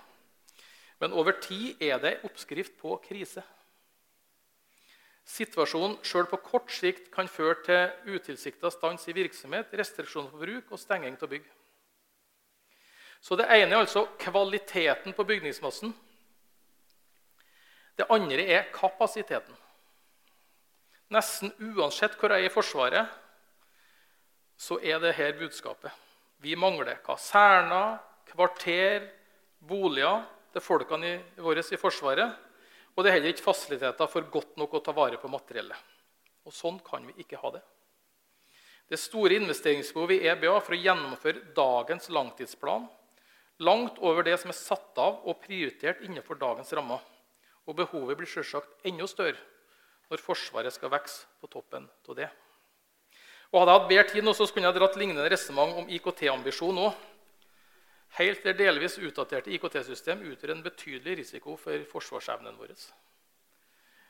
Men 1.00 1.14
over 1.14 1.36
tid 1.42 1.82
er 1.84 2.00
det 2.02 2.20
oppskrift 2.24 2.78
på 2.80 2.96
krise. 3.04 3.44
Situasjonen 5.28 5.98
selv 6.08 6.30
på 6.32 6.40
kort 6.40 6.72
sikt 6.72 7.10
kan 7.12 7.28
føre 7.28 7.60
til 7.66 8.16
utilsikta 8.16 8.72
stans 8.72 9.10
i 9.12 9.16
virksomhet, 9.16 9.74
restriksjoner 9.76 10.32
på 10.32 10.40
bruk 10.40 10.72
og 10.72 10.80
stenging 10.80 11.20
av 11.20 11.30
bygg. 11.30 11.46
Så 13.22 13.36
Det 13.36 13.48
ene 13.52 13.76
er 13.76 13.84
altså 13.84 14.06
kvaliteten 14.20 15.14
på 15.14 15.24
bygningsmassen. 15.24 15.94
Det 17.98 18.06
andre 18.10 18.46
er 18.46 18.72
kapasiteten. 18.72 19.56
Nesten 21.14 21.54
uansett 21.78 22.18
hvor 22.20 22.34
jeg 22.34 22.44
er 22.44 22.50
i 22.50 22.54
Forsvaret, 22.54 23.08
så 24.58 24.80
er 24.82 25.00
det 25.00 25.16
her 25.16 25.38
budskapet. 25.38 25.94
Vi 26.44 26.56
mangler 26.60 27.00
kaserner, 27.06 28.02
kvarter, 28.28 29.08
boliger 29.60 30.26
til 30.54 30.64
folkene 30.66 31.14
våre 31.42 31.64
i 31.64 31.80
Forsvaret. 31.80 32.36
Og 32.96 33.04
det 33.04 33.12
er 33.12 33.20
heller 33.20 33.34
ikke 33.34 33.46
fasiliteter 33.46 34.10
for 34.10 34.26
godt 34.34 34.58
nok 34.58 34.74
å 34.74 34.84
ta 34.84 34.94
vare 34.98 35.20
på 35.22 35.30
materiellet. 35.32 35.78
Og 36.48 36.54
Sånn 36.56 36.80
kan 36.84 37.06
vi 37.06 37.14
ikke 37.24 37.40
ha 37.40 37.54
det. 37.56 37.64
Det 38.88 39.00
store 39.00 39.36
investeringsbehovet 39.36 40.24
i 40.24 40.30
EBA 40.32 40.56
for 40.64 40.74
å 40.74 40.80
gjennomføre 40.80 41.52
dagens 41.56 42.08
langtidsplan 42.10 42.88
langt 43.64 44.00
over 44.00 44.24
det 44.24 44.38
som 44.40 44.52
er 44.52 44.58
satt 44.58 45.00
av 45.02 45.26
og 45.28 45.42
prioritert 45.44 46.02
innenfor 46.06 46.40
dagens 46.40 46.72
rammer. 46.78 47.04
Og 47.68 47.76
behovet 47.76 48.18
blir 48.18 48.30
selvsagt 48.32 48.88
enda 48.88 49.08
større 49.12 49.40
når 50.12 50.24
Forsvaret 50.24 50.74
skal 50.74 50.92
vokse 50.92 51.26
på 51.42 51.50
toppen 51.52 51.88
av 51.88 52.18
det. 52.18 52.30
Og 53.52 53.62
Hadde 53.62 53.72
jeg 53.72 53.80
hatt 53.80 53.90
bedre 53.92 54.08
tid, 54.12 54.26
nå, 54.28 54.34
så 54.36 54.48
skulle 54.48 54.68
jeg 54.68 54.76
dratt 54.76 54.98
lignende 55.00 55.28
resonnement 55.32 55.78
om 55.80 55.92
IKT-ambisjon 55.98 56.82
òg. 56.84 57.06
Helt 58.18 58.46
eller 58.46 58.58
delvis 58.58 58.98
utdaterte 59.04 59.52
IKT-system 59.56 60.24
utgjør 60.32 60.56
en 60.56 60.64
betydelig 60.66 61.20
risiko 61.22 61.56
for 61.60 61.84
forsvarsevnen 61.92 62.56
vår. 62.60 62.74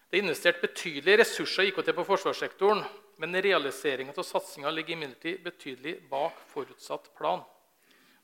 Det 0.08 0.18
er 0.18 0.24
investert 0.24 0.62
betydelige 0.64 1.20
ressurser 1.22 1.68
i 1.68 1.72
IKT 1.74 1.92
på 1.98 2.06
forsvarssektoren, 2.08 2.82
men 3.20 3.42
realiseringen 3.44 4.16
av 4.16 4.26
satsinga 4.26 4.72
ligger 4.72 4.96
imidlertid 4.96 5.42
betydelig 5.44 5.98
bak 6.10 6.38
forutsatt 6.54 7.10
plan. 7.18 7.44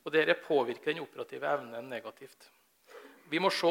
Og 0.04 0.12
Dette 0.12 0.38
påvirker 0.46 0.92
den 0.92 1.02
operative 1.04 1.50
evnen 1.50 1.90
negativt. 1.90 2.48
Vi 3.30 3.40
må 3.40 3.50
se, 3.50 3.70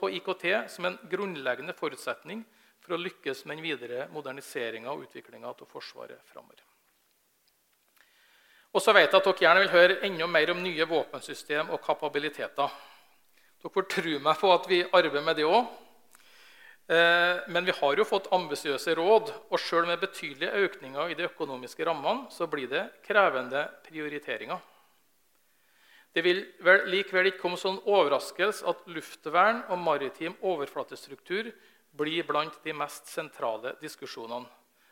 på 0.00 0.10
IKT 0.18 0.44
som 0.70 0.88
en 0.88 0.98
grunnleggende 1.10 1.74
forutsetning 1.78 2.44
for 2.80 2.96
å 2.96 3.00
lykkes 3.00 3.44
med 3.46 3.58
den 3.58 3.66
videre 3.68 4.08
moderniseringa 4.14 4.92
og 4.92 5.06
utviklinga 5.06 5.52
av 5.52 5.64
Forsvaret 5.68 6.20
framover. 6.30 6.64
Og 8.70 8.82
så 8.82 8.94
vet 8.94 9.08
jeg 9.08 9.18
at 9.18 9.26
dere 9.26 9.44
gjerne 9.44 9.62
vil 9.64 9.72
høre 9.74 9.98
enda 10.06 10.26
mer 10.30 10.52
om 10.52 10.62
nye 10.62 10.86
våpensystem 10.86 11.72
og 11.74 11.82
kapabiliteter. 11.82 12.74
Dere 13.60 13.74
får 13.74 13.88
tro 13.90 14.18
meg 14.22 14.38
på 14.38 14.50
at 14.54 14.68
vi 14.70 14.84
arbeider 14.86 15.26
med 15.26 15.40
det 15.40 15.46
òg. 15.48 15.64
Eh, 16.90 17.42
men 17.50 17.66
vi 17.66 17.74
har 17.74 17.98
jo 17.98 18.06
fått 18.06 18.30
ambisiøse 18.34 18.94
råd, 18.98 19.32
og 19.50 19.62
sjøl 19.62 19.86
med 19.86 20.00
betydelige 20.02 20.64
økninger 20.66 21.10
i 21.10 21.16
de 21.18 21.26
økonomiske 21.28 21.86
rammene 21.86 22.30
så 22.34 22.48
blir 22.50 22.70
det 22.70 22.86
krevende 23.06 23.66
prioriteringer. 23.86 24.58
Det 26.10 26.24
vil 26.26 26.40
vel 26.66 26.88
likevel 26.90 27.30
ikke 27.30 27.42
komme 27.44 27.58
sånn 27.58 27.78
overraskelse 27.86 28.66
at 28.66 28.86
luftvern 28.90 29.60
og 29.70 29.78
maritim 29.78 30.34
overflatestruktur 30.42 31.52
blir 31.96 32.26
blant 32.26 32.58
de 32.64 32.74
mest 32.76 33.08
sentrale 33.10 33.74
diskusjonene. 33.82 34.48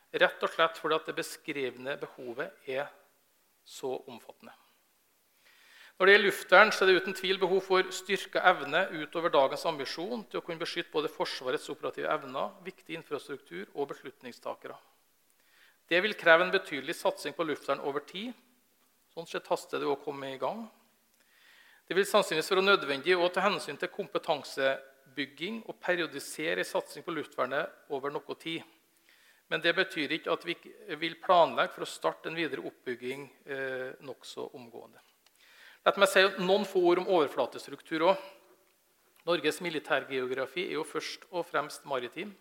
Rett 0.08 0.42
og 0.42 0.50
slett 0.50 0.78
fordi 0.80 0.98
det 1.06 1.18
beskrevne 1.18 1.98
behovet 2.00 2.70
er 2.70 2.88
så 3.68 3.90
omfattende. 4.08 4.54
Når 5.98 6.06
det 6.06 6.12
gjelder 6.14 6.28
luftvern, 6.28 6.70
er 6.70 6.86
det 6.86 7.00
uten 7.02 7.16
tvil 7.18 7.40
behov 7.42 7.60
for 7.66 7.88
styrka 7.90 8.40
evne 8.46 8.84
utover 9.02 9.32
dagens 9.34 9.66
ambisjon 9.66 10.22
til 10.30 10.38
å 10.38 10.44
kunne 10.46 10.62
beskytte 10.62 10.94
både 10.94 11.10
Forsvarets 11.10 11.66
operative 11.72 12.08
evner, 12.14 12.52
viktig 12.62 12.94
infrastruktur 12.94 13.66
og 13.74 13.90
beslutningstakere. 13.90 14.76
Det 15.90 15.98
vil 16.04 16.14
kreve 16.14 16.46
en 16.46 16.54
betydelig 16.54 16.94
satsing 16.94 17.34
på 17.34 17.48
luftvern 17.48 17.82
over 17.82 18.04
tid. 18.06 18.30
Sånn 19.10 19.26
sett 19.26 19.50
haster 19.50 19.82
det 19.82 19.88
å 19.90 19.98
komme 19.98 20.30
i 20.30 20.38
gang. 20.38 20.68
Det 21.88 21.96
vil 21.96 22.06
sannsynligvis 22.06 22.52
være 22.52 22.66
nødvendig 22.68 23.16
å 23.16 23.28
ta 23.32 23.42
hensyn 23.48 23.80
til 23.80 23.90
kompetansebygging 25.08 25.64
og 25.68 25.78
periodisere 25.80 26.64
satsing 26.64 27.04
på 27.04 27.12
luftvernet 27.12 27.68
over 27.90 28.10
noe 28.10 28.34
tid. 28.38 28.62
Men 29.50 29.60
det 29.60 29.74
betyr 29.74 30.12
ikke 30.12 30.32
at 30.32 30.44
vi 30.44 30.56
vil 31.00 31.16
planlegge 31.22 31.72
for 31.72 31.82
å 31.82 31.88
starte 31.88 32.28
en 32.28 32.36
videre 32.36 32.60
oppbygging 32.60 33.30
eh, 33.46 33.94
nokså 34.04 34.50
omgående. 34.54 35.00
La 35.84 35.94
meg 35.96 36.08
si 36.08 36.20
noen 36.42 36.66
få 36.66 36.80
ord 36.84 36.98
om 37.00 37.08
overflatestruktur 37.08 38.10
òg. 38.10 38.16
Norges 39.24 39.60
militærgeografi 39.60 40.66
er 40.66 40.76
jo 40.76 40.84
først 40.84 41.24
og 41.30 41.46
fremst 41.46 41.84
maritim. 41.84 42.34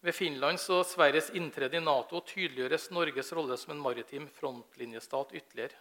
Ved 0.00 0.14
Finlands 0.14 0.68
og 0.70 0.84
Sveriges 0.86 1.30
inntreden 1.34 1.82
i 1.82 1.84
Nato 1.84 2.20
tydeliggjøres 2.20 2.90
Norges 2.92 3.32
rolle 3.32 3.56
som 3.56 3.72
en 3.72 3.82
maritim 3.82 4.28
frontlinjestat 4.28 5.32
ytterligere. 5.34 5.76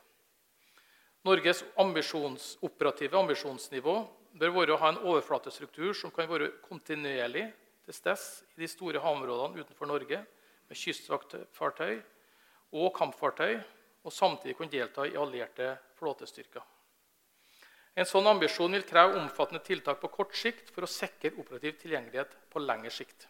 Norges 1.27 1.63
ambisjons, 1.77 2.55
operative 2.63 3.17
ambisjonsnivå 3.19 3.97
bør 4.35 4.53
være 4.55 4.75
å 4.75 4.81
ha 4.81 4.91
en 4.93 5.01
overflatestruktur 5.03 5.93
som 5.97 6.11
kan 6.13 6.29
være 6.29 6.51
kontinuerlig 6.65 7.45
til 7.85 7.95
stede 7.95 8.55
i 8.55 8.63
de 8.63 8.69
store 8.71 9.01
havområdene 9.03 9.63
utenfor 9.63 9.89
Norge 9.89 10.23
med 10.67 10.77
kystvaktfartøy 10.77 12.01
og 12.77 12.89
kampfartøy, 12.97 13.59
og 14.03 14.13
samtidig 14.13 14.55
kunne 14.57 14.71
delta 14.71 15.05
i 15.07 15.15
allierte 15.19 15.73
flåtestyrker. 15.99 16.63
En 17.97 18.05
sånn 18.05 18.27
ambisjon 18.29 18.75
vil 18.75 18.85
kreve 18.85 19.17
omfattende 19.17 19.63
tiltak 19.65 19.99
på 20.01 20.11
kort 20.13 20.35
sikt 20.37 20.69
for 20.69 20.85
å 20.85 20.91
sikre 20.91 21.33
operativ 21.41 21.79
tilgjengelighet 21.81 22.35
på 22.51 22.61
lengre 22.61 22.91
sikt. 22.93 23.25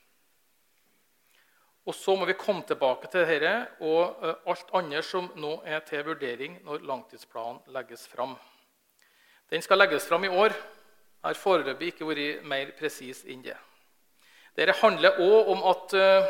Og 1.88 1.96
Så 1.96 2.18
må 2.20 2.26
vi 2.28 2.36
komme 2.36 2.66
tilbake 2.68 3.08
til 3.08 3.24
dette 3.24 3.54
og 3.80 4.20
eh, 4.20 4.36
alt 4.52 4.74
annet 4.76 5.06
som 5.08 5.30
nå 5.40 5.62
er 5.64 5.80
til 5.88 6.04
vurdering 6.04 6.58
når 6.66 6.84
langtidsplanen 6.84 7.62
legges 7.72 8.04
fram. 8.12 8.36
Den 9.48 9.64
skal 9.64 9.80
legges 9.80 10.04
fram 10.10 10.26
i 10.28 10.34
år. 10.34 10.52
Jeg 11.18 11.34
har 11.34 11.40
foreløpig 11.42 11.92
ikke 11.92 12.08
vært 12.08 12.46
mer 12.48 12.72
presis 12.78 13.24
enn 13.28 13.42
det. 13.44 13.58
Dette 14.58 14.76
handler 14.80 15.20
òg 15.22 15.50
om 15.54 15.64
at, 15.70 15.94
eh, 15.94 16.30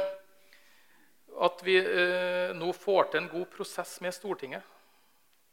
at 1.48 1.62
vi 1.64 1.78
eh, 1.80 2.56
nå 2.56 2.72
får 2.76 3.12
til 3.12 3.22
en 3.22 3.30
god 3.32 3.46
prosess 3.54 4.00
med 4.04 4.16
Stortinget, 4.16 4.64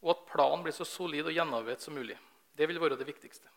og 0.02 0.14
at 0.14 0.24
planen 0.30 0.64
blir 0.64 0.74
så 0.74 0.86
solid 0.86 1.26
og 1.26 1.34
gjennomarbeidet 1.34 1.82
som 1.84 1.94
mulig. 1.94 2.16
Det 2.54 2.68
vil 2.68 2.80
være 2.80 2.98
det 2.98 3.06
viktigste. 3.06 3.48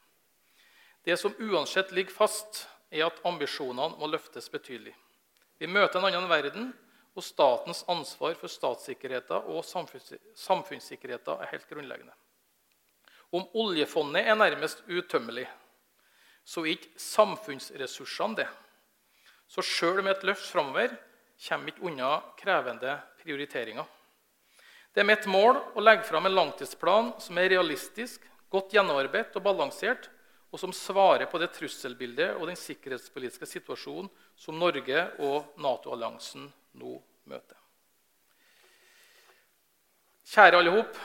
Det 1.04 1.18
som 1.20 1.36
uansett 1.40 1.92
ligger 1.92 2.14
fast, 2.14 2.66
er 2.92 3.08
at 3.08 3.20
ambisjonene 3.28 3.98
må 4.00 4.08
løftes 4.08 4.50
betydelig. 4.52 4.94
Vi 5.60 5.68
møter 5.68 6.00
en 6.00 6.08
annen 6.10 6.30
verden, 6.30 6.72
og 7.18 7.26
statens 7.26 7.82
ansvar 7.90 8.36
for 8.38 8.52
statssikkerheten 8.52 9.50
og 9.50 9.66
samfunnssikkerheten 9.66 11.42
er 11.42 11.50
helt 11.50 11.70
grunnleggende. 11.70 12.14
Om 13.34 13.48
oljefondet 13.58 14.28
er 14.30 14.38
nærmest 14.38 14.84
utømmelig, 14.88 15.48
så 16.48 16.64
er 16.64 16.78
ikke 16.78 17.02
samfunnsressursene 17.02 18.40
det. 18.40 18.48
Så 19.52 19.64
sjøl 19.64 20.00
med 20.02 20.16
et 20.16 20.26
løft 20.28 20.48
framover 20.48 20.94
kommer 21.48 21.68
vi 21.68 21.74
ikke 21.76 21.88
unna 21.90 22.12
krevende 22.40 22.96
prioriteringer. 23.22 23.86
Det 24.94 25.04
er 25.04 25.10
mitt 25.12 25.28
mål 25.30 25.60
å 25.78 25.84
legge 25.84 26.08
fram 26.08 26.26
en 26.26 26.34
langtidsplan 26.34 27.12
som 27.22 27.38
er 27.38 27.52
realistisk, 27.54 28.24
godt 28.50 28.74
gjennomarbeidet 28.74 29.36
og 29.38 29.44
balansert, 29.46 30.08
og 30.48 30.62
som 30.62 30.72
svarer 30.74 31.28
på 31.30 31.40
det 31.42 31.52
trusselbildet 31.54 32.38
og 32.40 32.48
den 32.48 32.58
sikkerhetspolitiske 32.58 33.50
situasjonen 33.52 34.08
som 34.40 34.58
Norge 34.58 35.04
og 35.20 35.60
Nato-alliansen 35.60 36.48
nå 36.80 36.96
møter. 37.28 37.60
Kjære 40.28 40.64
alle 40.64 40.74
hop. 40.80 40.98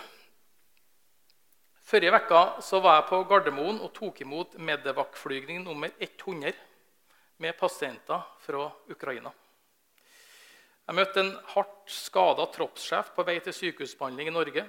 Forrige 1.92 2.08
uke 2.16 2.78
var 2.80 2.94
jeg 2.94 3.04
på 3.10 3.16
Gardermoen 3.28 3.82
og 3.84 3.90
tok 3.92 4.22
imot 4.24 4.54
Medevac-flygning 4.56 5.58
nummer 5.60 5.90
100 6.00 6.54
med 7.36 7.56
pasienter 7.58 8.22
fra 8.40 8.62
Ukraina. 8.88 9.28
Jeg 10.88 10.96
møtte 10.96 11.20
en 11.20 11.34
hardt 11.52 11.92
skada 11.92 12.46
troppssjef 12.54 13.10
på 13.12 13.26
vei 13.28 13.34
til 13.44 13.52
sykehusbehandling 13.52 14.30
i 14.30 14.32
Norge. 14.32 14.64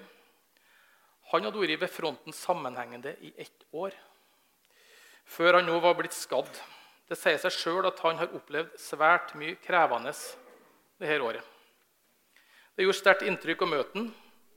Han 1.31 1.47
hadde 1.47 1.61
vært 1.61 1.85
ved 1.85 1.93
fronten 1.93 2.35
sammenhengende 2.35 3.15
i 3.23 3.31
ett 3.39 3.63
år, 3.71 3.95
før 5.23 5.61
han 5.61 5.71
nå 5.71 5.79
var 5.79 5.95
blitt 5.95 6.17
skadd. 6.17 6.51
Det 7.07 7.15
sier 7.15 7.39
seg 7.39 7.55
sjøl 7.55 7.87
at 7.87 8.03
han 8.03 8.19
har 8.19 8.35
opplevd 8.35 8.75
svært 8.75 9.31
mye 9.39 9.55
krevende 9.63 10.11
dette 10.11 11.23
året. 11.23 11.47
Det 12.75 12.83
gjorde 12.83 12.99
sterkt 12.99 13.23
inntrykk 13.31 13.63
å 13.63 13.71
møte 13.77 14.01
ham, 14.01 14.11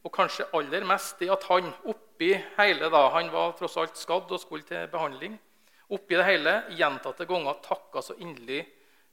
og 0.07 0.13
kanskje 0.15 0.47
aller 0.55 0.87
mest 0.87 1.19
det 1.19 1.33
at 1.35 1.45
han 1.51 1.73
oppi 1.91 2.31
hele 2.57 2.91
da, 2.93 3.09
Han 3.11 3.33
var 3.33 3.57
tross 3.59 3.77
alt 3.77 3.99
skadd 3.99 4.31
og 4.31 4.41
skulle 4.41 4.67
til 4.67 4.87
behandling 4.93 5.35
oppi 5.91 6.17
det 6.19 6.27
hele 6.27 6.53
gjentatte 6.79 7.27
ganger 7.27 7.59
takka 7.63 8.03
så 8.03 8.15
inderlig 8.19 8.65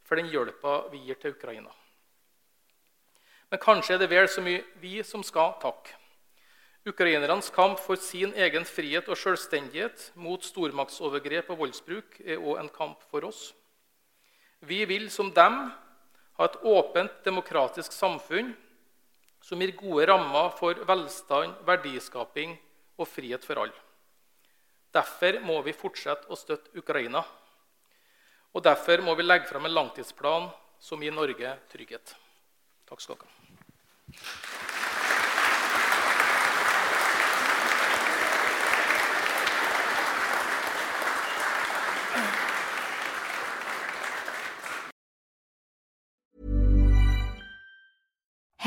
for 0.03 0.17
den 0.17 0.29
hjelpa 0.29 0.89
vi 0.91 1.03
gir 1.05 1.19
til 1.21 1.35
Ukraina. 1.35 1.69
Men 3.49 3.61
kanskje 3.61 3.95
er 3.95 4.01
det 4.01 4.09
vel 4.09 4.27
så 4.29 4.41
mye 4.41 4.63
vi 4.81 4.95
som 5.05 5.23
skal 5.23 5.53
takke. 5.61 5.93
Ukrainernes 6.89 7.51
kamp 7.53 7.79
for 7.79 7.95
sin 7.95 8.33
egen 8.35 8.65
frihet 8.67 9.07
og 9.07 9.15
selvstendighet 9.15 10.09
mot 10.19 10.43
stormaktsovergrep 10.43 11.53
og 11.53 11.61
voldsbruk 11.61 12.17
er 12.25 12.41
òg 12.41 12.59
en 12.59 12.71
kamp 12.73 13.05
for 13.07 13.23
oss. 13.29 13.53
Vi 14.59 14.81
vil, 14.89 15.07
som 15.11 15.29
dem, 15.31 15.69
ha 16.39 16.49
et 16.49 16.57
åpent, 16.65 17.21
demokratisk 17.23 17.93
samfunn 17.95 18.51
som 19.43 19.59
gir 19.59 19.75
gode 19.75 20.07
rammer 20.07 20.53
for 20.55 20.79
velstand, 20.87 21.57
verdiskaping 21.67 22.55
og 22.95 23.09
frihet 23.09 23.43
for 23.43 23.59
alle. 23.65 23.79
Derfor 24.93 25.39
må 25.43 25.57
vi 25.65 25.73
fortsette 25.75 26.29
å 26.29 26.37
støtte 26.37 26.71
Ukraina. 26.79 27.23
Og 28.53 28.63
derfor 28.63 29.01
må 29.01 29.17
vi 29.17 29.25
legge 29.25 29.49
fram 29.49 29.65
en 29.65 29.73
langtidsplan 29.73 30.51
som 30.79 31.01
gir 31.01 31.15
Norge 31.15 31.55
trygghet. 31.73 32.15
Takk 32.87 33.01
skal 33.01 33.17
dere 33.17 33.31
ha. 33.31 34.52